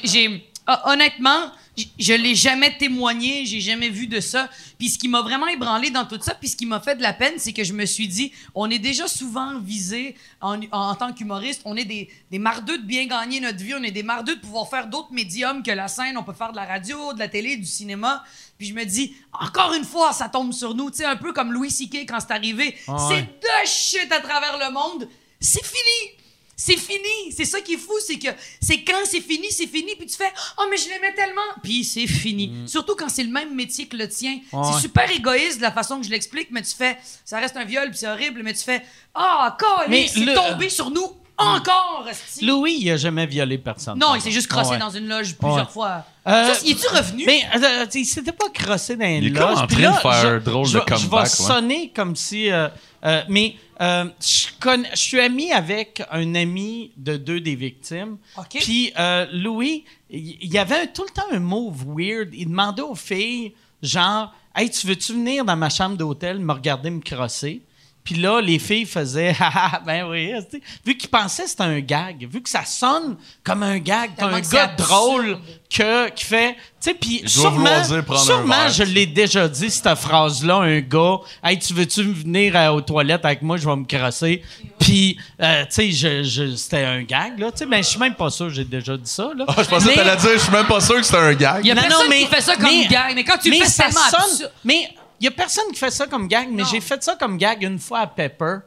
[0.03, 0.49] j'ai.
[0.65, 1.51] ah, honnêtement,
[1.99, 4.49] je l'ai jamais témoigné, j'ai jamais vu de ça.
[4.79, 7.01] Puis ce qui m'a vraiment ébranlé dans tout ça, puis ce qui m'a fait de
[7.01, 10.95] la peine, c'est que je me suis dit, on est déjà souvent visé en, en
[10.95, 14.03] tant qu'humoriste, on est des, des mardeux de bien gagner notre vie, on est des
[14.03, 17.13] mardeux de pouvoir faire d'autres médiums que la scène, on peut faire de la radio,
[17.13, 18.23] de la télé, du cinéma.
[18.57, 21.31] Puis je me dis, encore une fois, ça tombe sur nous, tu sais, un peu
[21.31, 22.05] comme Louis C.K.
[22.07, 22.75] quand c'est arrivé.
[23.07, 25.07] c'est de shit à travers le monde.
[25.39, 26.16] C'est fini.
[26.59, 27.31] C'est fini.
[27.35, 28.29] C'est ça qui est fou, c'est que
[28.59, 31.83] c'est quand c'est fini, c'est fini, puis tu fais oh mais je l'aimais tellement, puis
[31.83, 32.51] c'est fini.
[32.65, 34.39] Surtout quand c'est le même métier que le tien.
[34.73, 37.63] C'est super égoïste de la façon que je l'explique, mais tu fais ça reste un
[37.63, 38.81] viol, puis c'est horrible, mais tu fais
[39.13, 39.55] ah
[39.87, 42.05] Mais c'est le- tombé sur nous encore.
[42.09, 42.45] esti.
[42.45, 43.97] Louis, il a jamais violé personne.
[43.99, 44.77] Non, il s'est juste crossé Ouais.
[44.79, 45.71] dans une loge plusieurs Ouais.
[45.71, 46.05] fois.
[46.27, 47.23] Euh, ça, il est-tu revenu?
[47.25, 49.39] Mais euh, il s'était pas crossé dans une Il est loge.
[49.55, 51.11] comme en Puis train là, de faire je- un drôle je, de vais- Je comeback,
[51.11, 51.25] vais ouais.
[51.47, 52.49] sonner comme si...
[52.51, 52.67] euh,
[53.05, 58.17] euh, mais euh, je, connais- je suis ami avec un ami de deux des victimes.
[58.37, 58.57] OK.
[58.61, 62.29] Puis euh, Louis, il il y avait un- tout le temps un move weird.
[62.33, 66.89] Il demandait aux filles, genre, «Hey, tu veux-tu venir dans ma chambre d'hôtel me regarder
[66.89, 67.61] me crosser?»
[68.07, 70.31] Puis là, les filles faisaient «Ah, ah, ben oui.
[70.49, 70.63] tu sais.
[70.85, 74.27] Vu qu'ils pensaient que c'était un gag, vu que ça sonne comme un gag, t'as
[74.27, 74.75] un gars absurde.
[74.77, 75.37] drôle
[75.69, 76.53] que, qui fait...
[76.79, 78.69] Tu sais, puis sûrement, sûrement verre.
[78.69, 83.25] je l'ai déjà dit, cette phrase-là, un gars, «Hey, tu veux-tu venir euh, aux toilettes
[83.25, 83.57] avec moi?
[83.57, 84.41] Je vais me crosser.»
[84.79, 87.51] Puis, euh, tu sais, je, je- c'était un gag, là.
[87.51, 89.43] Tu sais, mais je suis même pas sûr que j'ai déjà dit ça, là.
[89.49, 91.33] Ah, je pensais Mais- que t'allais dire, je suis même pas sûr que c'était un
[91.33, 91.59] gag.
[91.65, 93.37] Il y a non, personne non, mais- qui fait ça comme mais- gag, mais quand
[93.37, 94.21] tu mais fais, ça tellement sonne.
[94.31, 94.51] absurde.
[94.63, 94.89] Mais
[95.19, 97.63] il y a personne qui fait ça comme gag, mais j'ai fait ça comme gag
[97.63, 98.59] une fois à Pepper.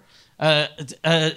[0.42, 0.66] Euh,
[1.06, 1.30] euh,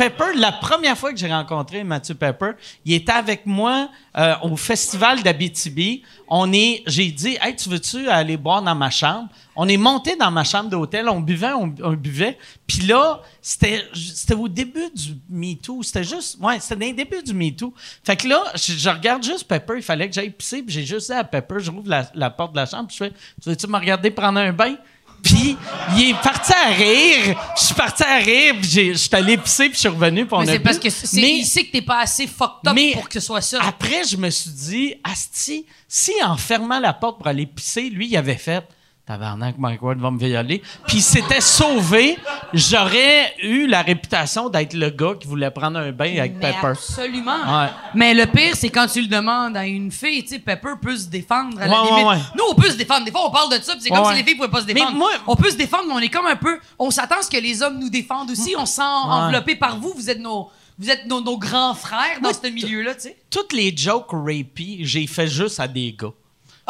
[0.00, 2.52] Pepper, la première fois que j'ai rencontré Mathieu Pepper,
[2.86, 6.02] il était avec moi euh, au festival d'Abitibi.
[6.26, 9.28] On est, j'ai dit, hey, tu veux-tu aller boire dans ma chambre?
[9.54, 12.38] On est monté dans ma chambre d'hôtel, on buvait, on, buvait.
[12.66, 15.82] Puis là, c'était, c'était au début du MeToo.
[15.82, 17.74] C'était juste, ouais, c'était dans les débuts du MeToo.
[18.02, 20.86] Fait que là, je, je regarde juste Pepper, il fallait que j'aille pisser, puis j'ai
[20.86, 23.10] juste dit à Pepper, je rouvre la, la porte de la chambre, puis je fais,
[23.10, 24.76] tu veux-tu me regarder prendre un bain?
[25.22, 25.56] Puis
[25.96, 27.36] il est parti à rire.
[27.56, 30.24] Je suis parti à rire, puis j'ai- je suis allé pisser, puis je suis revenu,
[30.26, 32.26] puis on Mais a c'est parce que c'est, Mais- il sait que t'es pas assez
[32.26, 33.58] fucked up Mais pour que ce soit ça.
[33.62, 38.08] après, je me suis dit, Asti, si en fermant la porte pour aller pisser, lui,
[38.08, 38.64] il avait fait
[39.10, 40.62] Tabarnak, Mike Ward va me violer.
[40.86, 42.16] Puis il s'était sauvé,
[42.52, 46.68] j'aurais eu la réputation d'être le gars qui voulait prendre un bain avec Mais Pepper.
[46.68, 47.32] Absolument.
[47.62, 47.70] Ouais.
[47.94, 50.96] Mais le pire, c'est quand tu le demandes à une fille, tu sais, Pepper peut
[50.96, 52.06] se défendre à la limite.
[52.06, 52.18] ouais.
[52.36, 53.04] Nous, on peut se défendre.
[53.04, 54.66] Des fois, on parle de ça, puis c'est comme si les filles pouvaient pas se
[54.66, 54.96] Mais défendre.
[54.96, 56.60] moi- on peut se défendre, mais on est comme un peu.
[56.78, 58.54] On s'attend à ce que les hommes nous défendent aussi.
[58.56, 59.92] On se sent enveloppé par vous.
[59.96, 60.50] Vous êtes nos.
[60.78, 63.16] Vous êtes nos, nos grands frères dans ce milieu-là, tu sais.
[63.28, 66.08] Toutes les jokes rapey, j'ai fait juste à des gars.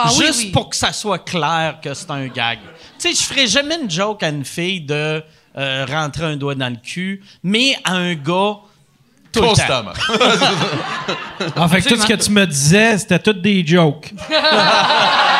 [0.05, 0.51] Ah juste oui.
[0.51, 2.59] pour que ça soit clair que c'est un gag.
[2.99, 5.23] Tu sais, je ferais jamais une joke à une fille de
[5.57, 8.57] euh, rentrer un doigt dans le cul, mais à un gars
[9.33, 9.55] tout le temps.
[9.55, 9.93] Constamment.
[11.57, 14.13] En fait, tout ce que tu me disais, c'était toutes des jokes.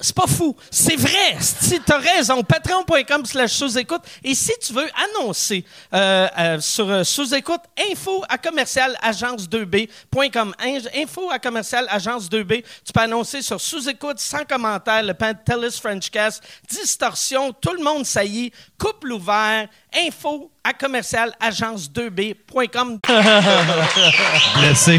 [0.00, 0.54] C'est pas fou.
[0.70, 1.36] C'est vrai.
[1.40, 4.02] Si t'as raison, patreon.com slash sous-écoute.
[4.22, 4.86] Et si tu veux
[5.18, 10.54] annoncer euh, euh, sur euh, sous-écoute, info à commercial agence2b.com.
[10.60, 12.62] In- Info à commercial agence2b.
[12.84, 18.52] Tu peux annoncer sur sous-écoute, sans commentaire, le Pantelis Frenchcast, distorsion, tout le monde saillit,
[18.78, 19.66] couple ouvert,
[20.06, 22.98] info à commercial agence2b.com.
[24.58, 24.98] Blessé.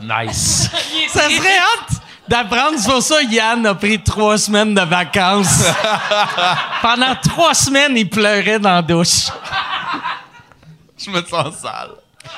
[0.00, 0.68] nice.
[1.12, 2.78] Ça serait hâte d'apprendre.
[2.78, 5.64] C'est pour ça Yann a pris trois semaines de vacances.
[6.82, 9.28] Pendant trois semaines, il pleurait dans la douche.
[10.98, 11.90] Je me sens sale.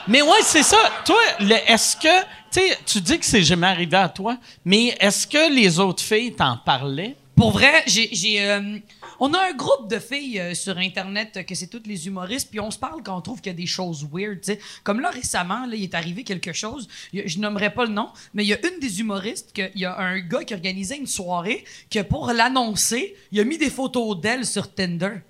[0.08, 0.78] Mais ouais, c'est ça.
[1.04, 2.20] Toi, le- est-ce que...
[2.52, 6.02] Tu sais, tu dis que c'est jamais arrivé à toi, mais est-ce que les autres
[6.02, 7.16] filles t'en parlaient?
[7.36, 8.78] Pour vrai, j'ai, j'ai, euh,
[9.20, 12.50] on a un groupe de filles euh, sur Internet euh, que c'est toutes les humoristes,
[12.50, 14.40] puis on se parle quand on trouve qu'il y a des choses weird.
[14.40, 14.60] tu sais.
[14.84, 17.84] Comme là, récemment, là, il est arrivé quelque chose, il y a- je nommerai pas
[17.84, 20.44] le nom, mais il y a une des humoristes, que, il y a un gars
[20.44, 25.20] qui organisait une soirée, que pour l'annoncer, il a mis des photos d'elle sur Tinder.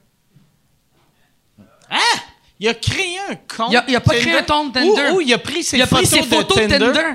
[1.90, 1.98] Hein?
[2.58, 3.70] Il a créé un compte.
[3.70, 4.22] Il a- il a pas Tinder?
[4.24, 5.10] créé un compte Tinder.
[5.12, 6.78] Ou, ou il a pris ses il a photos ses de photos de Tinder?
[6.92, 7.14] Tinder.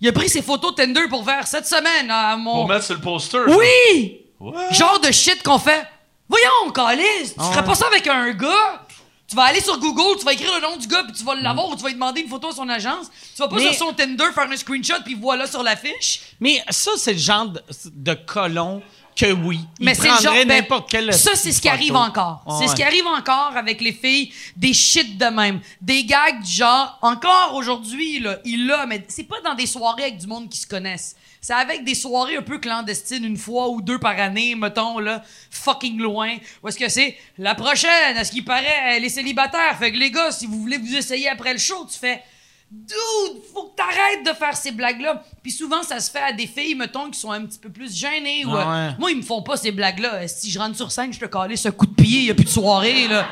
[0.00, 2.52] Il a pris ses photos de Tinder pour faire cette semaine à mon.
[2.52, 3.38] Pour mettre sur le poster.
[3.48, 4.25] Oui!
[4.40, 4.72] What?
[4.72, 5.86] Genre de shit qu'on fait.
[6.28, 8.82] Voyons, Calis, tu Ah ferais pas ça avec un gars?
[9.28, 11.34] Tu vas aller sur Google, tu vas écrire le nom du gars, puis tu vas
[11.34, 13.06] l'avoir, ou tu vas lui demander une photo à son agence.
[13.34, 16.20] Tu vas pas Mais- sur son Tinder faire un screenshot, puis voilà sur l'affiche.
[16.38, 18.82] Mais ça, c'est le genre de, de colon
[19.16, 19.60] que oui.
[19.80, 21.12] Il Mais c'est genre ben, n'importe quel.
[21.12, 22.44] Ça, c'est ce qui arrive encore.
[22.58, 25.60] C'est ce qui arrive encore avec les filles, des shit de même.
[25.80, 30.04] Des gags du genre, encore aujourd'hui, là, il l'a, mais c'est pas dans des soirées
[30.04, 31.16] avec du monde qui se connaissent.
[31.40, 35.22] C'est avec des soirées un peu clandestines, une fois ou deux par année, mettons, là,
[35.50, 36.36] fucking loin.
[36.62, 37.16] Où est-ce que c'est?
[37.38, 39.78] La prochaine, à ce qui paraît, elle est célibataire.
[39.78, 42.22] Fait que les gars, si vous voulez vous essayer après le show, tu fais.
[42.70, 45.22] Dude, faut que t'arrêtes de faire ces blagues-là.
[45.42, 47.94] Puis souvent, ça se fait à des filles, mettons, qui sont un petit peu plus
[47.94, 48.42] gênées.
[48.46, 48.94] Ah euh, ouais.
[48.98, 50.26] Moi, ils me font pas ces blagues-là.
[50.26, 52.44] Si je rentre sur scène, je te calais ce coup de pied, il a plus
[52.44, 53.26] de soirée, là.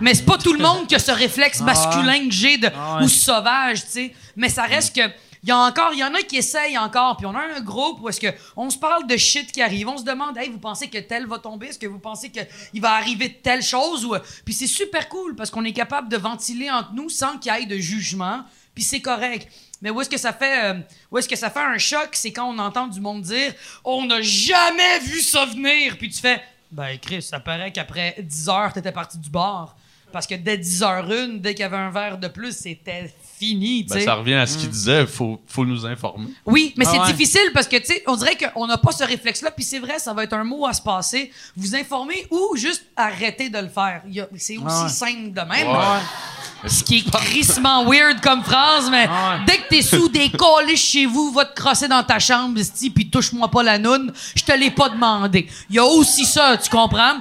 [0.00, 2.96] Mais c'est pas tout le monde qui a ce réflexe masculin que j'ai de Ah
[2.98, 3.04] ouais.
[3.04, 4.14] ou sauvage, tu sais.
[4.36, 5.02] Mais ça reste que
[5.42, 7.60] il y a encore, il y en a qui essayent encore, puis on a un
[7.60, 10.48] groupe où est-ce que on se parle de shit qui arrive, on se demande, hey,
[10.48, 12.40] vous pensez que tel va tomber, est-ce que vous pensez que
[12.72, 14.08] il va arriver telle chose?
[14.44, 17.62] Puis c'est super cool parce qu'on est capable de ventiler entre nous sans qu'il y
[17.62, 18.44] ait de jugement,
[18.74, 19.48] puis c'est correct.
[19.80, 22.32] Mais où est-ce que ça fait, euh, où est-ce que ça fait un choc, c'est
[22.32, 23.52] quand on entend du monde dire,
[23.82, 26.40] on n'a jamais vu ça venir, puis tu fais,
[26.70, 29.76] ben Chris, ça paraît qu'après 10 heures t'étais parti du bar.
[30.12, 33.12] Parce que dès 10h01, dès qu'il y avait un verre de plus, c'était
[33.46, 36.28] fini, Ben, ça revient à ce qu'il disait, faut, faut nous informer.
[36.46, 37.12] Oui, mais Ah c'est ouais.
[37.12, 39.98] difficile parce que, tu sais, on dirait qu'on n'a pas ce réflexe-là, puis c'est vrai,
[39.98, 41.32] ça va être un mot à se passer.
[41.56, 44.02] Vous informer ou juste arrêter de le faire.
[44.06, 44.88] Il y a- C'est aussi Ah ouais.
[44.88, 45.66] simple de même.
[45.68, 46.68] Ouais.
[46.68, 49.44] Ce qui est crissement weird comme phrase, mais Ah ouais.
[49.46, 52.60] dès que t'es sous des collés chez vous, va te crosser dans ta chambre,
[52.94, 55.48] puis touche-moi pas la noune, je te l'ai pas demandé.
[55.68, 57.16] Il y a aussi ça, tu comprends?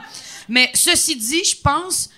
[0.48, 2.10] Mais ceci dit, je pense,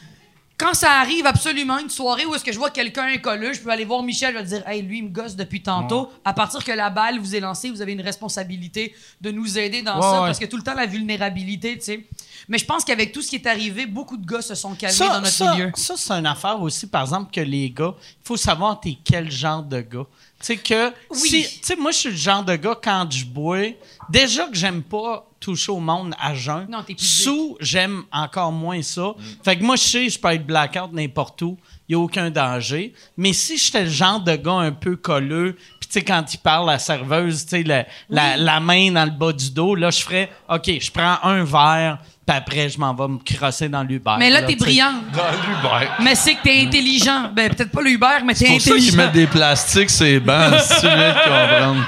[0.57, 3.69] quand ça arrive absolument une soirée où est-ce que je vois quelqu'un incollu, je peux
[3.71, 6.09] aller voir Michel, je vais dire, hey, lui, il me gosse depuis tantôt.
[6.23, 9.81] À partir que la balle vous est lancée, vous avez une responsabilité de nous aider
[9.81, 10.27] dans Ouais, ça, ouais.
[10.27, 12.05] parce que tout le temps, la vulnérabilité, tu sais.
[12.47, 14.97] Mais je pense qu'avec tout ce qui est arrivé, beaucoup de gars se sont calmés
[14.99, 15.71] dans notre ça, milieu.
[15.75, 19.31] ça, c'est une affaire aussi, par exemple, que les gars, il faut savoir t'es quel
[19.31, 20.05] genre de gars.
[20.39, 21.29] Tu sais que, Oui.
[21.29, 23.67] si- tu sais, moi, je suis le genre de gars, quand je bois,
[24.09, 26.65] déjà que j'aime pas toucher au monde à jeun.
[26.69, 26.95] Non, t'es.
[26.97, 29.13] Sous, j'aime encore moins ça.
[29.43, 31.57] Fait que moi, je sais, je peux être blackout n'importe où.
[31.89, 32.93] Il n'y a aucun danger.
[33.17, 36.37] Mais si j'étais le genre de gars un peu colleux, puis tu sais, quand il
[36.37, 39.75] parle à la serveuse, tu sais, la, la, la main dans le bas du dos,
[39.75, 43.67] là, je ferais, OK, je prends un verre, puis après, je m'en vais me crosser
[43.67, 44.15] dans l'Uber.
[44.17, 44.93] Mais là, t'es brillant.
[45.13, 45.87] Dans l'Uber.
[46.01, 47.29] Mais c'est que t'es intelligent.
[47.35, 48.97] Ben, peut-être pas le Uber, mais t'es C'est pour ça qu'ils intelligent.
[48.97, 51.83] mettent des plastiques, c'est bancs, si tu veux comprendre.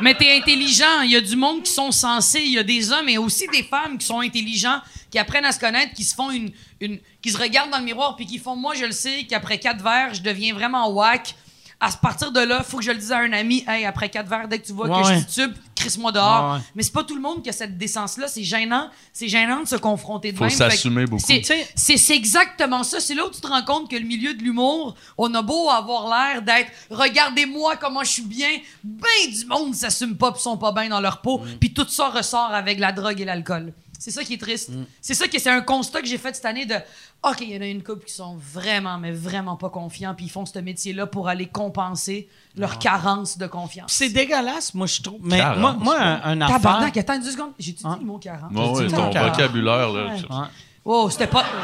[0.00, 1.02] Mais t'es intelligent.
[1.02, 2.40] Il y a du monde qui sont sensés.
[2.40, 4.80] Il y a des hommes et aussi des femmes qui sont intelligents,
[5.10, 8.74] qui apprennent à se connaître, qui se regardent dans le miroir puis qui font Moi,
[8.74, 11.34] je le sais qu'après quatre verres, je deviens vraiment whack.
[11.80, 14.28] À partir de là, faut que je le dise à un ami Hey, après quatre
[14.28, 15.18] verres, dès que tu vois Ouais, que ouais.
[15.20, 16.50] je titube, crisse-moi dehors.
[16.50, 16.62] Ouais, ouais.
[16.74, 18.26] Mais c'est pas tout le monde qui a cette décence-là.
[18.26, 18.90] C'est gênant.
[19.12, 20.50] C'est gênant de se confronter de Faut même.
[20.50, 21.22] Que s'assumer beaucoup.
[21.24, 22.98] c'est exactement ça.
[22.98, 25.68] C'est là où tu te rends compte que le milieu de l'humour, on a beau
[25.70, 28.50] avoir l'air d'être regardez-moi comment je suis bien,
[28.82, 32.08] ben du monde s'assume pas pis sont pas bien dans leur peau, puis tout ça
[32.08, 33.72] ressort avec la drogue et l'alcool.
[34.00, 34.70] C'est ça qui est triste.
[35.00, 36.76] C'est ça que c'est un constat que j'ai fait cette année de
[37.24, 40.26] OK, il y en a une couple qui sont vraiment mais vraiment pas confiants puis
[40.26, 43.92] ils font ce métier-là pour aller compenser leur carence de confiance.
[43.92, 45.18] C'est dégueulasse, moi, je trouve.
[45.22, 46.56] Mais Carence, moi, moi, un, un affaire...
[46.58, 47.52] Tabarnak, attends deux secondes.
[47.58, 47.96] J'ai-tu dit Hein?
[48.00, 48.52] le mot carence?
[48.54, 50.04] Ouais, dit ton vocabulaire, là.
[50.06, 50.18] Ouais.
[50.18, 50.46] je- Ouais.
[50.84, 51.44] Oh, c'était pas...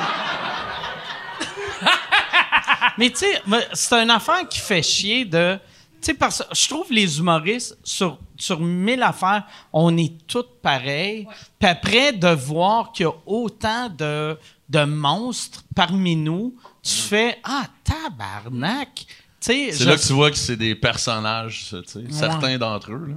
[2.99, 3.43] Mais tu sais,
[3.73, 5.59] c'est une affaire qui fait chier de.
[6.05, 10.45] Tu sais, parce que je trouve les humoristes, sur, sur mille affaires, on est tous
[10.61, 11.27] pareils.
[11.59, 14.37] Puis après, de voir qu'il y a autant de,
[14.69, 18.95] de monstres parmi nous, tu fais Ah, tabarnak!
[18.95, 19.07] Tu
[19.41, 22.05] sais, C'est je- là que tu vois que c'est des personnages, ça, tu sais.
[22.11, 23.15] Certains d'entre eux, là.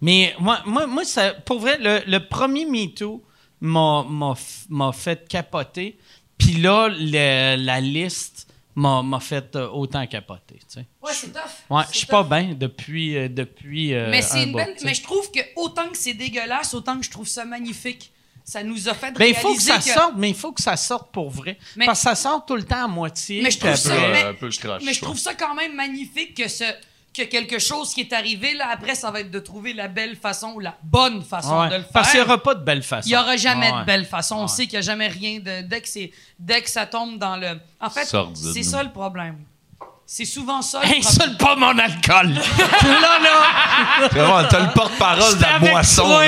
[0.00, 3.22] Mais moi, moi, moi ça, pour vrai, le, le premier MeToo
[3.60, 4.04] m'a,
[4.68, 5.96] m'a, fait capoter.
[6.36, 8.43] Puis là, le- la liste
[8.76, 10.56] m'a, m'a fait euh, autant capoter.
[10.58, 10.86] Tu sais.
[11.02, 11.40] Ouais, c'est tough.
[11.70, 14.58] Ouais, C'est je suis pas bien depuis, euh, depuis euh, Mais c'est un une bout,
[14.58, 14.76] belle.
[14.84, 18.10] Mais je trouve que autant que c'est dégueulasse, autant que je trouve ça magnifique.
[18.46, 20.52] Ça nous a fait Ben, il réaliser faut que ça que- sorte, mais il faut
[20.52, 21.56] que ça sorte pour vrai.
[21.76, 23.40] Mais- Parce que ça sort tout le temps à moitié.
[23.42, 26.34] Mais je trouve ça- mais- un peu croche, Mais je trouve ça quand même magnifique
[26.36, 26.64] que ce
[27.14, 30.16] que quelque chose qui est arrivé là après ça va être de trouver la belle
[30.16, 31.68] façon ou la bonne façon Ouais.
[31.70, 31.92] de le faire.
[31.92, 33.08] Parce qu'il n'y aura pas de belle façon.
[33.08, 33.80] Il y aura jamais Ouais.
[33.80, 34.36] de belle façon.
[34.36, 37.18] On sait qu'il n'y a jamais rien de dès que c'est dès que ça tombe
[37.18, 37.58] dans le.
[37.80, 38.52] En fait, Sordide.
[38.52, 39.36] c'est ça le problème.
[40.06, 40.80] C'est souvent ça.
[40.82, 40.98] le.
[40.98, 42.28] Insulte pas mon alcool!
[42.82, 44.08] là, là!
[44.10, 46.20] Vraiment, t'as le porte-parole de la J'étais avec boisson.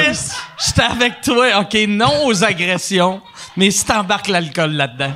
[0.65, 1.61] J'étais avec toi.
[1.61, 3.21] OK, non aux agressions,
[3.57, 5.13] mais si t'embarques l'alcool là-dedans,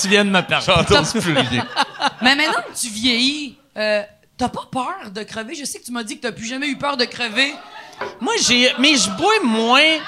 [0.00, 0.64] tu viens de me perdre.
[0.64, 1.66] J'entends plus rien.
[2.22, 4.02] Mais maintenant que tu vieillis, euh,
[4.40, 5.54] t'as pas peur de crever?
[5.54, 7.54] Je sais que tu m'as dit que t'as plus jamais eu peur de crever.
[8.20, 8.72] Moi, j'ai.
[8.78, 9.98] Mais je bois moins.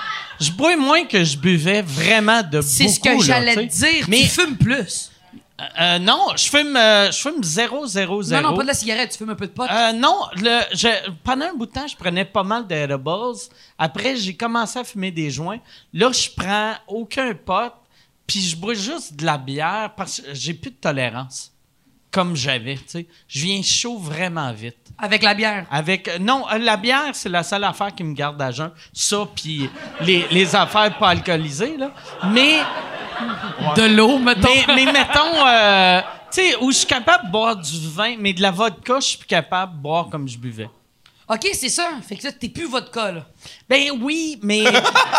[0.41, 2.63] je bois moins que je buvais vraiment de beaucoup.
[2.63, 4.07] C'est ce que j'allais te dire.
[4.09, 5.11] Mais Tu fumes plus.
[5.81, 8.43] euh, non, je fume, euh, je fume 0, 0, 0.
[8.43, 9.11] Non, non, pas de la cigarette.
[9.13, 9.65] Tu fumes un peu de pot.
[9.71, 13.37] Euh, non, le, je- pendant un bout de temps, je prenais pas mal d'edibles.
[13.79, 15.61] Après, j'ai commencé à fumer des joints.
[15.93, 17.73] Là, je prends aucun pot,
[18.27, 21.52] puis je bois juste de la bière parce que j'ai plus de tolérance.
[22.13, 23.07] Comme j'avais, tu sais.
[23.27, 24.77] Je viens chaud vraiment vite.
[24.99, 25.67] Avec la bière?
[25.71, 28.71] Avec euh, non, euh, la bière, c'est la seule affaire qui me garde à jeun.
[28.93, 29.69] Ça, puis
[30.03, 31.91] les, les affaires pas alcoolisées, là.
[32.31, 32.59] Mais
[33.77, 34.49] De l'eau, mettons.
[34.69, 38.33] mais, mais mettons, euh, tu sais, où je suis capable de boire du vin, mais
[38.35, 40.69] de la vodka, je suis plus capable de boire comme je buvais.
[41.29, 41.89] OK, c'est ça.
[42.07, 43.27] Fait que là, t'es plus vodka, là.
[43.69, 44.65] Ben oui, mais.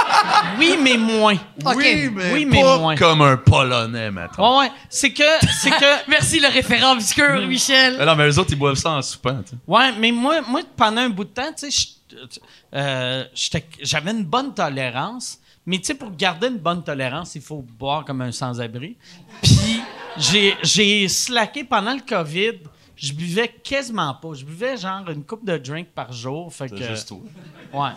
[0.59, 1.35] oui, mais moins.
[1.65, 1.75] OK.
[1.75, 2.95] Oui, mais, Oui, mais pas moins.
[2.95, 4.59] comme un Polonais, maintenant.
[4.59, 4.71] Ouais, ouais.
[4.89, 5.23] C'est que.
[5.61, 6.07] C'est que.
[6.09, 7.95] Merci le référent obscur, Michel.
[7.97, 9.55] Mais non, mais eux autres, ils boivent ça en soupant, tu sais.
[9.67, 12.39] Ouais, mais moi, moi pendant un bout de temps, tu sais, je-
[12.75, 15.39] euh, j'étais- j'avais une bonne tolérance.
[15.65, 18.97] Mais tu sais, pour garder une bonne tolérance, il faut boire comme un sans-abri.
[19.41, 19.81] Puis
[20.17, 22.59] j'ai- j'ai slacké pendant le COVID.
[23.03, 24.30] Je buvais quasiment pas.
[24.34, 26.53] Je buvais genre une coupe de drink par jour.
[26.53, 27.17] Fait que, juste toi.
[27.73, 27.91] ouais.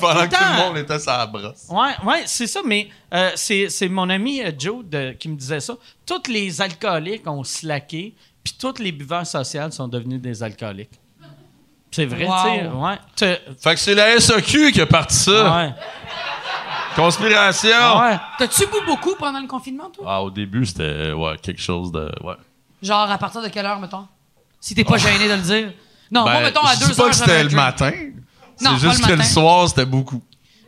[0.00, 1.66] Pendant que tout le monde était sur la brosse.
[1.70, 5.36] Ouais, ouais, c'est ça, mais euh, c'est c'est mon ami euh, Joe de- qui me
[5.36, 5.74] disait ça.
[6.04, 11.00] Tous les alcooliques ont slacké, puis tous les buveurs sociaux sont devenus des alcooliques.
[11.90, 12.98] C'est vrai, Wow.
[13.14, 13.30] tu sais.
[13.30, 13.56] Ouais.
[13.62, 15.56] Fait que c'est la SAQ qui a parti ça.
[15.64, 15.72] ouais.
[16.96, 17.98] Conspiration.
[18.00, 18.16] Ouais.
[18.38, 20.04] T'as-tu bu beaucoup pendant le confinement, toi?
[20.08, 22.10] Ah, au début, c'était ouais, quelque chose de.
[22.22, 22.34] Ouais.
[22.82, 24.06] Genre, à partir de quelle heure, mettons?
[24.66, 25.72] Si t'es pas gêné de le dire.
[26.10, 27.54] Non, moi, Ben, mettons, à je 2 dis pas heures, que c'était le drink.
[27.56, 27.90] matin.
[28.62, 30.22] Non, C'est pas juste le que le soir, c'était beaucoup.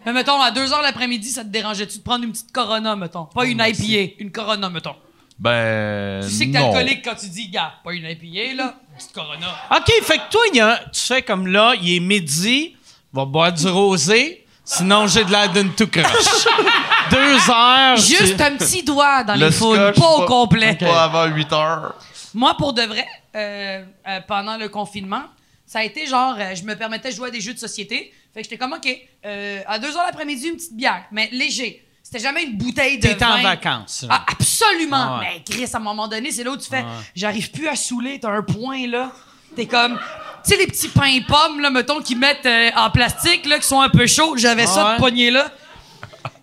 [0.04, 3.24] Mais mettons, à 2 heures l'après-midi, ça te dérangeait-tu de prendre une petite Corona, mettons?
[3.24, 4.96] Pas une IPA, une Corona, mettons.
[5.38, 6.20] Ben.
[6.22, 9.12] Tu sais que t'es alcoolique quand tu dis, gars, pas une IPA, là, une petite
[9.14, 9.46] Corona.
[9.74, 12.76] OK, fait que toi, il y a- tu fais comme là, il est midi,
[13.14, 16.04] va boire du rosé, sinon j'ai de l'air d'une tout croche.
[17.10, 17.96] Deux heures.
[17.96, 20.74] Juste tu- un petit doigt dans Le les foules, pas au complet.
[20.74, 21.94] Pas avant 8 heures.
[22.34, 23.06] Moi, pour de vrai,
[23.36, 25.24] euh, euh, pendant le confinement,
[25.66, 28.12] ça a été genre, euh, je me permettais de jouer à des jeux de société.
[28.32, 28.88] Fait que j'étais comme, OK,
[29.24, 31.82] à 2 heures l'après-midi, une petite bière, mais léger.
[32.02, 34.04] C'était jamais une bouteille de T'es en vacances.
[34.08, 34.96] Ah, absolument!
[34.96, 35.26] Ah ouais.
[35.34, 36.84] Mais Chris, à un moment donné, c'est là où tu fais,
[37.14, 39.10] j'arrive plus à saouler, t'as un point, là.
[39.56, 39.98] T'es comme,
[40.46, 43.66] tu sais, les petits pains pommes, là, mettons, qu'ils mettent euh, en plastique, là, qui
[43.66, 44.36] sont un peu chauds.
[44.36, 44.92] J'avais ça ouais.
[44.92, 45.50] de poignée là.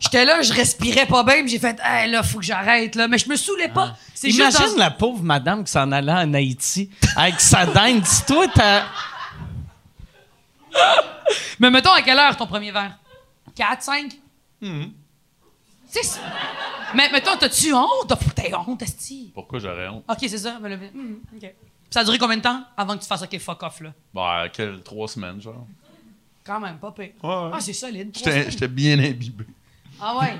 [0.03, 3.07] J'étais là, je respirais pas bien, puis j'ai fait, hey, là, faut que j'arrête, là.
[3.07, 3.95] Mais je me saoulais pas.
[4.13, 8.01] C'est juste Imagine dans- la pauvre madame qui s'en allait en Haïti avec sa dinde.
[8.01, 8.83] Dis-toi, t'as.
[11.59, 12.97] Mais mettons, à quelle heure ton premier verre?
[13.55, 14.11] 4, 5?
[14.61, 14.85] Hmm.
[15.89, 16.19] C'est-
[16.95, 17.87] Mais mettons, t'as-tu honte?
[18.35, 19.31] T'as honte, Esti?
[19.33, 20.03] Pourquoi j'aurais honte?
[20.09, 20.59] Ok, c'est ça.
[20.59, 20.89] me lever.
[20.93, 21.49] Hmm, ok.
[21.89, 23.93] Ça a duré combien de temps avant que tu fasses OK, fuck off, là?
[24.13, 25.65] Ben, quelle, trois semaines, genre.
[26.43, 27.11] Quand même, pas pire.
[27.23, 27.51] Ouais.
[27.53, 28.11] Ah, c'est solide.
[28.15, 29.45] j'étais bien imbibé.
[30.05, 30.33] Ah ouais.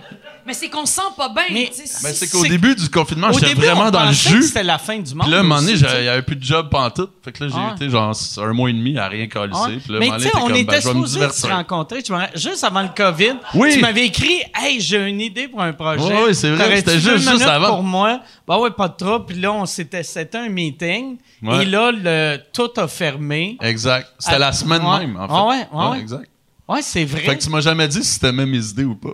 [0.46, 1.44] Mais c'est qu'on se sent pas bien.
[1.52, 4.44] Mais- c'est- qu'au début du confinement, j'étais vraiment on dans le jus.
[4.44, 5.24] C'était la fin du monde.
[5.24, 7.12] Puis là, à un moment donné, il n'y avait plus de job pantoute.
[7.24, 7.74] Fait que là, j'ai Ah.
[7.76, 9.54] été genre un mois et demi à rien coller.
[9.82, 12.04] Puis là, Mais tu sais, on t'es était comme, ben, supposés se rencontrer.
[12.36, 13.70] Juste avant le COVID, Oui.
[13.74, 16.14] tu m'avais écrit Hey, j'ai une idée pour un projet.
[16.24, 17.76] Ouais, c'est vrai, c'était juste- juste avant.
[17.76, 18.20] pour moi.
[18.46, 19.26] Bah ouais, pas de trouble.
[19.28, 21.18] Puis là, on s'était, c'était un meeting.
[21.42, 21.64] Ouais.
[21.64, 23.58] Et là, le, tout a fermé.
[23.62, 24.10] Exact.
[24.20, 25.00] C'était Ah, la semaine ouais.
[25.00, 25.34] même, en fait.
[25.34, 26.00] Ah ouais, ouais, ouais.
[26.02, 26.30] exact.
[26.68, 27.22] Ouais, c'est vrai.
[27.22, 29.10] Fait que tu m'as jamais dit si c'était même mes idées ou pas.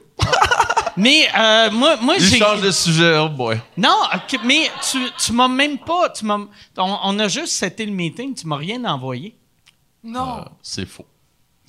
[1.00, 2.38] Mais euh, moi, moi j'ai.
[2.38, 3.58] change de sujet, oh boy.
[3.78, 6.10] Non, ok, mais tu, tu m'as même pas.
[6.10, 6.38] Tu m'as,
[6.78, 9.36] on, on a juste c'était le meeting, tu m'as rien envoyé.
[10.04, 10.40] Non.
[10.40, 11.06] Euh, c'est faux.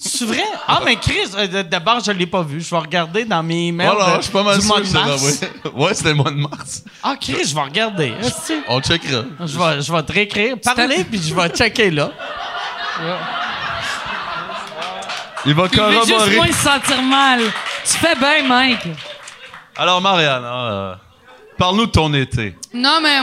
[0.03, 0.43] C'est vrai?
[0.67, 2.63] Ah, mais Chris, euh, d'abord, je l'ai pas vu.
[2.63, 4.81] Je vais regarder dans mes emails Voilà, de- je suis pas mal du sûr mois
[4.81, 5.41] de c'est mars.
[5.75, 6.85] Ouais, c'était le mois de mars.
[7.03, 8.15] Ah, Chris, je vais regarder.
[8.69, 9.25] On checkera.
[9.45, 10.57] Je vais, je vais te réécrire.
[10.65, 12.11] Parler, puis je vais checker là.
[15.47, 16.37] Il va Il veut juste corroborer.
[16.37, 17.41] moins se sentir mal.
[17.85, 18.89] Tu fais bien, Mike.
[19.77, 20.95] Alors, Marianne, hein, euh,
[21.59, 22.55] parle-nous de ton été.
[22.75, 23.19] Non, mais.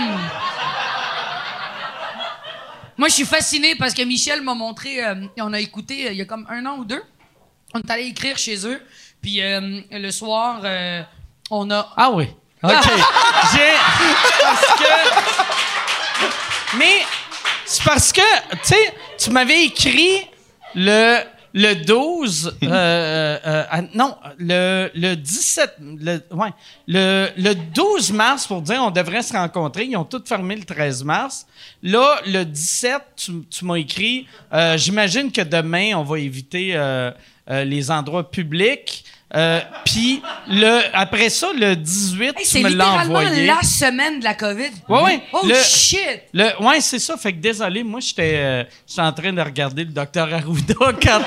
[2.98, 5.03] Moi, je suis fasciné parce que Michel m'a montré.
[5.06, 7.03] euh, on a écouté euh, il y a comme un an ou deux.
[7.76, 8.82] On est allé écrire chez eux.
[9.22, 11.03] Puis euh, le soir, euh,
[11.52, 11.94] on a.
[11.95, 12.28] Ah oui.
[12.64, 12.72] OK.
[13.53, 13.74] J'ai.
[14.41, 16.78] Parce que.
[16.78, 17.02] Mais
[17.65, 18.22] c'est parce que,
[18.52, 20.26] tu sais, tu m'avais écrit
[20.74, 21.19] le.
[21.53, 26.49] Le 12, euh, euh, ah, non, le, le 17, le, ouais,
[26.88, 29.86] le, le 12 mars pour dire on devrait se rencontrer.
[29.86, 31.48] Ils ont tous fermé le 13 mars.
[31.82, 37.11] Là, le 17, tu, tu m'as écrit, euh, j'imagine que demain, on va éviter euh,
[37.49, 39.06] euh, les endroits publics.
[39.35, 43.45] Euh, Puis, le, après ça, le 18, Hey, tu c'est me l'as littéralement envoyé.
[43.45, 44.71] la semaine de la COVID.
[44.87, 45.21] Ouais, ouais.
[45.33, 46.21] Oh Le- shit!
[46.33, 47.17] Le, ouais, c'est ça.
[47.17, 50.73] Fait que désolé, moi, j'étais euh, j'étais en train de regarder le docteur Arruda
[51.03, 51.21] quand.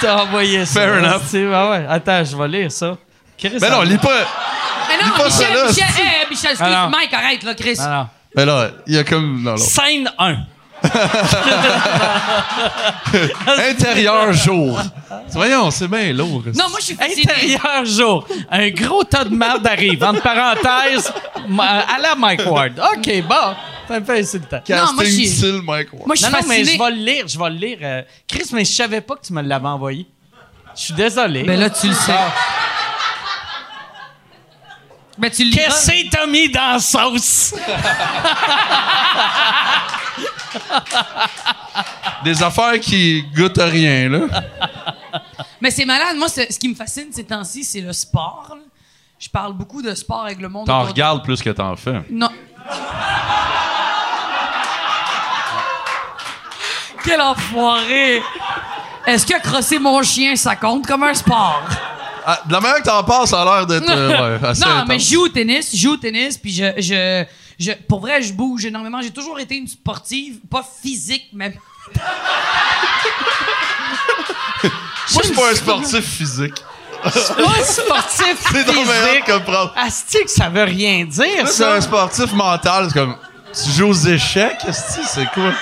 [0.00, 0.80] T'as envoyé ça.
[0.82, 1.22] Fair enough.
[1.26, 1.86] C'est- ah ouais.
[1.88, 2.96] Attends, je vais lire ça.
[3.36, 4.24] Chris, Mais non, lis pas.
[4.88, 6.90] Mais non, pas ça, Michel, là, Michel, c'est- hey, Michel, excuse, Ah non.
[6.96, 7.76] Mike, arrête, là, Chris.
[7.78, 8.08] Non, non.
[8.36, 9.42] Mais là, il y a comme.
[9.42, 9.56] Non, non.
[9.56, 10.36] Scène 1.
[13.70, 14.78] Intérieur jour.
[15.30, 16.42] Voyons, c'est bien lourd.
[16.54, 16.96] Non, moi, je suis.
[17.00, 18.26] Intérieur jour.
[18.50, 20.02] Un gros tas de merde arrive.
[20.04, 21.12] Entre parenthèses,
[21.48, 22.72] ma- à la Mike Ward.
[22.94, 23.54] OK, bon.
[23.88, 24.60] Ça me fait temps.
[24.68, 26.06] Non, moi, je Casting suis- style Mike Ward.
[26.06, 27.78] Moi, je suis Non, mais je vais le lire, je vais le lire.
[27.82, 30.06] Euh, Chris, mais je savais pas que tu me l'avais envoyé.
[30.74, 31.44] Je suis désolé.
[31.44, 32.12] Ben là, tu le sais.
[35.18, 35.48] Ben, tu.
[35.50, 37.54] Qu'est-ce que t'as mis dans la sauce?
[42.24, 44.20] Des affaires qui goûtent à rien, là.
[45.60, 46.16] Mais c'est malade.
[46.16, 48.46] Moi, ce qui me fascine ces temps-ci, c'est le sport.
[48.50, 48.56] là.
[49.18, 50.66] Je parle beaucoup de sport avec le monde.
[50.66, 52.02] T'en autour de- regardes plus que t'en fais.
[52.10, 52.28] Non.
[57.04, 58.22] Quel enfoiré!
[59.06, 61.62] Est-ce que crosser mon chien, ça compte comme un sport?
[62.28, 64.68] Ah, de la manière que t'en parles, ça a l'air d'être euh, ouais, assez non,
[64.68, 64.88] intense.
[64.88, 67.24] mais je joue au tennis, je joue au tennis, puis je, je,
[67.58, 69.00] je, pour vrai, je bouge énormément.
[69.00, 71.54] J'ai toujours été une sportive, pas physique, mais
[75.12, 76.64] Moi, je suis pas un sportif physique.
[77.38, 79.24] Moi, sportif C'est ton meilleur physique.
[79.26, 79.72] comme prendre.
[79.76, 81.74] Asti que ça veut rien dire, Là, c'est ça.
[81.74, 82.86] un sportif mental.
[82.88, 83.16] C'est comme.
[83.54, 85.52] Tu joues aux échecs, esti, c'est quoi?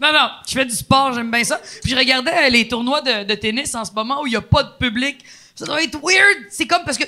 [0.00, 1.60] Non, non, je fais du sport, j'aime bien ça.
[1.82, 4.36] Puis je regardais euh, les tournois de, de tennis en ce moment où il n'y
[4.36, 5.24] a pas de public.
[5.54, 6.46] Ça doit être weird.
[6.50, 7.04] C'est comme parce que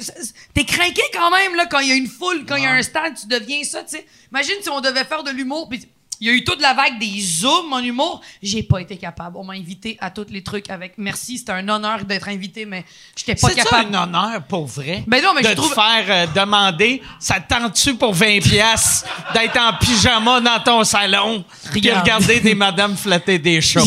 [0.53, 2.73] t'es craqué quand même là, quand il y a une foule, quand il y a
[2.73, 4.07] un stade, tu deviens ça, tu sais.
[4.33, 5.87] Imagine si on devait faire de l'humour, puis
[6.21, 8.21] il y a eu toute la vague des zooms en humour.
[8.43, 9.37] J'ai pas été capable.
[9.39, 10.95] On m'a invité à tous les trucs avec.
[10.99, 12.85] Merci, c'était un honneur d'être invité, mais
[13.17, 13.95] j'étais pas C'est capable.
[13.95, 15.03] un honneur pour vrai?
[15.07, 18.41] Ben non, mais de je trouve- te faire euh, demander, ça te tente-tu pour 20
[18.43, 22.01] pièces d'être en pyjama dans ton salon puis Regarde.
[22.03, 23.81] regarder des madames flatter des chats?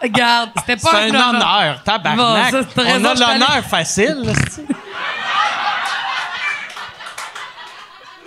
[0.00, 2.52] Regarde, c'était C'est pas un honneur, tabarnak.
[2.52, 4.22] Bon, ça, On a l'honneur facile.
[4.24, 4.32] là,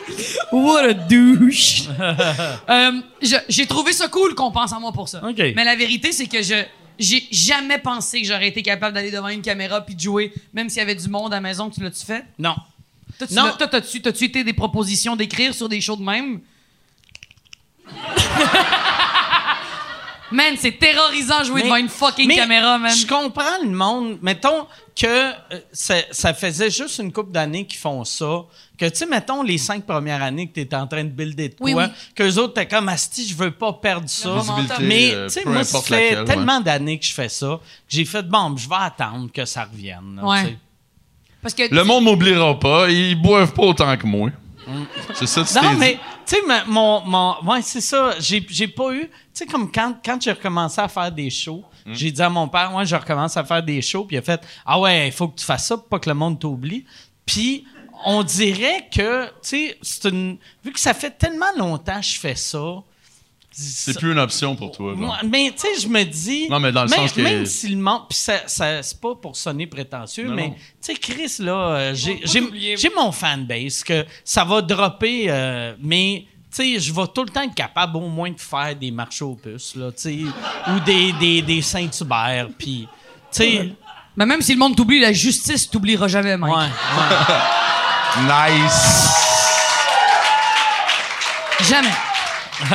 [0.52, 1.84] What a douche!
[2.70, 2.92] Euh,
[3.50, 5.22] j'ai trouvé ça cool qu'on pense à moi pour ça.
[5.38, 6.56] Mais la vérité, c'est que je
[7.00, 10.68] j'ai jamais pensé que j'aurais été capable d'aller devant une caméra puis de jouer, même
[10.70, 11.70] s'il y avait du monde à la maison.
[11.70, 12.26] Tu l'as-tu fait?
[12.40, 12.56] Non.
[13.18, 13.54] Toi, tu Non.
[13.58, 16.42] t'as-tu, t'as-tu été des propositions d'écrire sur des shows de même?
[20.32, 22.92] man, c'est terrorisant jouer Mais- devant une fucking mais caméra, man.
[22.96, 24.18] Je comprends le monde.
[24.22, 24.68] Mettons
[25.00, 25.34] que euh,
[25.72, 28.44] ça, ça faisait juste une couple d'années qu'ils font ça.
[28.78, 31.50] Que, tu sais, mettons les cinq premières années que tu étais en train de builder
[31.50, 31.84] de quoi, Oui, oui.
[32.16, 34.30] qu'eux autres, t'es comme, Asti, je veux pas perdre ça.
[34.82, 36.64] Mais, euh, tu sais, peu moi, ça fait laquelle, tellement ouais.
[36.64, 40.16] d'années que je fais ça que j'ai fait, bon, je vais attendre que ça revienne.
[40.18, 40.44] là, Ouais.
[40.44, 40.58] sais.
[41.42, 42.90] Parce que Le monde m'oubliera pas.
[42.90, 44.30] Ils boivent pas autant que moi.
[45.14, 47.36] C'est ça, tu Non, mais, tu sais, mon, mon.
[47.46, 48.16] Ouais, c'est ça.
[48.20, 49.02] J'ai, j'ai pas eu.
[49.08, 51.94] Tu sais, comme quand, quand j'ai recommencé à faire des shows, Hmm.
[51.94, 54.22] j'ai dit à mon père, moi, je recommence à faire des shows, puis il a
[54.22, 56.84] fait, ah ouais, il faut que tu fasses ça pour pas que le monde t'oublie.
[57.26, 57.64] Puis,
[58.06, 60.38] on dirait que, tu sais, c'est une.
[60.66, 62.60] Vu que ça fait tellement longtemps que je fais ça.
[63.60, 64.94] C'est plus une option pour toi.
[64.96, 66.48] Moi, mais tu sais, je me dis.
[66.48, 68.04] Non, mais dans le même, sens que- Même si le monde.
[68.08, 71.94] Puis ça, ça- c'est pas pour sonner prétentieux, Non, mais tu sais, Chris, là, euh,
[71.96, 76.26] j'ai, mon fanbase que ça va dropper, euh, mais.
[76.50, 79.26] Tu sais, je vais tout le temps être capable au moins de faire des marchés
[79.26, 80.18] aux puces, là, tu sais,
[80.72, 82.88] ou des, des, des Saint-Hubert, puis,
[83.32, 83.70] tu sais,
[84.16, 86.54] Mais même si le monde t'oublie, la justice t'oubliera jamais, ouais, Mike.
[86.54, 87.36] ouais.
[88.64, 89.10] Nice.
[91.70, 91.90] Jamais.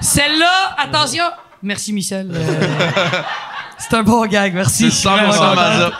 [0.00, 1.24] Celle-là, attention.
[1.62, 2.30] Merci, Michel.
[2.34, 2.38] Euh,
[3.78, 4.90] c'est un bon gag, merci.
[4.90, 5.90] C'est 100% Mazda.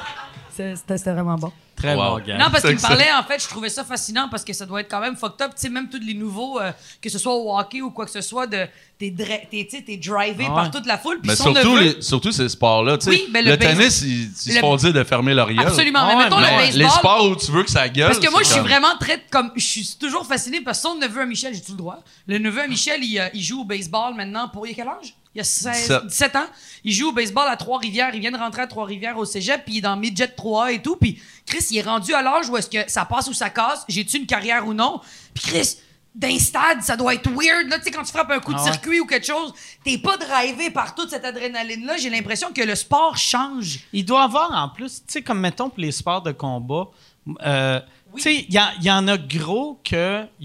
[0.54, 1.52] C'est- C'était c'était vraiment bon.
[1.76, 2.18] Très Wow.
[2.18, 2.38] bon gars.
[2.38, 4.80] Non, parce qu'il me parlait, en fait, je trouvais ça fascinant parce que ça doit
[4.80, 5.50] être quand même fucked up.
[5.54, 6.72] Tu sais, même tous les nouveaux, euh,
[7.02, 8.66] que ce soit au hockey ou quoi que ce soit, de,
[8.98, 9.12] t'es,
[9.50, 11.20] t'es, drivé Ah par toute la foule.
[11.20, 12.96] Puis Mais son surtout, neveu- les, surtout ces sports-là.
[12.96, 13.10] tu sais.
[13.10, 15.66] Oui, ben, le le tennis, ils, ils se font dire de fermer leur gueule.
[15.66, 15.98] Absolument.
[16.02, 16.78] Ah mais ouais, mettons mais le baseball.
[16.82, 18.06] les sports où tu veux que ça gueule.
[18.08, 19.52] Parce que moi, je suis comme- vraiment très comme.
[19.54, 21.98] Je suis toujours fasciné parce que son neveu à Michel, j'ai-tu le droit?
[22.26, 24.66] Le neveu à Michel, il, euh, il joue au baseball maintenant pour.
[24.66, 25.14] Il a quel âge?
[25.36, 26.06] Il a 16, 17.
[26.06, 26.46] 17 ans.
[26.82, 28.14] Il joue au baseball à Trois-Rivières.
[28.14, 30.80] Il vient de rentrer à Trois-Rivières au cégep, puis il est dans Midget 3 et
[30.80, 30.96] tout.
[30.96, 33.84] Puis Chris, il est rendu à l'âge où est-ce que ça passe ou ça casse?
[33.86, 35.00] J'ai-tu une carrière ou non?
[35.34, 35.76] Puis Chris,
[36.14, 37.68] d'un stade, ça doit être weird.
[37.68, 38.72] Là, tu sais, quand tu frappes un coup de Ah ouais.
[38.72, 39.52] circuit ou quelque chose,
[39.84, 41.98] t'es pas drivé par toute cette adrénaline-là.
[41.98, 43.80] J'ai l'impression que le sport change.
[43.92, 46.88] Il doit avoir en plus, tu sais, comme mettons pour les sports de combat,
[47.44, 47.78] euh,
[48.14, 49.96] tu sais, il y, y en a gros qui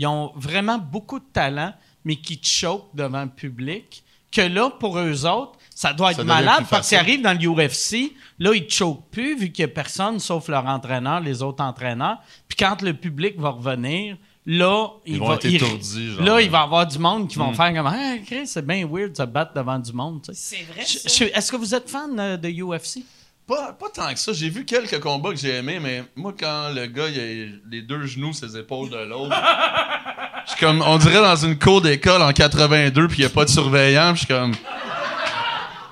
[0.05, 1.73] ont vraiment beaucoup de talent,
[2.03, 6.17] mais qui te choquent devant le public, que là, pour eux autres, ça doit être
[6.17, 9.65] Ça malade parce qu'ils arrivent dans le UFC, là, ils te choquent plus vu qu'il
[9.65, 12.17] n'y a personne sauf leur entraîneur, les autres entraîneurs.
[12.47, 16.23] Puis quand le public va revenir, là, Ils il vont va, être il- étourdis, genre.
[16.23, 17.41] là, il va y avoir du monde qui Mm.
[17.41, 20.21] vont faire comme Ah, Chris, c'est bien weird de se battre devant du monde.
[20.23, 20.57] tu sais.
[20.57, 21.25] C'est vrai, Je- ça.
[21.25, 23.03] je- Est-ce que vous êtes fan euh, de UFC?
[23.47, 24.31] Pas, pas tant que ça.
[24.33, 27.81] J'ai vu quelques combats que j'ai aimés, mais moi, quand le gars, il a les
[27.81, 29.35] deux genoux, ses épaules de l'autre,
[30.45, 33.29] je suis comme, on dirait dans une cour d'école en 82, puis il n'y a
[33.29, 34.53] pas de surveillant, puis je suis comme,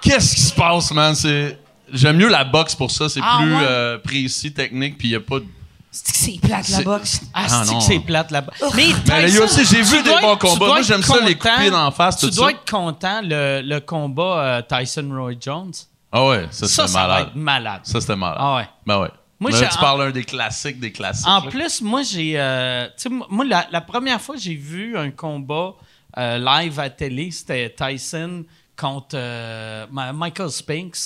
[0.01, 1.15] qu'est-ce qui se passe, man?
[1.15, 1.59] C'est...
[1.91, 3.61] J'aime mieux la boxe pour ça, c'est Ah, plus ouais?
[3.63, 5.45] euh, précis, technique, puis il n'y a pas de.
[5.91, 7.21] C'est que c'est plate, la boxe?
[7.33, 7.79] Ah, Ah, c'est non.
[7.79, 8.53] que c'est plate là-bas.
[8.75, 10.57] Mais Mais Tyson, UFC, j'ai tu vu des dois bons être- tu combats.
[10.59, 12.51] dois Moi, j'aime ça, les content- couper d'en face, Tu tout dois ça.
[12.51, 15.71] être content, le, le combat euh, Tyson-Roy Jones.
[16.11, 17.27] Ah ouais, ça, Ça, c'était ça va malade.
[17.29, 17.79] être malade.
[17.83, 18.37] Ça, c'était malade.
[18.39, 18.69] Ah ouais.
[18.85, 19.09] Ben ouais.
[19.39, 21.27] Moi, Là, tu parles un des classiques des classiques.
[21.27, 21.49] En là.
[21.49, 22.33] plus, moi, j'ai.
[22.39, 25.75] euh, tu sais, moi, la, la première fois que j'ai vu un combat
[26.17, 28.43] euh, live à télé, c'était Tyson
[28.75, 30.97] contre euh, Michael Spinks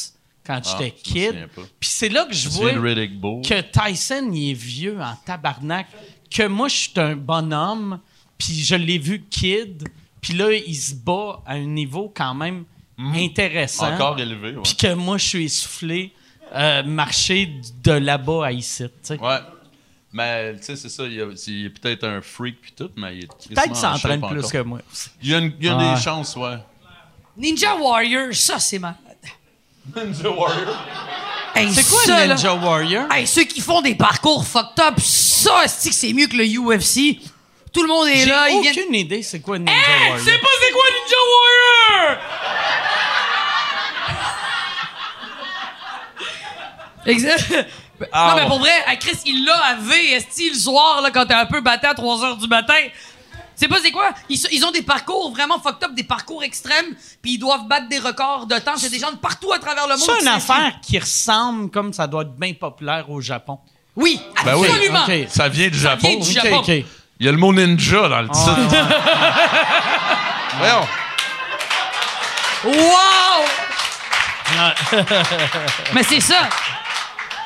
[0.46, 1.48] quand Ah, j'étais kid.
[1.80, 5.88] Puis c'est là que je vois que Tyson, il est vieux en tabarnak.
[6.30, 8.00] Que moi, je suis un bonhomme,
[8.38, 9.88] puis je l'ai vu kid,
[10.20, 12.66] puis là, il se bat à un niveau quand même
[12.98, 13.88] intéressant.
[13.88, 13.94] Mhm.
[13.94, 14.62] Encore élevé, ouais.
[14.64, 16.14] Puis que moi, je suis essoufflé,
[16.54, 17.50] euh, marcher
[17.84, 18.84] de là-bas à ici.
[18.84, 19.20] tu sais.
[19.20, 19.40] Ouais.
[20.12, 21.04] Mais, tu sais, c'est ça.
[21.06, 24.40] Il, y a- peut-être un freak puis tout, mais il est Peut-être qu'il s'entraîne plus
[24.40, 24.52] encore.
[24.52, 24.80] que moi.
[25.24, 25.96] Il y a, une, il y a Ouais.
[25.96, 26.58] des chances, ouais.
[27.36, 28.98] Ninja Warrior, ça, c'est malade.
[29.96, 30.78] Ninja Warrior?
[31.56, 33.12] Hey, C'est quoi ça, là- Ninja Warrior?
[33.12, 36.46] Hey, ceux qui font des parcours fucked up, ça, c'est que c'est mieux que le
[36.46, 37.20] UFC.
[37.74, 38.94] Tout le monde est J'ai là, ils aucune viennent.
[38.96, 40.18] idée c'est quoi Ninja Hey, Warrior.
[40.20, 42.18] tu sais pas c'est quoi Ninja Warrior?
[47.06, 47.54] Exact.
[48.14, 51.26] Non, mais pour vrai, à Chris, il l'a à V, esti, le soir, là, quand
[51.26, 52.74] t'es un peu battu à 3 h du matin.
[53.56, 54.10] C'est pas c'est quoi?
[54.30, 57.88] Ils, ils ont des parcours vraiment fucked up, des parcours extrêmes, puis ils doivent battre
[57.88, 58.76] des records de temps.
[58.78, 60.04] C'est des gens de partout à travers le monde.
[60.04, 63.60] C'est une affaire qui ressemble comme ça doit être bien populaire au Japon.
[63.96, 64.68] Oui, Ben oui.
[64.68, 65.06] absolument.
[65.30, 66.08] Ça vient du Japon.
[66.10, 66.58] vient du Japon.
[66.58, 66.86] Ok, ok.
[67.20, 68.58] Il y a le mot ninja dans le titre.
[70.58, 70.88] Voyons.
[72.66, 73.46] Wow!
[75.94, 76.50] Mais c'est ça.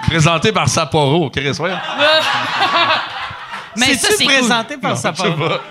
[0.03, 1.29] Présenté par Sapporo.
[1.29, 1.77] Chris, voyons.
[3.77, 4.33] Mais ça, c'est cool.
[4.33, 5.61] présenté par sa Je sais pas.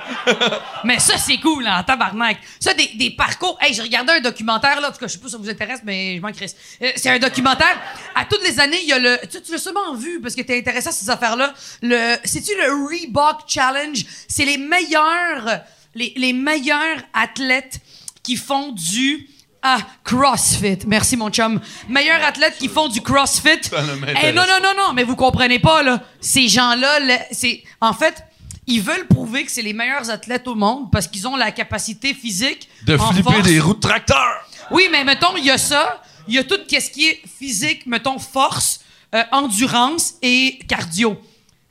[0.85, 2.39] Mais ça, c'est cool, hein, en tabarnak.
[2.61, 3.59] Ça, des, des parcours.
[3.61, 4.89] Hey, j'ai regardé un documentaire, là.
[4.89, 6.55] En tout cas, je sais pas si ça vous intéresse, mais je m'en crisse.
[6.83, 7.77] Euh, c'est un documentaire.
[8.15, 9.19] À toutes les années, il y a le.
[9.29, 11.53] Tu, tu l'as sûrement vu parce que t'es intéressé à ces affaires-là.
[11.83, 12.17] Le.
[12.25, 14.05] C'est-tu le Reebok Challenge?
[14.29, 15.63] C'est les meilleurs.
[15.95, 17.81] Les, les meilleurs athlètes
[18.23, 19.29] qui font du.
[19.69, 20.79] Ah, CrossFit.
[20.87, 21.61] Merci, mon chum.
[21.89, 23.61] Meilleurs athlètes qui font du CrossFit.
[23.73, 26.01] M'intéresse Eh, non, non, non, non, mais vous comprenez pas, là.
[26.21, 27.63] Ces gens-là, là, c'est.
[27.81, 28.23] En fait.
[28.69, 32.13] Ils veulent prouver que c'est les meilleurs athlètes au monde parce qu'ils ont la capacité
[32.15, 33.47] physique De en flipper force.
[33.47, 34.27] des roues de tracteur.
[34.73, 36.03] Oui, mais mettons, il y a ça.
[36.27, 38.81] Il y a tout ce qui est physique, mettons, force,
[39.15, 41.17] euh, endurance et cardio.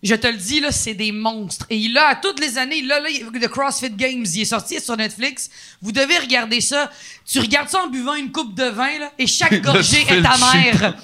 [0.06, 1.66] Je te le dis, là, c'est des monstres.
[1.72, 4.80] Et il a, à toutes les années, là, là, le CrossFit Games, il est sorti
[4.80, 5.50] sur Netflix.
[5.82, 6.92] Vous devez regarder ça.
[7.26, 10.38] Tu regardes ça en buvant une coupe de vin, là, et chaque gorgée est ta
[10.38, 10.94] mère.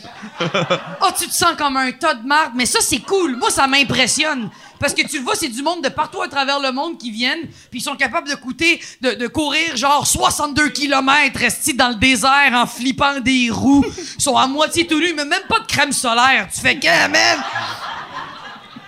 [1.03, 2.53] Oh, tu te sens comme un tas de marde.
[2.56, 3.38] Mais ça, c'est cool.
[3.38, 4.49] Moi, ça m'impressionne.
[4.80, 7.11] Parce que tu le vois, c'est du monde de partout à travers le monde qui
[7.11, 11.90] viennent, puis ils sont capables de coûter, de, de courir genre 62 km restés dans
[11.90, 13.86] le désert en flippant des roues.
[14.18, 16.48] Ils sont à moitié tout nus, mais même pas de crème solaire.
[16.53, 17.44] Tu fais que, man?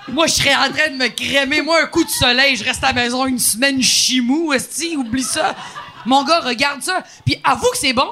[0.10, 1.62] Moi, je serais en train de me crémer.
[1.62, 5.24] Moi, un coup de soleil, je reste à la maison une semaine chimou, esti, oublie
[5.24, 5.56] ça.
[6.06, 7.02] Mon gars, regarde ça.
[7.26, 8.10] Puis avoue que c'est bon.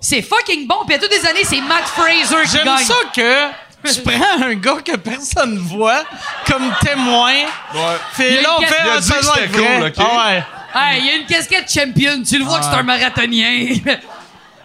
[0.00, 0.84] C'est fucking bon.
[0.86, 2.84] Puis à toutes les années, c'est Matt Fraser qui J'aime gagne.
[2.84, 6.04] ça que tu prends un gars que personne voit
[6.46, 7.32] comme témoin.
[7.32, 7.80] Ouais.
[8.12, 9.44] Fait Il y a là, on une fait Il a dit ça que doit c'était
[9.46, 9.76] être vrai.
[9.80, 9.94] cool, OK?
[9.98, 10.44] Ah ouais.
[10.74, 12.22] Hey, il y a une casquette champion.
[12.22, 13.74] Tu le vois que c'est un marathonien.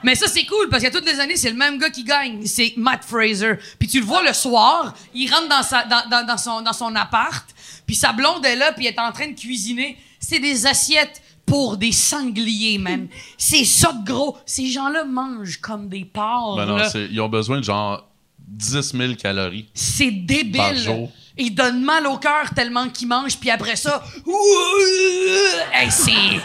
[0.03, 2.45] Mais ça, c'est cool parce qu'à toutes les années, c'est le même gars qui gagne.
[2.45, 3.53] C'est Matt Fraser.
[3.79, 6.73] Puis tu le vois le soir, il rentre dans, sa, dans, dans, dans son, dans
[6.73, 7.45] son appart,
[7.85, 9.97] puis sa blonde est là, puis elle est en train de cuisiner.
[10.19, 13.07] C'est des assiettes pour des sangliers, man.
[13.37, 14.37] C'est ça de gros.
[14.45, 16.55] Ces gens-là mangent comme des porcs.
[16.55, 16.89] Ben non, là.
[16.95, 18.07] ils ont besoin de genre
[18.47, 19.67] 10 000 calories.
[19.73, 20.77] C'est Par débile.
[20.77, 21.11] jour.
[21.37, 24.03] Il donne mal au cœur tellement qu'il mange, puis après ça,
[25.73, 26.39] hey, c'est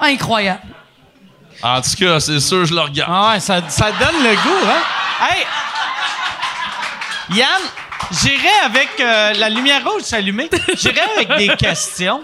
[0.00, 0.73] incroyable.
[1.62, 3.10] En tout cas, c'est sûr, je le regarde.
[3.12, 5.28] Ah ouais, ça, ça donne le goût, hein?
[5.30, 5.46] Hey!
[7.38, 7.62] Yann,
[8.10, 10.50] j'irai avec euh, la lumière rouge s'allumer.
[10.76, 12.22] J'irai avec des questions.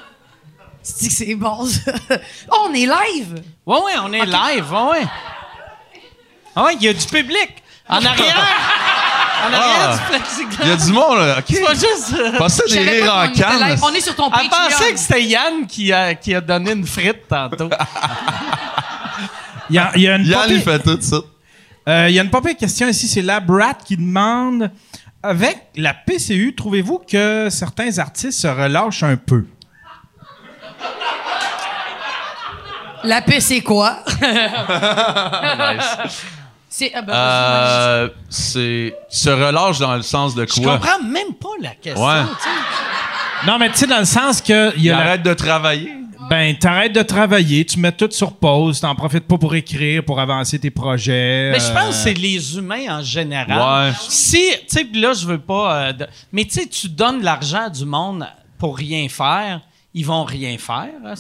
[0.83, 1.93] C'est que c'est bon, ça?
[2.51, 3.43] Oh, on est live!
[3.67, 5.07] Ouais, ouais, on est live, ouais, ouais.
[6.57, 7.63] Ah ouais, il y a du public.
[7.89, 8.47] En arrière!
[9.43, 9.97] En arrière Ah.
[9.97, 10.65] du plexiglas.
[10.65, 11.37] Il y a du monde, là.
[11.49, 11.67] C'est OK.
[11.67, 12.15] pas juste...
[12.19, 13.77] euh, Passez des rires en canne.
[13.83, 14.69] On est sur ton Elle Patreon.
[14.71, 17.69] pensait que c'était Yann qui a, qui a donné une frite tantôt.
[19.71, 21.17] Il y a, il y a une Yann, popée- il fait tout ça.
[21.89, 24.71] Euh, il y a une pas pire question ici, c'est Labrat qui demande
[25.23, 29.45] avec la PCU, trouvez-vous que certains artistes se relâchent un peu?
[33.03, 34.05] La paix, c'est quoi?
[36.73, 36.93] C'est.
[36.95, 40.79] ah ben, Euh, c'est se relâche dans le sens de Je quoi?
[40.79, 42.05] comprends même pas la question.
[42.07, 42.23] Ouais.
[43.47, 44.75] Non, mais tu sais, dans le sens que.
[44.77, 45.93] Il y a la- arrête de travailler.
[46.29, 50.21] Ben, t'arrêtes de travailler, tu mets tout sur pause, t'en profites pas pour écrire, pour
[50.21, 51.51] avancer tes projets.
[51.51, 53.89] Mais je euh, pense que c'est les humains en général.
[53.89, 53.93] Ouais.
[54.09, 55.75] Si, tu sais, puis là, je veux pas.
[55.89, 58.29] euh, de- mais tu sais, tu donnes de l'argent à du monde
[58.59, 59.61] pour rien faire,
[59.93, 60.89] ils vont rien faire.
[61.05, 61.15] Ouais.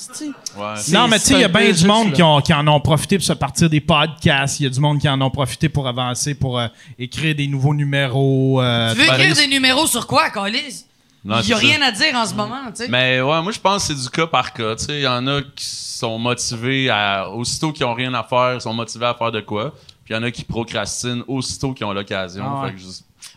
[0.76, 2.66] C'est- Non, mais tu sais, il y a bien du monde qui, ont- qui en
[2.68, 4.60] ont profité pour se partir des podcasts.
[4.60, 6.68] Il y a du monde qui en ont profité pour avancer, pour euh,
[6.98, 8.60] écrire des nouveaux numéros.
[8.62, 10.84] euh, Tu veux Ben, écrire des numéros sur quoi, Calis?
[11.24, 11.60] Non, Il y a ça.
[11.66, 12.88] rien à dire en ce moment, tu sais.
[12.88, 14.74] Mais ouais, moi je pense que c'est du cas par cas.
[14.76, 18.22] Tu sais, il y en a qui sont motivés à aussitôt qu'ils ont rien à
[18.24, 19.74] faire, ils sont motivés à faire de quoi.
[20.04, 22.42] Puis il y en a qui procrastinent aussitôt qu'ils ont l'occasion.
[22.46, 22.74] Ah ouais.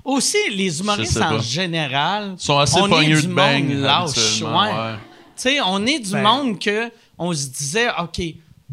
[0.05, 2.35] Aussi, les humoristes en général.
[2.39, 3.69] Ils sont assez pogneux de bang.
[3.73, 4.95] lâche, ouais.
[5.43, 8.21] Tu sais, on est du Ben- monde que on se disait, OK,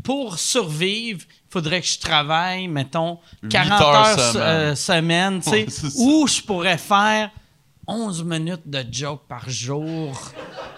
[0.04, 3.18] pour survivre, il faudrait que je travaille, mettons,
[3.50, 4.42] 40 heures heures, semaine.
[4.46, 6.00] euh, semaine, tu sais, Ouais, c'est ça.
[6.00, 7.30] où je pourrais faire
[7.90, 10.18] 11 minutes de joke par jour,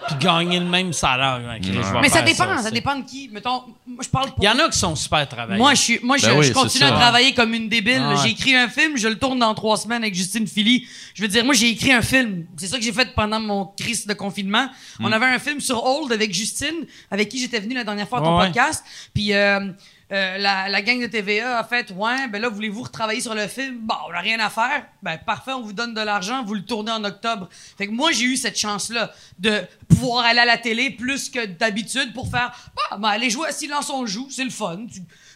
[0.07, 1.39] puis gagner le même salaire.
[1.61, 3.29] Je vais Mais ça dépend, ça, dépend de qui.
[3.31, 4.43] Mettons, moi, je parle pour.
[4.43, 5.57] Il y en a qui sont super travaillants.
[5.57, 6.95] Moi, je, suis, moi, je, Ben oui, je continue à ça.
[6.95, 8.01] travailler comme une débile.
[8.03, 8.15] Ah ouais.
[8.23, 10.85] J'ai écrit un film, je le tourne dans trois semaines avec Justine Philly.
[11.13, 12.45] Je veux dire, moi, j'ai écrit un film.
[12.57, 14.67] C'est ça que j'ai fait pendant mon crise de confinement.
[14.99, 15.13] On Hmm.
[15.13, 18.21] avait un film sur Old avec Justine, avec qui j'étais venu la dernière fois à
[18.21, 18.45] ton ouais.
[18.47, 18.83] podcast.
[19.13, 19.71] Puis euh,
[20.13, 23.47] euh, la, la gang de TVA a fait Ouais, ben là, voulez-vous retravailler sur le
[23.47, 23.79] film?
[23.81, 24.85] Bon, on n'a rien à faire.
[25.01, 27.49] Ben, parfait, on vous donne de l'argent, vous le tournez en octobre.
[27.77, 31.45] Fait que moi, j'ai eu cette chance-là de pouvoir aller à la télé plus que
[31.45, 34.85] d'habitude pour faire Bah, ben, aller jouer à Silence on joue, c'est le fun.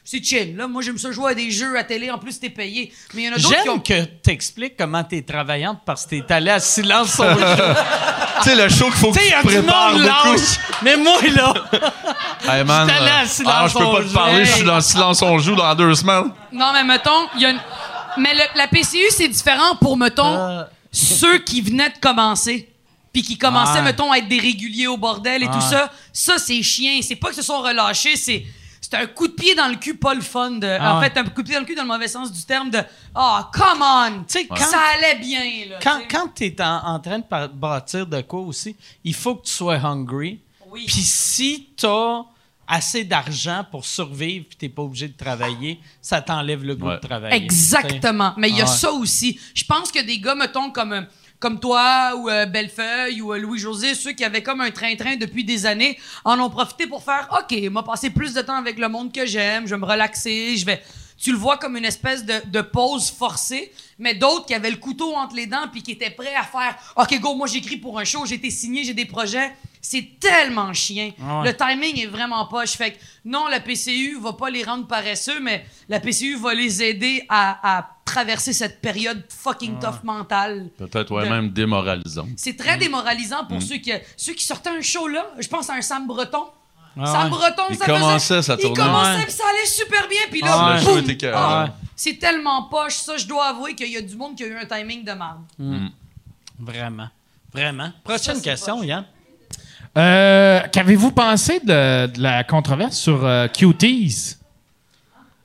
[0.09, 0.67] C'est chill, là.
[0.69, 2.93] Moi, j'aime ça jouer à des jeux à télé, en plus, t'es payé.
[3.13, 3.81] Mais il y en a d'autres qui ont.
[3.85, 7.63] J'aime que t'expliques comment t'es travaillante parce que t'es allé à silence au jeu.
[8.41, 9.91] Tu sais, le show qu'il faut que Tu sais, il y tu a du prépares
[9.91, 10.31] monde beaucoup.
[10.38, 10.59] lâche.
[10.81, 11.53] Mais moi, là,
[12.55, 14.51] Hey man, J'étais allé à euh, Silence ah, je peux on pas te parler, je
[14.53, 16.31] suis dans Silence on joue dans deux semaines.
[16.53, 17.59] Non, mais mettons, il y a une.
[18.17, 20.63] Mais le- la PCU, c'est différent pour, mettons, Euh.
[20.89, 22.69] ceux qui venaient de commencer.
[23.11, 23.81] Puis qui commençaient, Ouais.
[23.81, 25.91] mettons, à être des réguliers au bordel et tout ça.
[26.13, 26.99] Ça, c'est chien.
[27.01, 28.45] C'est pas que se sont relâchés, c'est.
[28.89, 30.51] C'est un coup de pied dans le cul, pas le fun.
[30.51, 31.09] De, Ah en ouais.
[31.09, 32.80] fait, un coup de pied dans le cul dans le mauvais sens du terme de
[33.14, 34.23] Ah, come on!
[34.23, 35.80] Tu sais, quand- Ça allait bien, là.
[35.81, 39.45] quand, tu quand t'es en, en train de bâtir de quoi aussi, il faut que
[39.45, 40.39] tu sois hungry.
[40.69, 40.85] Oui.
[40.85, 42.23] Puis si t'as
[42.65, 46.95] assez d'argent pour survivre puis t'es pas obligé de travailler, ça t'enlève le goût Ouais.
[46.95, 47.35] de travailler.
[47.35, 48.34] Exactement.
[48.38, 48.76] Mais il y a Ah ouais.
[48.77, 49.39] ça aussi.
[49.53, 51.01] Je pense que des gars, mettons, comme, euh,
[51.39, 55.43] comme toi ou euh, Bellefeuille ou euh, Louis-José, ceux qui avaient comme un train-train depuis
[55.43, 58.89] des années, en ont profité pour faire OK, m'a passé plus de temps avec le
[58.89, 60.81] monde que j'aime, je vais me relaxer, je vais.
[61.19, 64.77] Tu le vois comme une espèce de, de pause forcée, mais d'autres qui avaient le
[64.77, 67.97] couteau entre les dents puis qui étaient prêts à faire OK, go, moi j'écris pour
[67.99, 69.51] un show, j'ai été signé, j'ai des projets.
[69.81, 71.11] C'est tellement chien.
[71.21, 71.47] Ah ouais.
[71.51, 72.71] Le timing est vraiment poche.
[72.71, 76.83] Fait que non, la PCU va pas les rendre paresseux, mais la PCU va les
[76.83, 80.69] aider à, à traverser cette période fucking tough mentale.
[80.77, 82.27] Peut-être ouais, De- même démoralisant.
[82.35, 85.27] C'est très démoralisant pour ceux, qui, ceux qui sortaient un show là.
[85.39, 86.45] Je pense à un Sam Breton.
[86.99, 87.29] Ah Sam.
[87.29, 88.41] Breton, Il ça commençait faisait...
[88.41, 90.21] sa Il commençait puis ça allait super bien.
[90.31, 91.05] Puis là, Ah boum!
[91.33, 91.67] Ah.
[91.95, 92.95] C'est tellement poche.
[92.95, 95.11] Ça, je dois avouer qu'il y a du monde qui a eu un timing de
[95.11, 95.91] merde.
[96.59, 97.09] Vraiment.
[97.53, 97.91] Vraiment.
[98.03, 99.05] Prochaine question, Yann.
[99.97, 104.35] Euh, Qu'avez-vous pensé de, de la controverse sur euh, Cuties?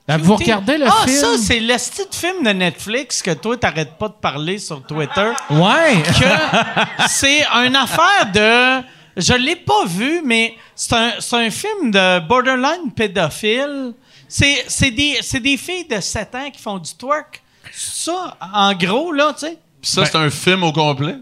[0.07, 1.17] Vous regardez le ah, film?
[1.17, 4.83] ça, c'est le style de film de Netflix que toi, t'arrêtes pas de parler sur
[4.83, 5.31] Twitter.
[5.49, 6.03] Ouais.
[6.03, 8.85] que c'est une affaire de.
[9.15, 13.93] Je l'ai pas vu, mais c'est un, c'est un film de borderline pédophile.
[14.27, 17.41] C'est c'est des, c'est des filles de 7 ans qui font du twerk.
[17.71, 19.57] Ça, en gros, là, tu sais.
[19.81, 21.17] Puis ça, c'est un film au complet?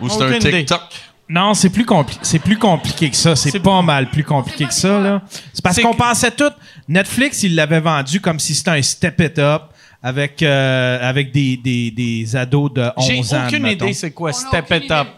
[0.00, 0.66] Ou c'est un idée.
[1.32, 3.36] Non, c'est plus, compli- c'est plus compliqué que ça.
[3.36, 4.98] C'est pas mal plus compliqué que ça.
[4.98, 5.22] là.
[5.52, 6.50] C'est parce qu'on que- pensait tout.
[6.88, 9.62] Netflix, il l'avait vendu comme si c'était un step it up
[10.02, 13.44] avec, euh, avec des, des, des ados de 11 J'ai ans.
[13.46, 13.84] aucune mettons.
[13.84, 15.06] idée c'est quoi Step aucune It Up.
[15.06, 15.16] idée.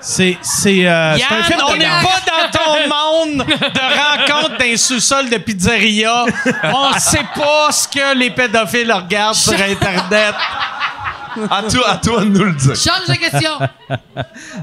[0.00, 2.88] C'est c'est, euh, c'est un film on n'est pas dans ton
[3.36, 6.24] monde de rencontre d'un sous-sol de pizzeria.
[6.72, 10.34] On sait pas ce que les pédophiles regardent sur Internet.
[11.50, 12.74] À toi, à toi de nous le dire.
[12.76, 13.50] Change de question.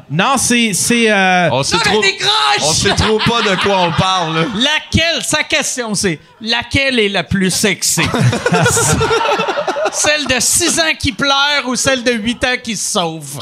[0.10, 0.74] Non, c'est.
[0.74, 2.32] c'est euh, On sait Non, mais trop, décroche!
[2.62, 4.36] on sait trop pas de quoi on parle.
[4.36, 4.46] là.
[4.56, 8.02] Laquelle, sa question c'est, laquelle est la plus sexy?
[9.92, 13.40] celle de 6 ans qui pleure ou celle de 8 ans qui se sauve?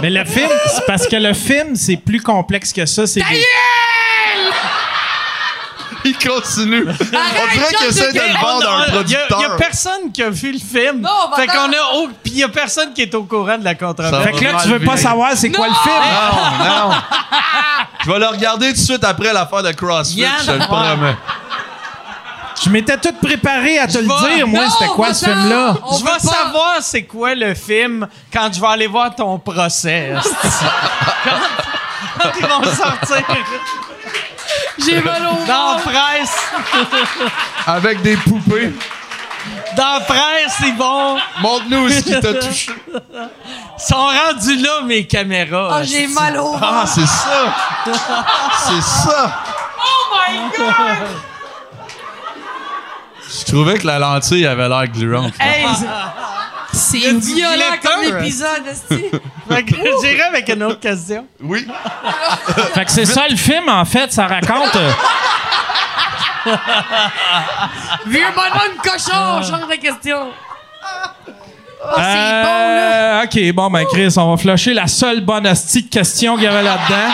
[0.00, 3.06] Mais le film, c'est parce que le film, c'est plus complexe que ça.
[3.06, 3.22] C'est
[6.04, 6.86] Il continue.
[6.88, 6.92] On
[7.54, 9.40] dirait qu'il essaie de le vendre à un Il y, a- producteur.
[9.40, 11.00] y a personne qui a vu le film.
[11.00, 13.24] Non, on va fait qu'on a au- puis il y a personne qui est au
[13.24, 15.74] courant de la Ça va Fait que là, tu veux pas savoir c'est quoi le
[15.74, 15.94] film?
[16.58, 16.94] Non, non.
[18.04, 20.58] Je vais le regarder tout de suite après l'affaire de CrossFit, Yann, je te le
[20.58, 20.66] ouais.
[20.66, 21.16] promets.
[22.64, 25.76] Je m'étais tout préparé à te le vais- dire, moi, Non, c'était quoi ce film-là?
[25.84, 29.14] On je veut vais pas- savoir c'est quoi le film quand je vais aller voir
[29.14, 30.12] ton procès.
[30.16, 30.30] esti.
[31.24, 31.30] quand,
[32.22, 33.24] quand ils vont sortir?
[34.78, 36.36] J'ai mal au dans presse.
[37.66, 38.72] Avec des poupées.
[39.76, 41.16] Dans la presse, ils vont.
[41.40, 42.72] Montre-nous ce qui t'a touché.
[43.78, 45.70] sont rendus là, mes caméras.
[45.72, 46.62] Ah, j'ai mal au ventre.
[46.62, 47.54] Ah, c'est ça.
[48.66, 49.42] C'est ça.
[49.78, 51.08] Oh my God!
[53.38, 55.32] Je trouvais que la lentille avait l'air gluante.
[55.40, 55.64] Hey,
[56.72, 59.04] c'est- c'est violent comme épisode, esti.
[59.48, 61.26] Fait que j'irai avec une autre question.
[61.42, 61.66] Oui.
[62.74, 64.74] Fait que c'est ça le film, en fait, ça raconte.
[64.76, 64.90] euh,
[68.06, 70.28] Vieux bonhomme cochon, change de question.
[71.84, 73.24] Oh, c'est euh, bon, là.
[73.24, 76.46] OK, bon, ben, Chris, on va flusher la seule bonne hostie de question qu'il y
[76.46, 77.12] avait là-dedans.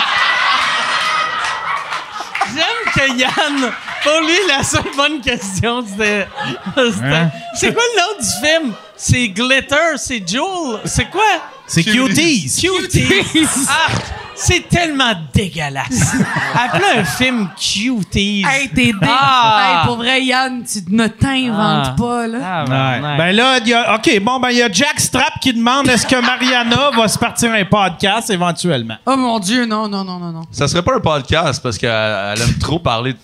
[2.55, 3.71] J'aime que Yann,
[4.03, 6.27] pour lui, la seule bonne question, c'était.
[6.75, 7.29] c'était- Hein?
[7.55, 8.73] C'est quoi le nom du film?
[9.01, 10.81] C'est Glitter, c'est Jewel.
[10.83, 11.21] C'est quoi?
[11.65, 12.51] C'est Cuties.
[12.61, 13.47] Cuties.
[13.69, 13.93] Ah,
[14.35, 16.15] c'est tellement dégueulasse.
[16.53, 18.43] Appelez un film Cuties.
[18.45, 18.93] Hey, t'es dé...
[19.03, 19.79] Ah.
[19.81, 21.95] Hey, pour vrai, Yann, tu ne t'inventes Ah.
[21.97, 22.39] pas, là.
[22.43, 23.05] Ah, Ouais.
[23.07, 23.17] ouais.
[23.17, 25.87] Ben là, il y a, OK, bon, ben, il y a Jack Strap qui demande
[25.87, 28.95] est-ce que Mariana va se partir un podcast éventuellement?
[29.05, 30.41] Oh mon Dieu, non, non, non, non, non.
[30.51, 31.89] Ça serait pas un podcast parce qu'elle
[32.35, 33.15] elle aime trop parler.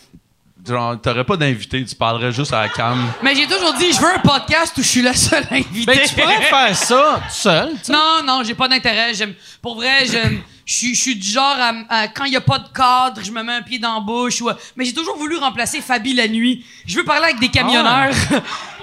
[0.67, 2.97] Genre, t'aurais pas d'invité, tu parlerais juste à la cam.
[3.21, 5.85] Mais j'ai toujours dit, je veux un podcast où je suis la seule invitée.
[5.85, 7.69] Ben, tu pourrais faire ça tout seul.
[7.73, 7.91] tu sais.
[7.93, 9.13] Non, non, j'ai pas d'intérêt.
[9.13, 12.37] J'aime, pour vrai, j'aime, je suis, je suis du genre à, à- quand il y
[12.37, 14.41] a pas de cadre, je me mets un pied dans la bouche.
[14.41, 16.65] Ou, mais j'ai toujours voulu remplacer Fabi la nuit.
[16.87, 18.13] Je veux parler avec des camionneurs.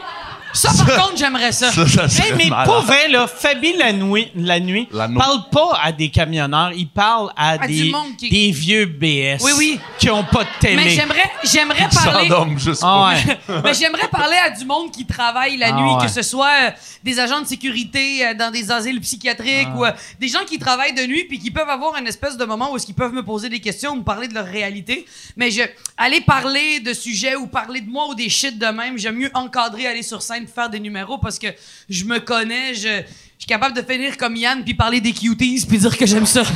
[0.52, 1.70] ça, par contre, j'aimerais ça.
[1.72, 2.66] Ça, ça Hey, mais malade.
[2.66, 6.88] pour vrai, là, Fabi la nuit, la nuit La parle pas à des camionneurs, il
[6.88, 9.80] parle à, À des, qui- vieux BS Oui, oui.
[9.98, 10.76] qui ont pas de télé.
[10.76, 12.28] Mais j'aimerais, j'aimerais parler.
[12.58, 13.38] juste Ah ouais.
[13.64, 16.04] Mais j'aimerais parler à du monde qui travaille la Ah nuit, ouais.
[16.06, 16.70] que ce soit euh,
[17.02, 19.76] des agents de sécurité euh, dans des asiles psychiatriques Ah.
[19.76, 22.44] ou euh, des gens qui travaillent de nuit puis qui peuvent avoir une espèce de
[22.44, 25.06] moment où est-ce qu'ils peuvent me poser des questions ou me parler de leur réalité.
[25.36, 25.62] Mais je
[25.96, 29.30] aller parler de sujets ou parler de moi ou des shit de même, j'aime mieux
[29.34, 31.48] encadrer, aller sur scène, faire des numéros parce que
[31.88, 33.04] je me connais, je, je
[33.38, 36.42] suis capable de finir comme Yann puis parler des cuties puis dire que j'aime ça.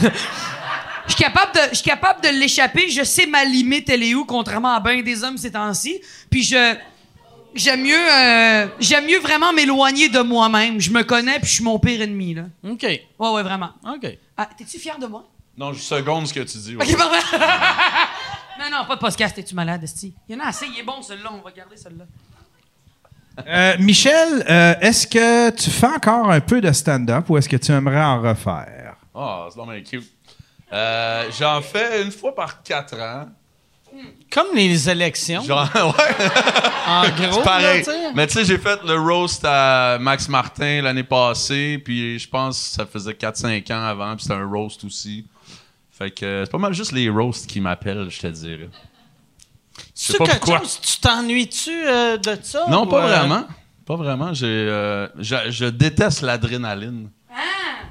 [1.09, 2.91] Je suis capable de, je suis capable de l'échapper.
[2.91, 6.01] Je sais ma limite, elle est où, contrairement à bien des hommes ces temps-ci.
[6.29, 6.75] Puis je,
[7.55, 10.81] j'aime mieux, euh, j'aime mieux vraiment m'éloigner de moi-même.
[10.81, 12.47] Je me connais, puis je suis mon pire ennemi là.
[12.69, 12.83] OK.
[12.83, 13.01] Ouais,
[13.31, 13.71] ouais, vraiment.
[13.89, 14.05] OK.
[14.37, 15.29] Ah, t'es-tu fier de moi?
[15.57, 16.75] Non, je seconde ce que tu dis.
[16.75, 16.85] ouais.
[16.85, 17.39] Ok, parfait.
[18.59, 19.37] non, non, pas de podcast.
[19.37, 20.13] T'es-tu malade, Esti?
[20.29, 20.67] Il y en a assez.
[20.67, 21.31] Il est bon celui-là.
[21.33, 22.05] On va garder celui-là.
[23.47, 27.57] Euh, Michel, euh, est-ce que tu fais encore un peu de stand-up ou est-ce que
[27.57, 28.97] tu aimerais en refaire?
[29.15, 30.05] Ah, c'est vraiment cute.
[30.73, 33.27] Euh, J'en fais une fois par quatre ans.
[34.31, 36.27] Comme les élections, Genre, ouais,
[36.87, 37.41] en gros.
[37.43, 37.83] pareil.
[37.87, 37.93] là.
[38.15, 42.59] Mais tu sais, j'ai fait le roast à Max Martin l'année passée, puis je pense
[42.59, 45.25] que ça faisait 4-5 ans avant, puis c'était un roast aussi.
[45.91, 48.69] Fait que c'est pas mal juste les roasts qui m'appellent, je te dirais.
[49.99, 50.59] C'est sais pas quelque pourquoi.
[50.59, 52.67] chose, tu t'ennuies-tu euh, de ça?
[52.69, 53.45] Non, ou, pas euh, vraiment.
[53.87, 54.35] Pas vraiment.
[54.35, 57.09] J'ai, euh, je, je déteste l'adrénaline.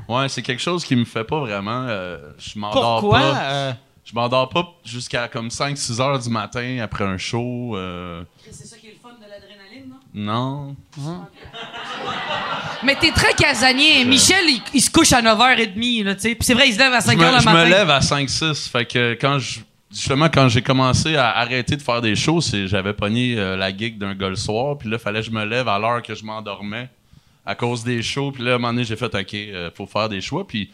[0.07, 1.85] Ouais, c'est quelque chose qui me fait pas vraiment.
[1.89, 3.19] euh, je m'endors Pourquoi?
[3.19, 3.37] pas.
[3.41, 3.71] euh,
[4.03, 7.75] Je m'endors pas jusqu'à comme 5-6 heures du matin après un show.
[7.75, 10.75] euh, C'est ça qui est le fun de l'adrénaline, non?
[10.99, 11.25] non.
[12.83, 14.05] Mais t'es très casanier.
[14.05, 16.35] Michel, il, il se couche à 9h30, là, tu sais.
[16.35, 17.53] Puis c'est vrai, il se lève à Je 5h me, le je matin.
[17.65, 18.69] me lève à 5-6.
[18.69, 19.61] Fait que quand je.
[19.95, 23.97] Justement, quand j'ai commencé à arrêter de faire des shows, j'avais pogné euh, la gig
[23.97, 26.23] d'un gars le soir, puis là, fallait que je me lève à l'heure que je
[26.25, 26.89] m'endormais
[27.45, 28.31] à cause des shows.
[28.31, 30.45] Puis là, à un moment donné, j'ai fait OK, euh, faut faire des choix.
[30.45, 30.69] Puis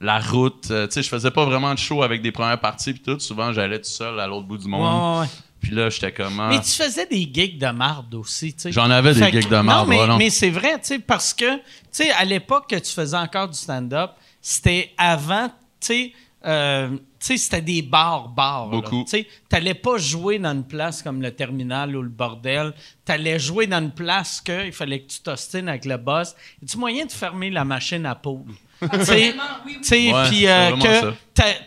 [0.00, 2.92] la route, euh, tu sais, je faisais pas vraiment de show avec des premières parties,
[2.92, 3.18] puis tout.
[3.18, 5.16] Souvent, j'allais tout seul à l'autre bout du monde.
[5.16, 5.26] ouais, ouais.
[5.60, 6.38] Puis là, j'étais comme.
[6.40, 8.72] ah, Mais tu faisais des gigs de marde aussi, tu sais.
[8.72, 10.16] J'en avais des que- gigs de marde, Non, mais, ouais, non.
[10.16, 13.46] mais c'est vrai, tu sais, parce que, tu sais, à l'époque que tu faisais encore
[13.48, 16.12] du stand-up, c'était avant, tu sais,
[16.46, 18.68] euh, sais, c'était des bars, bars.
[18.68, 19.04] Beaucoup.
[19.04, 22.72] Tu sais, t'allais pas jouer dans une place comme le terminal ou le bordel.
[23.04, 26.34] T'allais jouer dans une place que il fallait que tu t'ostines avec le boss.
[26.62, 28.44] Y a-tu moyen de fermer la machine à poule?
[28.80, 29.76] tu sais, Absolument, oui, oui.
[29.82, 31.12] tu sais, Ouais, puis euh, que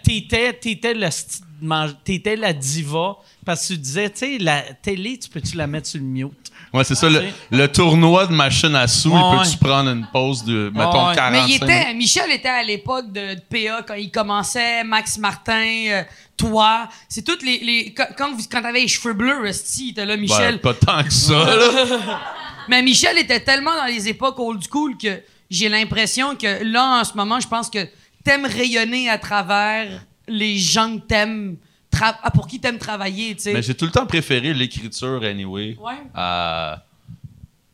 [0.03, 0.51] t'étais,
[0.93, 5.67] le t'étais la diva parce que tu disais, tu sais, la télé, tu peux-tu la
[5.67, 6.42] mettre sur le mute?
[6.73, 7.07] Ouais, c'est ça.
[7.09, 9.69] Le, le tournoi de machine à sous, Ouais, il peut-tu ouais.
[9.69, 11.15] prendre une pause de, mettons, ouais.
[11.15, 15.17] 45 Mais il était, Michel était à l'époque de, de PA quand il commençait, Max
[15.19, 16.03] Martin, euh,
[16.35, 16.89] toi.
[17.07, 17.59] C'est toutes les.
[17.59, 20.59] les quand, vous- quand t'avais les cheveux bleus, Esti, il était là, Ben, Michel.
[20.61, 22.19] pas tant que ça, là.
[22.69, 25.21] Mais Michel était tellement dans les époques old school que
[25.51, 27.87] j'ai l'impression que là, en ce moment, je pense que
[28.23, 29.87] t'aimes rayonner à travers
[30.27, 31.57] les gens que t'aimes,
[32.01, 33.53] ah, pour qui t'aimes travailler, tu sais.
[33.53, 35.77] Mais j'ai tout le temps préféré l'écriture, anyway.
[35.79, 35.93] Ouais.
[36.13, 36.83] À.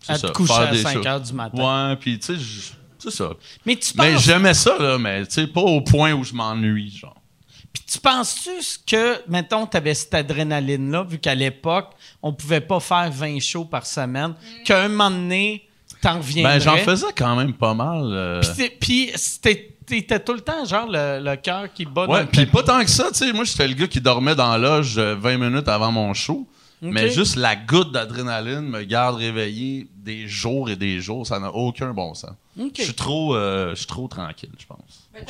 [0.02, 1.08] c'est À te ça, coucher faire à des 5 choses.
[1.08, 1.90] heures du matin.
[1.90, 3.30] Ouais, puis tu sais, c'est ça.
[3.66, 6.34] Mais tu Mais penses, j'aimais ça, là, mais tu sais, pas au point où je
[6.34, 7.16] m'ennuie, genre.
[7.72, 8.52] puis tu penses-tu
[8.86, 11.92] que, mettons, tu avais cette adrénaline-là, vu qu'à l'époque,
[12.22, 14.34] on pouvait pas faire 20 shows par semaine,
[14.66, 15.68] qu'à un moment donné,
[16.02, 16.58] t'en reviendrais?
[16.58, 18.02] Ben, j'en faisais quand même pas mal.
[18.12, 18.42] euh.
[18.82, 22.28] Puis c'était- t'étais tout le temps, genre, le, le cœur qui bat dans Ouais, le
[22.28, 22.52] puis tapis.
[22.52, 23.34] pas tant que ça, tu sais.
[23.34, 26.48] Moi, j'étais le gars qui dormait dans la loge euh, 20 minutes avant mon show.
[26.82, 31.28] Mais juste la goutte d'adrénaline me garde réveillé des jours et des jours.
[31.28, 32.32] Ça n'a aucun bon sens.
[32.58, 35.10] Je suis trop, euh, je suis trop tranquille, je pense.
[35.14, 35.26] Mais.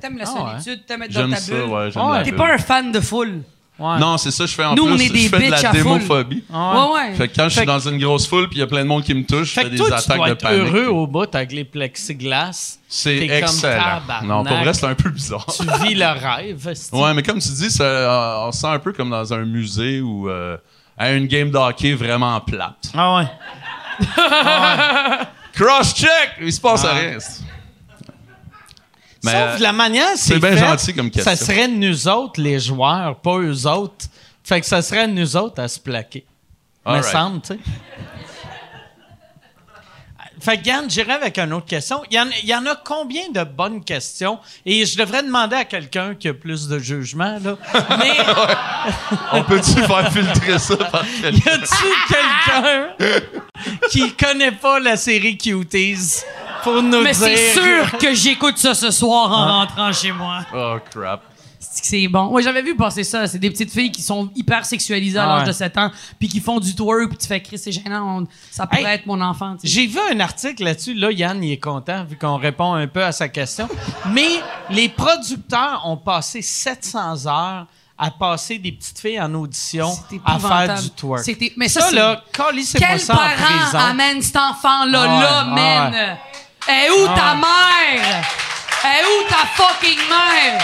[0.00, 0.60] T'aimes, la Ah ouais.
[0.62, 1.64] solitude, t'aimes être dans ta bulle.
[1.70, 3.42] ouais, la T'es pas un fan de foule.
[3.78, 3.98] Ouais.
[3.98, 4.92] Non, c'est ça, je fais en Nous, plus.
[4.94, 6.44] on est des je fais de la démophobie.
[6.50, 7.14] Ah Ouais, ouais.
[7.14, 8.88] Fait que quand je suis dans une grosse foule puis il y a plein de
[8.88, 10.62] monde qui me touche, je fais des toi, tu attaques dois de être panique.
[10.62, 12.78] heureux au bout avec les plexiglas.
[12.88, 13.78] C'est comme excellent.
[14.00, 14.22] tabarnak.
[14.22, 15.44] Non, pour vrai, c'est un peu bizarre.
[15.54, 16.74] Tu vis le rêve.
[16.92, 19.44] Ouais, mais comme tu dis, ça, euh, on se sent un peu comme dans un
[19.44, 20.56] musée ou euh,
[20.96, 22.92] à une game de hockey vraiment plate.
[22.96, 23.26] Ah ouais.
[25.54, 26.36] Cross-check!
[26.40, 27.18] Il se passe rien.
[29.26, 31.30] Mais, Sauf euh, la manière, c'est bien fait, gentil comme question.
[31.30, 34.06] Ça serait nous autres, les joueurs, pas eux autres.
[34.44, 36.24] Fait que ça serait nous autres à se plaquer.
[36.86, 37.58] Me semble, tu sais.
[40.38, 42.02] Fait que, Yann, j'irai avec une autre question.
[42.10, 44.38] Il y, en, il y en a combien de bonnes questions?
[44.64, 47.56] Et je devrais demander à quelqu'un qui a plus de jugement, là.
[47.98, 48.12] Mais
[49.32, 51.50] on peut-tu faire filtrer ça par y quelqu'un?
[51.50, 53.20] a-tu quelqu'un
[53.90, 56.22] qui connaît pas la série Cuties?
[56.72, 57.22] Pour nous Mais dire...
[57.28, 60.40] c'est sûr que j'écoute ça ce soir en rentrant chez moi.
[60.54, 61.22] Oh, crap.
[61.58, 62.28] C'est que C'est bon.
[62.28, 63.26] Ouais, j'avais vu passer ça.
[63.26, 65.46] C'est des petites filles qui sont hyper sexualisées à Ah l'âge ouais.
[65.48, 68.20] de 7 ans, puis qui font du twerk, puis tu fais Chris, c'est gênant.
[68.22, 69.56] on- ça pourrait Hey, être mon enfant.
[69.62, 70.94] J'ai vu un article là-dessus.
[70.94, 73.68] Là, Yann, il est content vu qu'on répond un peu à sa question.
[74.12, 74.28] Mais
[74.70, 77.66] les producteurs ont passé 700 heures
[77.98, 81.24] à passer des petites filles en audition C'est à faire du twerk.
[81.24, 83.78] C'était- mais ça, ça, c'est- là, calissez-moi Quel ça en parent prison.
[83.78, 85.44] amène cet enfant-là, Ah ouais, là, ah
[85.90, 86.16] man?
[86.68, 88.24] Et où ta Ah mère?
[88.84, 90.60] Et où ta fucking mère?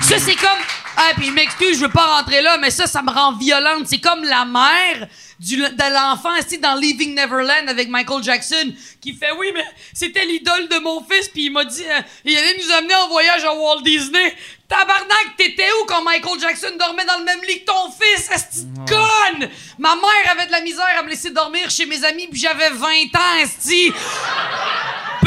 [0.00, 0.58] Ça, c'est comme.
[0.96, 3.86] Ah, puis m'excuse, je veux pas rentrer là, mais ça, ça me rend violente.
[3.86, 5.06] C'est comme la mère
[5.38, 10.24] du, de l'enfant assis dans Leaving Neverland avec Michael Jackson qui fait Oui, mais c'était
[10.24, 13.44] l'idole de mon fils, puis il m'a dit euh, il allait nous amener en voyage
[13.44, 14.34] à Walt Disney.
[14.68, 18.66] Tabarnak, t'étais où quand Michael Jackson dormait dans le même lit que ton fils, esti
[18.66, 19.48] de conne?
[19.78, 22.70] Ma mère avait de la misère à me laisser dormir chez mes amis, puis j'avais
[22.70, 22.86] 20
[23.16, 23.92] ans, esti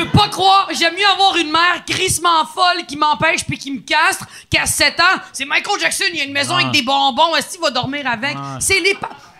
[0.01, 0.68] peux pas croire.
[0.72, 4.99] J'aime mieux avoir une mère crissement folle qui m'empêche puis qui me castre qu'à 7
[4.99, 5.19] ans.
[5.34, 7.35] C'est Michael Jackson, il y a une maison avec des bonbons.
[7.35, 8.35] Est-ce qu'il va dormir avec?
[8.59, 8.97] C'est les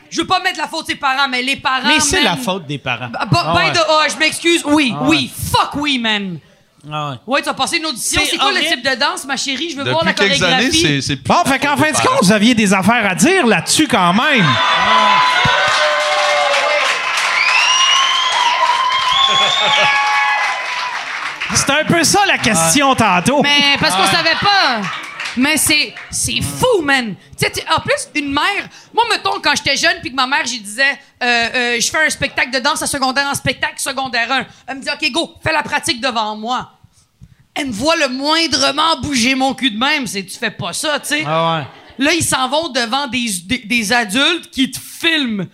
[0.10, 1.88] Je veux pas mettre la faute de ses parents, mais les parents.
[1.88, 3.10] Mais c'est la faute des parents.
[3.14, 3.72] Ah ben ouais.
[3.72, 4.62] de ah, je m'excuse.
[4.66, 6.40] Oui, Ah oui, fuck oui, man.
[6.92, 7.16] Ah ouais.
[7.28, 8.22] Ouais, tu as passé une audition.
[8.24, 9.70] C'est C'est quoi le type de danse, ma chérie?
[9.70, 10.82] Je veux voir la quelques années, chorégraphie.
[10.82, 11.28] c'est c'est plus.
[11.28, 14.46] Bon, fait qu'en fin de compte, vous aviez des affaires à dire là-dessus quand même.
[21.54, 23.42] C'est un peu ça la question tantôt.
[23.44, 24.82] Mais parce qu'on savait pas.
[25.38, 27.16] Mais c'est c'est fou, man.
[27.40, 28.68] Tu sais, en plus, une mère.
[28.94, 30.92] Moi, mettons, quand j'étais jeune, puis que ma mère, j'y disais,
[31.24, 34.46] euh, euh, je fais un spectacle de danse à secondaire en spectacle secondaire 1.
[34.68, 36.72] Elle me dit, OK, go, fais la pratique devant moi.
[37.54, 40.08] Elle me voit le moindrement bouger mon cul de même.
[40.08, 41.24] C'est, tu fais pas ça, tu sais.
[41.26, 42.06] Ah ouais.
[42.06, 45.48] Là, ils s'en vont devant des, des, des adultes qui te filment.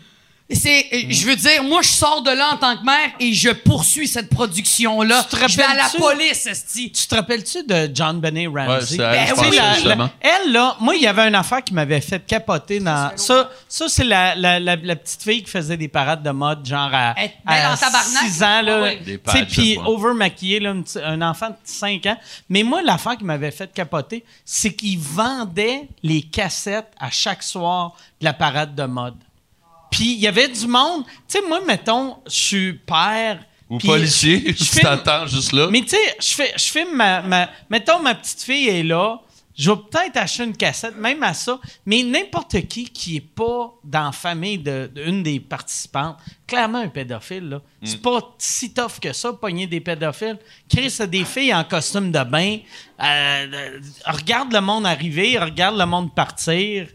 [0.49, 3.33] C'est, euh, je veux dire, moi, je sors de là en tant que mère et
[3.33, 5.25] je poursuis cette production-là.
[5.29, 6.01] Tu te Je vais à la rappelles-tu?
[6.01, 6.89] police, esti.
[6.93, 8.95] Tu te rappelles-tu de John Benet Ouais, Ramsey?
[8.95, 9.55] c'est elle, Ben oui.
[9.57, 13.11] la- la- elle, là, moi, il y avait une affaire qui m'avait fait capoter dans.
[13.17, 16.65] Ça, ça c'est la, la, la, la petite fille qui faisait des parades de mode,
[16.65, 18.23] genre à, Elle est belle à en tabarnak.
[18.31, 18.77] 6 ans, là.
[18.77, 19.01] Ah ouais.
[19.05, 19.83] Tu sais, puis ouais.
[19.85, 22.17] over-maquillée, là, un, petit- un enfant de 5 ans.
[22.47, 27.95] Mais moi, l'affaire qui m'avait fait capoter, c'est qu'il vendait les cassettes à chaque soir
[28.21, 29.15] de la parade de mode.
[29.91, 31.03] Puis il y avait du monde.
[31.05, 33.39] Tu sais, moi, mettons, je suis père.
[33.69, 35.67] Ou policier, je- tu t'attends juste là.
[35.69, 39.19] mais tu sais, je fais, je filme ma, ma- Mettons, ma petite fille est là.
[39.57, 41.59] Je vais peut-être acheter une cassette, même à ça.
[41.85, 46.77] Mais n'importe qui qui est pas dans la famille d'une de, une des participantes, clairement
[46.77, 47.61] un pédophile, là.
[47.83, 50.37] C'est pas si tough que ça, pogner des pédophiles.
[50.69, 52.59] Chris a des filles en costume de bain.
[53.03, 56.87] euh, euh, regarde le monde arriver, regarde le monde partir.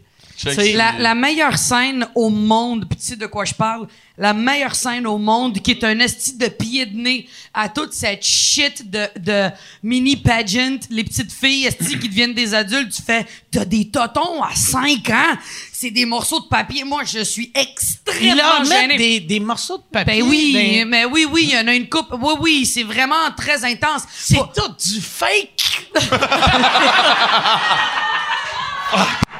[0.75, 3.87] La, la meilleure scène au monde, puis tu sais de quoi je parle,
[4.17, 7.93] la meilleure scène au monde qui est un esti de pied de nez à toute
[7.93, 9.49] cette shit de, de
[9.81, 14.43] mini pageant, les petites filles esti qui deviennent des adultes, tu fais t'as des totons
[14.43, 15.37] à 5 ans,
[15.71, 16.83] c'est des morceaux de papier.
[16.83, 18.97] Moi, je suis extrêmement leur mettent gêné.
[18.97, 20.21] des, des morceaux de papier.
[20.21, 22.07] Ben oui, mais oui, oui, il y en a une coupe.
[22.11, 24.03] Oui, oui, c'est vraiment très intense.
[24.13, 25.87] C'est tout du fake.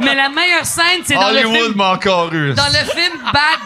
[0.00, 2.30] Mais la meilleure scène, c'est dans le film Hollywood m'a encore.
[2.30, 2.52] Dans le
[2.90, 3.60] film Bad,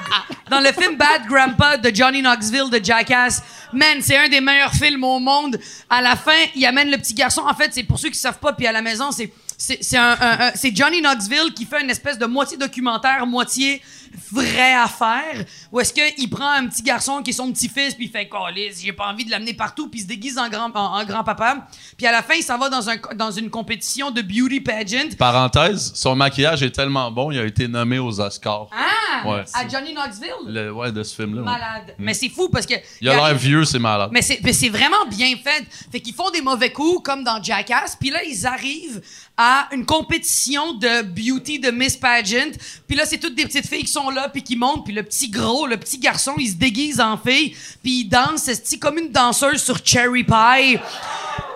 [0.51, 3.43] dans le film Bad Grandpa de Johnny Knoxville de Jackass,
[3.73, 5.59] man, c'est un des meilleurs films au monde.
[5.89, 7.43] À la fin, il amène le petit garçon.
[7.49, 9.99] En fait, c'est pour ceux qui savent pas, puis à la maison, c'est c'est c'est
[9.99, 13.83] un, un- un- c'est Johnny Knoxville qui fait une espèce de moitié documentaire, moitié
[14.33, 18.11] vraie affaire, où est-ce qu'il prend un petit garçon qui est son petit-fils, puis il
[18.11, 21.01] fait «Calisse, j'ai pas envie de l'amener partout», puis il se déguise en, grand, en,
[21.01, 21.67] en grand-papa.
[21.97, 25.09] Puis à la fin, il s'en va dans, un, dans une compétition de beauty pageant.
[25.19, 28.69] Parenthèse, son maquillage est tellement bon, il a été nommé aux Oscars.
[28.73, 29.29] Ah!
[29.29, 29.45] Ouais.
[29.53, 30.31] À Johnny Knoxville?
[30.47, 31.43] Le, ouais, de ce film-là.
[31.43, 31.47] ouais.
[31.47, 31.95] Malade.
[31.99, 32.75] Mais c'est fou parce que...
[33.01, 34.11] Il a l'air vieux, c'est malade.
[34.13, 35.65] Mais c'est, mais c'est vraiment bien fait.
[35.91, 37.97] Fait qu'ils font des mauvais coups, comme dans Jackass.
[37.97, 39.03] Puis là, ils arrivent
[39.43, 42.51] à une compétition de beauty de Miss Pageant.
[42.87, 44.85] Puis là, c'est toutes des petites filles qui sont là, puis qui montent.
[44.85, 47.57] Puis le petit gros, le petit garçon, il se déguise en fille.
[47.83, 50.79] Puis il danse, c'est comme une danseuse sur Cherry Pie.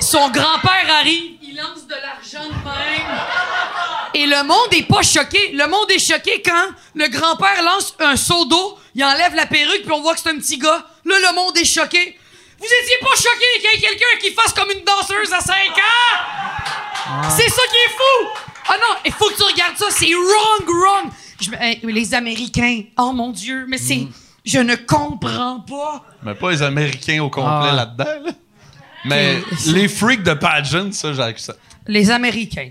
[0.01, 3.19] Son grand-père arrive, il lance de l'argent de même.
[4.15, 5.53] Et le monde est pas choqué.
[5.53, 9.83] Le monde est choqué quand le grand-père lance un seau d'eau, il enlève la perruque,
[9.83, 10.87] puis on voit que c'est un petit gars.
[11.05, 12.17] Là, le monde est choqué.
[12.65, 15.55] Vous étiez pas choqué qu'il y ait quelqu'un qui fasse comme une danseuse à 5
[15.55, 17.29] ans?
[17.29, 18.29] C'est ça qui est fou!
[18.69, 21.11] Ah non, il faut que tu regardes ça, c'est wrong, wrong!
[21.41, 21.51] Je
[21.87, 24.07] les Américains, oh mon Dieu, mais c'est...
[24.47, 26.05] Je ne comprends pas.
[26.23, 27.75] Mais pas les Américains au complet Ah.
[27.75, 28.05] là-dedans.
[28.27, 28.33] là.
[29.05, 31.59] Mais les freaks de pageant, ça, j'accepte.
[31.87, 32.71] Les Américains.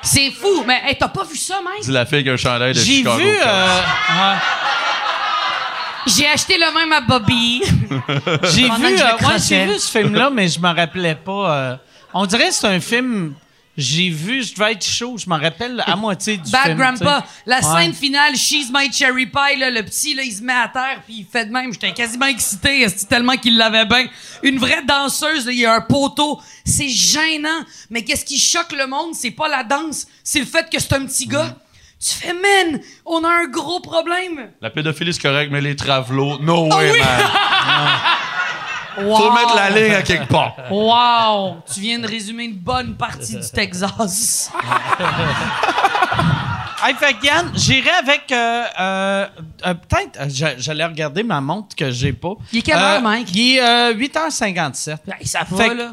[0.00, 1.82] C'est fou, mais hey, t'as pas vu ça, mec?
[1.82, 3.18] Dis la fille qui a un chandail de J'ai Chicago.
[3.18, 3.28] vu.
[3.28, 3.80] Euh.
[6.06, 7.62] J'ai acheté le même à Bobby.
[8.54, 11.56] J'ai vu, euh, ouais, j'ai vu ce film-là, mais je me rappelais pas.
[11.56, 11.76] euh,
[12.14, 13.34] on dirait que c'est un film.
[13.74, 16.76] J'ai vu, je devais être chaud, je me rappelle à moitié du Bad film.
[16.78, 17.22] Grandpa.
[17.22, 17.42] tu sais.
[17.46, 17.82] La Ouais.
[17.84, 21.00] scène finale, She's My Cherry Pie, là, le petit, là, il se met à terre
[21.06, 21.72] puis il fait de même.
[21.72, 24.04] J'étais quasiment excité, tellement qu'il l'avait bien.
[24.42, 26.38] Une vraie danseuse, là, il y a un poteau.
[26.66, 27.48] C'est gênant.
[27.88, 29.14] Mais qu'est-ce qui choque le monde?
[29.14, 31.56] C'est pas la danse, c'est le fait que c'est un petit gars.
[32.04, 34.50] Tu fais, man, on a un gros problème.
[34.60, 36.98] La pédophilie, c'est correct, mais les travelots, no Ah way, oui!
[37.00, 37.08] man.
[38.98, 39.16] Wow.
[39.16, 40.54] Faut mettre la ligne à quelque part.
[40.70, 41.62] Wow!
[41.72, 44.52] Tu viens de résumer une bonne partie du Texas.
[46.84, 48.32] Hey, fait Yann, j'irai avec.
[48.32, 49.26] euh, euh,
[49.66, 52.32] euh, Peut-être, euh, j'a- j'allais regarder ma montre que j'ai pas.
[52.52, 53.28] Il est quelle heure, Mike?
[53.32, 54.96] Il est euh, 8h57.
[55.20, 55.90] Hey, ça Fait va, là.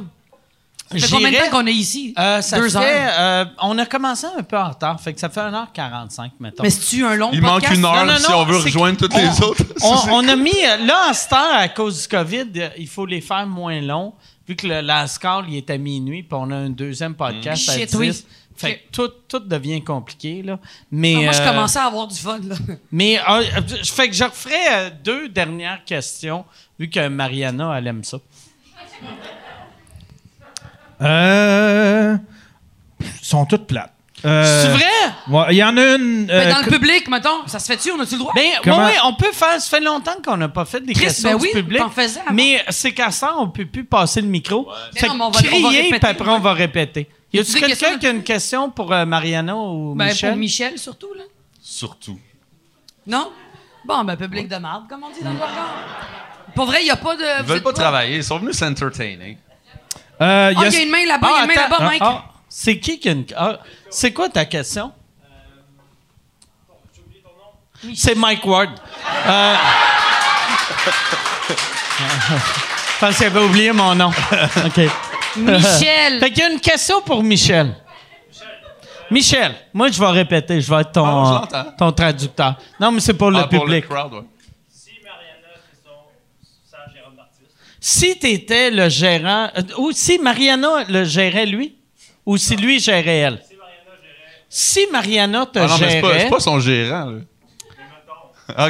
[0.92, 2.14] Ça fait combien de temps qu'on est ici?
[2.18, 3.14] Euh, ça Deux fait, heures.
[3.20, 6.64] euh, on a commencé un peu en retard, fait que ça fait 1h45, mettons.
[6.64, 9.14] Mais c'est-tu un long Il manque une heure Non, non, si on veut rejoindre toutes
[9.16, 9.64] les autres.
[9.84, 12.48] on, on a mis, euh, là, en cette heure, à cause du COVID,
[12.78, 14.14] il faut les faire moins longs,
[14.48, 17.70] vu que le last call, il est à minuit, puis on a un deuxième podcast
[17.70, 17.96] à Shit, 10.
[17.98, 18.26] oui.
[18.58, 18.80] Fait Ok.
[18.92, 20.60] que tout, tout devient compliqué, là.
[20.92, 22.56] Mais, Ah, moi, je euh, commençais à avoir du fun, là.
[22.92, 23.42] Mais, euh,
[23.84, 26.44] je fait que je referai deux dernières questions,
[26.78, 28.18] vu que Mariana, elle aime ça.
[31.02, 32.18] Euh.
[33.02, 33.94] Ils sont toutes plates.
[34.26, 35.14] Euh, C'est vrai?
[35.30, 36.26] ouais, Il y en a une.
[36.26, 37.90] Mais euh, dans le public, mettons, ça se fait-tu?
[37.92, 38.34] On a-tu le droit?
[38.36, 39.62] Ben, Comment- oui, on peut faire.
[39.62, 41.82] Ça fait longtemps qu'on n'a pas fait des Chris, questions ben du oui, public.
[41.96, 42.34] faisais avant.
[42.34, 44.68] Mais c'est qu'à ça, on peut plus passer le micro.
[44.94, 47.08] Mais Fait non, on va- on va crier, répéter, puis après, on va répéter.
[47.32, 50.30] Y a-tu quelqu'un qui a une question pour euh, Mariana ou ben, Michel?
[50.32, 51.24] pour Michel, surtout, là.
[51.62, 52.20] Surtout.
[53.08, 53.32] Non?
[53.86, 55.54] Bon, ben, public de marde, comme on dit dans le jargon.
[56.56, 57.24] Pour vrai, il n'y a pas de.
[57.40, 59.38] Ils veulent pas travailler, ils sont venus s'entertainer.
[60.22, 61.48] Euh, il y Ah, a- il y a une main là-bas, il y a une
[61.48, 61.70] main attends.
[61.72, 62.02] là-bas, Mike.
[62.06, 63.26] Ah, c'est qui qui a une.
[63.38, 63.60] ah,
[63.90, 64.92] c'est quoi ta question?
[67.96, 68.72] C'est Mike Ward.
[69.28, 69.56] Euh...
[72.00, 74.10] Je pense qu'il avait oublié mon nom.
[74.66, 74.82] OK.
[75.38, 76.20] Michel.
[76.20, 77.74] Fait qu'il y a une question pour Michel.
[79.12, 81.72] Michel, moi je vais répéter, je vais être ton, Ah, je l'entends.
[81.78, 82.56] ton traducteur.
[82.80, 83.86] Non, mais c'est pour le Ah, pour public.
[83.90, 84.24] le crowd, ouais.
[87.92, 91.76] Si tu étais le gérant, euh, ou si Mariana le gérait lui,
[92.24, 93.42] ou si lui gérait elle?
[94.48, 97.20] Si Mariana te Ah non, mais c'est pas, gérait, c'est pas son gérant, là.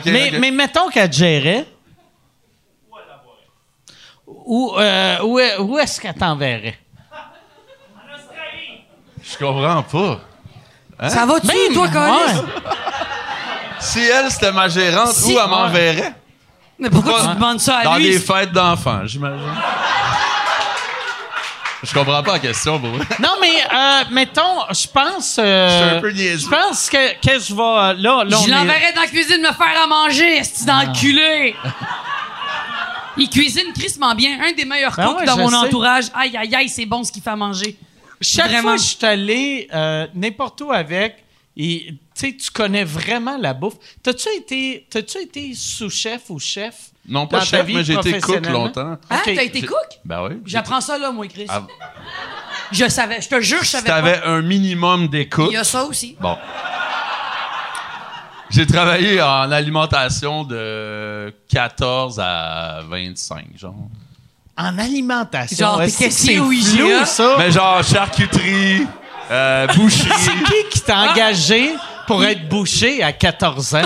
[0.05, 0.37] Mais, OK.
[0.39, 1.65] mais mettons qu'elle te gérait.
[4.25, 6.77] Où, euh, où, où est-ce qu'elle t'enverrait?
[9.21, 11.09] Je comprends pas.
[11.09, 12.39] Ça va-tu, Ben, toi, Colis?
[12.39, 12.43] ouais.
[13.81, 16.13] Si elle, c'était ma gérante, Si- où elle m'enverrait?
[16.79, 18.09] Mais pourquoi Pas- tu demandes ça à Dans lui?
[18.11, 19.53] des fêtes d'enfants, j'imagine.
[21.81, 23.05] Je comprends pas la question, pour vrai.
[23.21, 25.37] Non, mais euh, mettons, je pense.
[25.39, 26.45] euh, Je suis un peu niaiseux.
[26.45, 27.61] Je pense que, que je vais.
[27.61, 30.65] euh, Là, là, on Je est- l'enverrais dans la cuisine me faire à manger, est
[30.65, 31.55] d'enculé.
[33.17, 34.39] Il cuisine crissement bien.
[34.41, 35.55] Un des meilleurs Ben cooks ouais, dans je mon sais.
[35.55, 36.05] entourage.
[36.13, 37.77] Aïe, aïe, aïe, c'est bon ce qu'il fait à manger.
[38.21, 38.61] Chaque Vraiment.
[38.63, 41.23] fois que je suis allé euh, n'importe où avec,
[41.55, 43.75] et sais, tu connais vraiment la bouffe.
[44.03, 46.75] T'as-tu été, t'as-tu été sous-chef ou chef?
[47.07, 48.97] Non, pas dans chef, mais j'ai été cook longtemps.
[49.09, 49.31] Hein, Ok.
[49.35, 49.77] t'as été J'ai- cook?
[50.05, 50.37] Ben oui.
[50.45, 51.45] J'apprends ça là, moi, Chris.
[51.49, 51.63] Ah.
[52.71, 54.27] Je savais, je te jure, je Si savais t'avais pas.
[54.29, 55.47] un minimum d'écoute.
[55.49, 56.15] Il y a ça aussi.
[56.21, 56.37] Bon.
[58.51, 63.75] J'ai travaillé en alimentation de 14 à 25, genre.
[64.57, 65.67] En alimentation?
[65.67, 67.35] Genre, caissier c'est flou, ça?
[67.37, 68.87] Mais genre charcuterie,
[69.31, 70.09] euh, boucherie.
[70.19, 71.71] C'est qui qui t'a engagé
[72.07, 73.81] pour être bouché à 14 ans?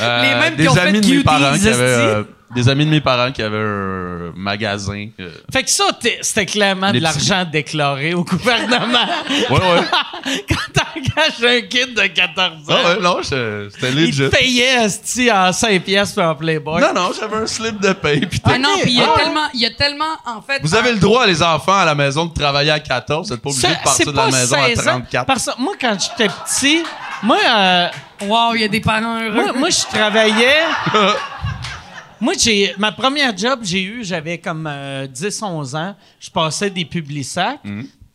[0.00, 2.22] euh, Les mêmes qui des ont fait amis de mes parents qui avaient euh,
[2.54, 5.08] des amis de mes parents qui avaient un magasin.
[5.20, 9.06] euh, Fait que ça, t'es- c'était clairement Les de l'argent déclaré au gouvernement.
[9.50, 10.42] Ouais ouais.
[10.48, 14.18] Quand t'engages un kid de 14 ans, Ah ouais, non, c'était il legit.
[14.18, 16.80] te payait esti, en 5 pièces puis en Playboy.
[16.80, 19.48] Non non, j'avais un slip de paye Ah non, puis il y a Ah tellement,
[19.54, 20.60] il y a tellement, en fait.
[20.62, 23.28] Vous avez le droit, les enfants, à la maison, de travailler à 14.
[23.28, 24.90] Vous n'êtes pas obligé de partir de la maison à 16 ans.
[25.00, 25.26] 34.
[25.26, 26.82] Parce que moi, quand j'étais petit,
[27.22, 27.88] moi, euh,
[28.22, 29.32] Wow, il y a des parents heureux.
[29.34, 30.60] moi, moi, je travaillais.
[32.20, 34.68] moi, j'ai ma première job, j'ai eu, j'avais comme
[35.12, 35.94] 10-11 ans.
[36.20, 37.58] Je passais des publisacs.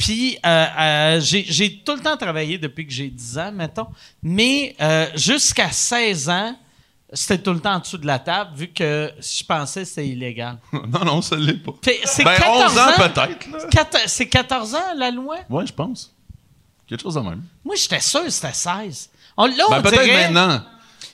[0.10, 3.86] Puis, euh, euh, j'ai tout le temps travaillé depuis que j'ai 10 ans, mettons.
[4.24, 6.56] Mais euh, jusqu'à 16 ans,
[7.14, 10.08] c'était tout le temps en dessous de la table, vu que je pensais que c'était
[10.08, 10.58] illégal.
[10.74, 11.74] non, non, ça l'est pas.
[12.06, 15.38] C'est Ben, 14 11 ans, peut-être, C'est 14 ans, la loi?
[15.48, 16.12] Ouais, je pense.
[16.88, 17.44] Quelque chose de même.
[17.64, 19.12] Moi, j'étais sûr que c'était 16.
[19.38, 20.64] On, là, on Ben, peut-être maintenant.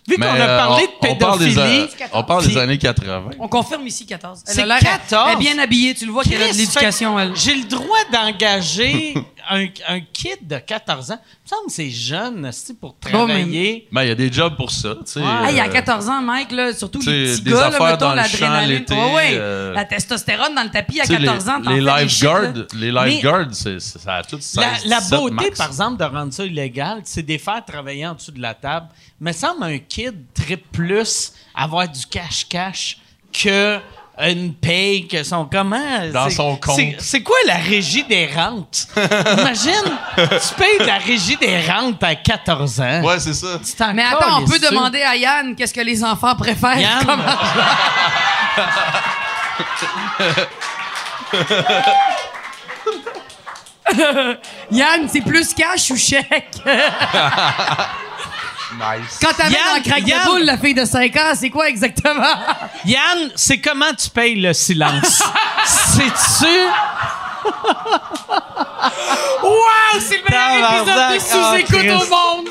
[0.08, 2.46] Vu qu'on Mais, a euh, parlé on- de on parle des pédophilie, a- On parle
[2.48, 3.32] des années 80.
[3.40, 4.44] On confirme ici 14.
[4.48, 5.30] Elle C'est a l'air- 14?
[5.32, 7.36] Elle est bien habillée, tu le vois qu'elle a de l'éducation, elle.
[7.36, 9.16] J'ai le droit d'engager
[9.50, 11.18] un, un kid de 14 ans?
[11.20, 13.88] Il me semble que c'est jeune c'est pour Bon, mais- travailler.
[13.92, 15.22] Ben, il y a des jobs pour ça, tu sais.
[15.24, 17.66] Ah, il y a euh, 14 ans, Mike, là, surtout les petits des gars, là,
[17.68, 18.70] affaires mettons, dans le champ l'adrénaline.
[18.80, 19.30] l'été, Ouais, ouais.
[19.34, 23.48] euh, La testostérone dans le tapis à tu sais, 14 ans, les, lifeguards, les lifeguards,
[23.54, 24.56] ça a tout 16,
[24.86, 25.58] La, la 17 beauté, max.
[25.58, 28.54] par exemple, de rendre ça illégal, c'est de les faire travailler en dessous de la
[28.54, 28.88] table.
[29.20, 32.98] Mais semble un kid très plus avoir du cash-cash
[33.32, 33.80] que
[34.18, 36.08] une paye, que son comment?
[36.14, 36.80] Dans c'est- son compte.
[37.00, 38.88] c'est- quoi la régie des rentes?
[38.96, 43.02] Imagine, tu payes la régie des rentes à 14 ans.
[43.04, 43.60] Ouais, c'est ça.
[43.66, 46.80] Tu t'en Mais attends, on peut demander à Yann qu'est-ce que les enfants préfèrent.
[46.80, 47.06] Yann?
[47.06, 47.24] Comment-
[54.72, 56.58] Yann, c'est plus cash ou chèque?
[58.76, 59.20] Nice.
[59.22, 60.20] Quand t'amènes Yann, en craque Yann.
[60.22, 62.36] de boule la fille de 5 ans, c'est quoi exactement?
[62.86, 65.24] Yann, c'est comment tu payes le silence?
[65.66, 66.46] C'est-tu?
[69.44, 72.10] Wow, c'est le meilleur épisode de Tabarnak, sous-écoute oh, au Christ.
[72.10, 72.48] monde!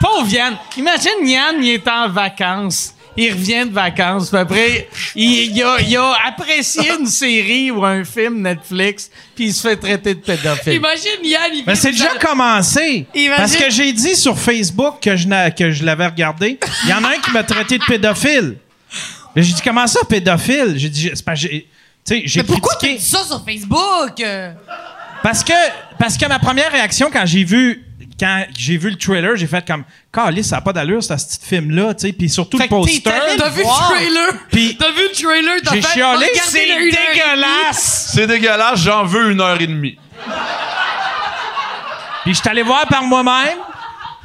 [0.00, 0.56] Pauvre Yann.
[0.76, 2.94] Imagine Yann, il est en vacances.
[3.16, 4.28] Il revient de vacances.
[4.30, 9.46] Puis après, il, il a, il a apprécié une série ou un film Netflix, puis
[9.46, 10.74] il se fait traiter de pédophile.
[10.74, 13.06] Imagine Yann, il Mais c'est de- déjà commencé.
[13.14, 16.58] Imagine- Parce que j'ai dit sur Facebook que je, n'a- que je l'avais regardé.
[16.84, 18.56] Il y en a un qui m'a traité de pédophile.
[19.34, 20.74] J'ai dit, comment ça, pédophile?
[20.76, 21.68] J'ai dit, c'est que j'ai-
[22.06, 22.98] tu sais, j'ai Mais pourquoi tu critiqué.
[23.02, 24.22] dis ça sur Facebook?
[25.22, 25.52] Parce que,
[25.98, 27.82] parce que ma première réaction quand j'ai vu
[28.18, 31.38] quand j'ai vu le trailer, j'ai fait comme Calice, ça n'a pas d'allure, ce petit
[31.42, 33.02] film-là, tu sais, puis surtout Fait le poster.
[33.36, 33.68] T'as vu Wow.
[33.70, 34.32] le trailer?
[34.50, 35.56] Puis- T'as vu le trailer?
[35.72, 38.10] J'ai chialé, C'est dégueulasse!
[38.14, 39.98] C'est dégueulasse, j'en veux une heure et demie.
[42.24, 43.58] Puis je suis allé voir par moi-même.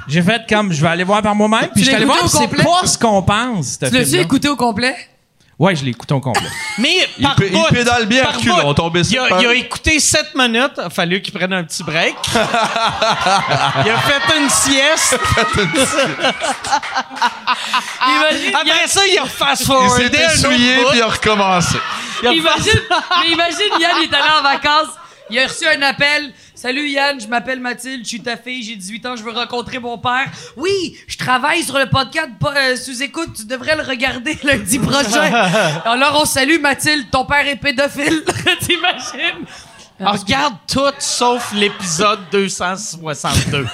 [0.07, 1.69] J'ai fait comme je vais aller voir par moi-même.
[1.73, 3.77] Puis je suis allé voir, c'est pas ce qu'on pense.
[3.79, 4.95] ce Tu l'as-tu écouté au complet?
[5.61, 6.49] Ouais, je l'ai écouté au complet.
[6.79, 8.61] Mais Il par pé- il bout, pédale bien par à reculons, bout.
[8.65, 10.71] on tombait il, a, sur- il a écouté 7 minutes.
[10.77, 12.15] Il a fallu qu'il prenne un petit break.
[12.33, 15.19] il a fait une sieste.
[18.07, 21.07] Imagine, Après ça, il a fast Il forwardé s'est un essuyé autre puis il a
[21.07, 21.77] recommencé.
[22.23, 22.81] Il a imagine,
[23.21, 24.95] mais imagine, Yann il est allé en vacances.
[25.31, 26.33] Il a reçu un appel.
[26.53, 29.79] Salut Yann, je m'appelle Mathilde, je suis ta fille, j'ai 18 ans, je veux rencontrer
[29.79, 30.29] mon père.
[30.57, 35.31] Oui, je travaille sur le podcast euh, sous écoute, tu devrais le regarder lundi prochain.
[35.85, 38.23] Alors on salue Mathilde, ton père est pédophile.
[38.59, 39.45] T'imagines?
[40.01, 43.65] On regarde tout sauf l'épisode 262.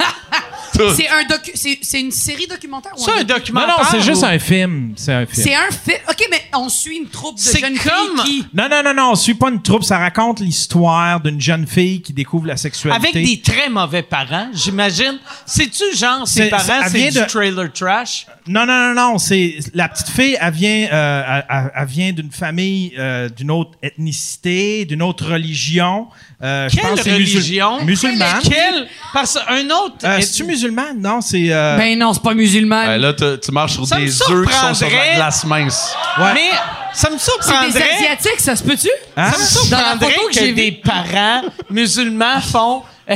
[0.77, 0.95] Tout.
[0.95, 3.75] C'est un docu, c'est c'est une série documentaire ou C'est un docu- Non, documentaire.
[3.79, 4.93] non, c'est juste un film.
[4.95, 5.43] C'est un film.
[5.45, 5.97] C'est un film.
[6.09, 8.45] Ok, mais on suit une troupe de C'est jeunes comme- filles qui.
[8.53, 9.83] Non, non, non, non, on suit pas une troupe.
[9.83, 13.07] Ça raconte l'histoire d'une jeune fille qui découvre la sexualité.
[13.09, 15.19] Avec des très mauvais parents, j'imagine.
[15.45, 18.27] C'est-tu genre, ses C'est- parents, elle c'est vient du de- trailer trash?
[18.47, 19.17] Non, non, non, non.
[19.17, 20.37] C'est la petite fille.
[20.39, 25.31] Elle vient, euh, elle- elle, elle vient d'une famille, euh, d'une autre ethnicité, d'une autre
[25.31, 26.07] religion.
[26.43, 27.83] Euh, je Quelle pense que c'est musul- religion?
[27.83, 28.39] Musulmane.
[28.43, 28.87] Quel?
[29.11, 29.95] Parce un autre.
[30.03, 30.99] Euh, C'est-tu musulmane?
[31.01, 31.47] Non, c'est.
[31.49, 32.85] euh, Ben non, c'est pas musulman.
[32.85, 35.09] Ben là, tu tu marches sur Ça me des œufs qui sont sur surprendrait.
[35.09, 35.95] la glace mince.
[36.19, 36.33] ouais.
[36.35, 36.49] Mais
[36.93, 37.89] ça me c'est des surprendrait.
[37.95, 38.89] asiatiques, ça se peut-tu?
[39.15, 39.31] Hein?
[39.31, 41.41] Ça me Dans la surprendrait photo que que, j'ai des parents
[41.71, 42.83] musulmans font.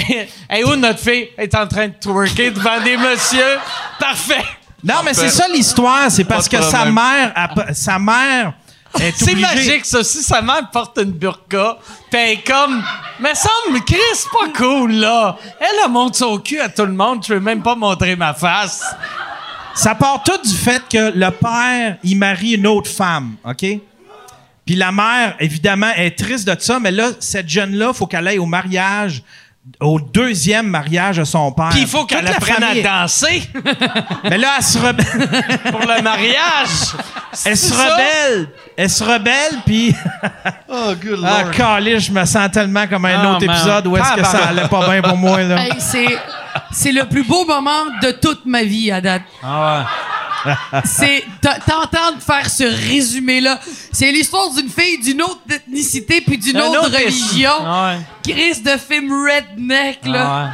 [0.50, 3.58] Hey, où notre fille est en train de twerker devant des messieurs?
[4.00, 4.44] Parfait.
[4.84, 6.10] Non, mais c'est ça l'histoire.
[6.10, 8.54] C'est parce que sa mère, a- sa mère
[9.16, 10.04] C'est magique, ça.
[10.04, 11.78] Si sa mère porte une burqa,
[12.10, 12.84] pis elle est comme.
[13.20, 13.98] Mais semble, Chris,
[14.32, 15.38] pas cool, là.
[15.60, 17.24] Elle, elle montre son cul à tout le monde.
[17.26, 18.84] Je veux même pas montrer ma face.
[19.74, 23.66] Ça part tout du fait que le père, il marie une autre femme, OK?
[24.66, 28.40] Puis la mère, évidemment, est triste de ça, mais là, cette jeune-là, faut qu'elle aille
[28.40, 29.24] au mariage,
[29.80, 31.70] au deuxième mariage de son père.
[31.70, 33.44] Puis il faut qu'elle apprenne à danser
[34.24, 35.60] Mais là, elle se rebelle.
[35.72, 36.96] pour le mariage.
[37.46, 38.50] elle se rebelle.
[38.76, 39.96] Elle se rebelle, puis...
[40.68, 43.56] Oh, good Ah, calé, je me sens tellement comme un Ah, autre man.
[43.56, 45.64] épisode où est-ce que ça allait pas bien pour moi, là.
[45.64, 46.18] Hey, c'est,
[46.72, 49.24] c'est le plus beau moment de toute ma vie à date.
[49.44, 49.86] Ah
[50.86, 53.60] C'est t'entendre faire ce résumé-là.
[53.92, 57.96] C'est l'histoire d'une fille d'une autre ethnicité puis d'une Un autre, autre religion Ah
[58.26, 58.54] ouais.
[58.54, 60.26] de film redneck là.
[60.28, 60.52] Ah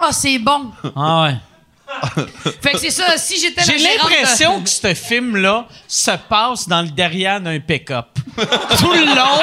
[0.00, 0.72] Ah c'est bon.
[0.96, 1.36] Ah ouais.
[2.60, 3.16] Fait que c'est ça.
[3.16, 8.06] Si j'étais J'ai de- l'impression que ce film-là se passe dans le derrière d'un pick-up.
[8.36, 9.40] Tout le long,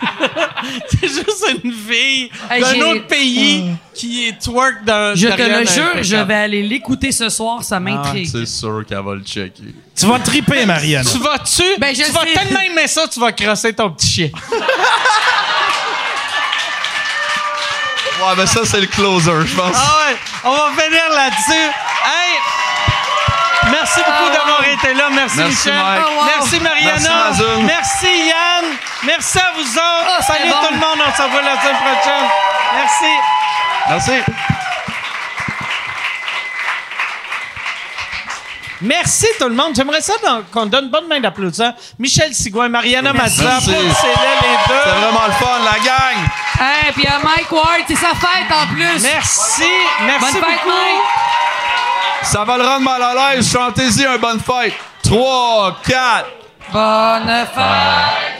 [0.88, 5.48] c'est juste une fille Hey, d'un autre pays qui est twerk dans Je te le
[5.48, 7.62] d'un jure, je vais aller l'écouter ce soir.
[7.62, 8.28] Ça m'intrigue.
[8.30, 9.74] C'est sûr qu'elle va le checker.
[9.96, 11.04] Tu vas triper, Marianne.
[11.04, 11.62] Tu vas-tu?
[11.78, 12.32] Ben, je tu vas sais.
[12.32, 14.30] tellement aimer ça, tu vas crosser ton petit chien.
[18.20, 19.74] Ouais, mais ça, c'est le closer, je pense.
[19.76, 21.70] Ah ouais, on va finir là-dessus.
[23.96, 25.04] Merci beaucoup Ah d'avoir été là.
[25.10, 25.82] Merci, Merci, Michel.
[25.82, 26.04] Mike.
[26.06, 26.24] Wow.
[26.26, 27.30] Merci, Mariana.
[27.66, 28.64] Merci, Yann.
[29.04, 30.16] Merci à vous autres.
[30.20, 30.56] C'était Salut bon.
[30.66, 30.98] tout le monde.
[31.06, 32.28] On se revoit la semaine prochaine.
[32.74, 33.12] Merci.
[33.88, 34.32] Merci.
[38.82, 39.74] Merci tout le monde.
[39.76, 41.74] J'aimerais ça dans- qu'on donne une bonne main d'applaudissement.
[41.98, 43.70] Michel Sigouin, Mariana Mazza, Merci.
[43.70, 45.00] applaudissez-les les C'est deux.
[45.00, 46.16] vraiment le fun, la gang!
[46.60, 49.02] Hey, puis à Mike Ward, c'est sa fête en plus.
[49.02, 49.64] Merci.
[50.02, 50.68] Merci Bonne fête, beaucoup.
[50.68, 51.02] Mike.
[52.22, 53.50] Ça va le rendre mal à l'aise.
[53.50, 54.74] Chantez-y un bonne fête.
[55.02, 56.26] 3, 4.
[56.72, 58.30] Bonne fête.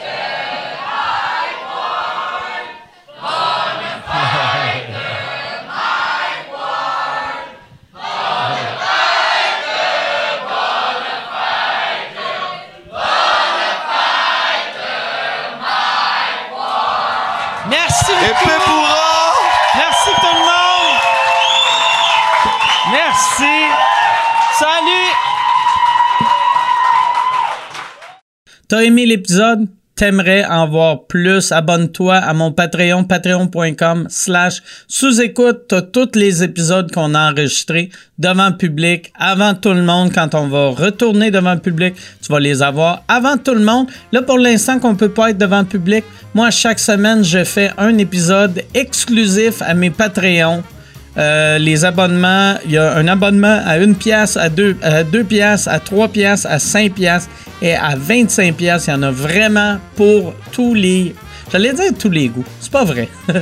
[17.69, 18.60] Merci Et beaucoup.
[28.71, 29.67] T'as aimé l'épisode?
[29.97, 31.51] T'aimerais en voir plus?
[31.51, 35.63] Abonne-toi à mon Patreon, patreon.com slash sous-écoute.
[35.67, 40.13] T'as tous les épisodes qu'on a enregistrés devant public, avant tout le monde.
[40.15, 43.87] Quand on va retourner devant le public, tu vas les avoir avant tout le monde.
[44.13, 47.97] Là, pour l'instant qu'on peut pas être devant public, moi, chaque semaine, je fais un
[47.97, 50.63] épisode exclusif à mes Patreons.
[51.17, 55.23] Euh, les abonnements, il y a un abonnement à une pièce, à deux, à deux
[55.23, 57.27] pièces, à trois pièces, à cinq pièces
[57.61, 58.87] et à 25 pièces.
[58.87, 61.13] Il y en a vraiment pour tous les,
[61.51, 62.45] j'allais dire tous les goûts.
[62.59, 63.09] C'est pas vrai.
[63.29, 63.35] il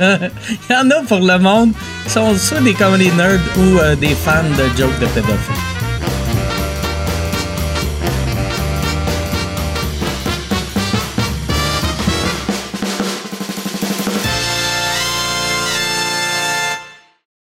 [0.68, 1.72] y en a pour le monde
[2.04, 5.69] qui sont soit des comedy nerds ou euh, des fans de jokes de pédophiles.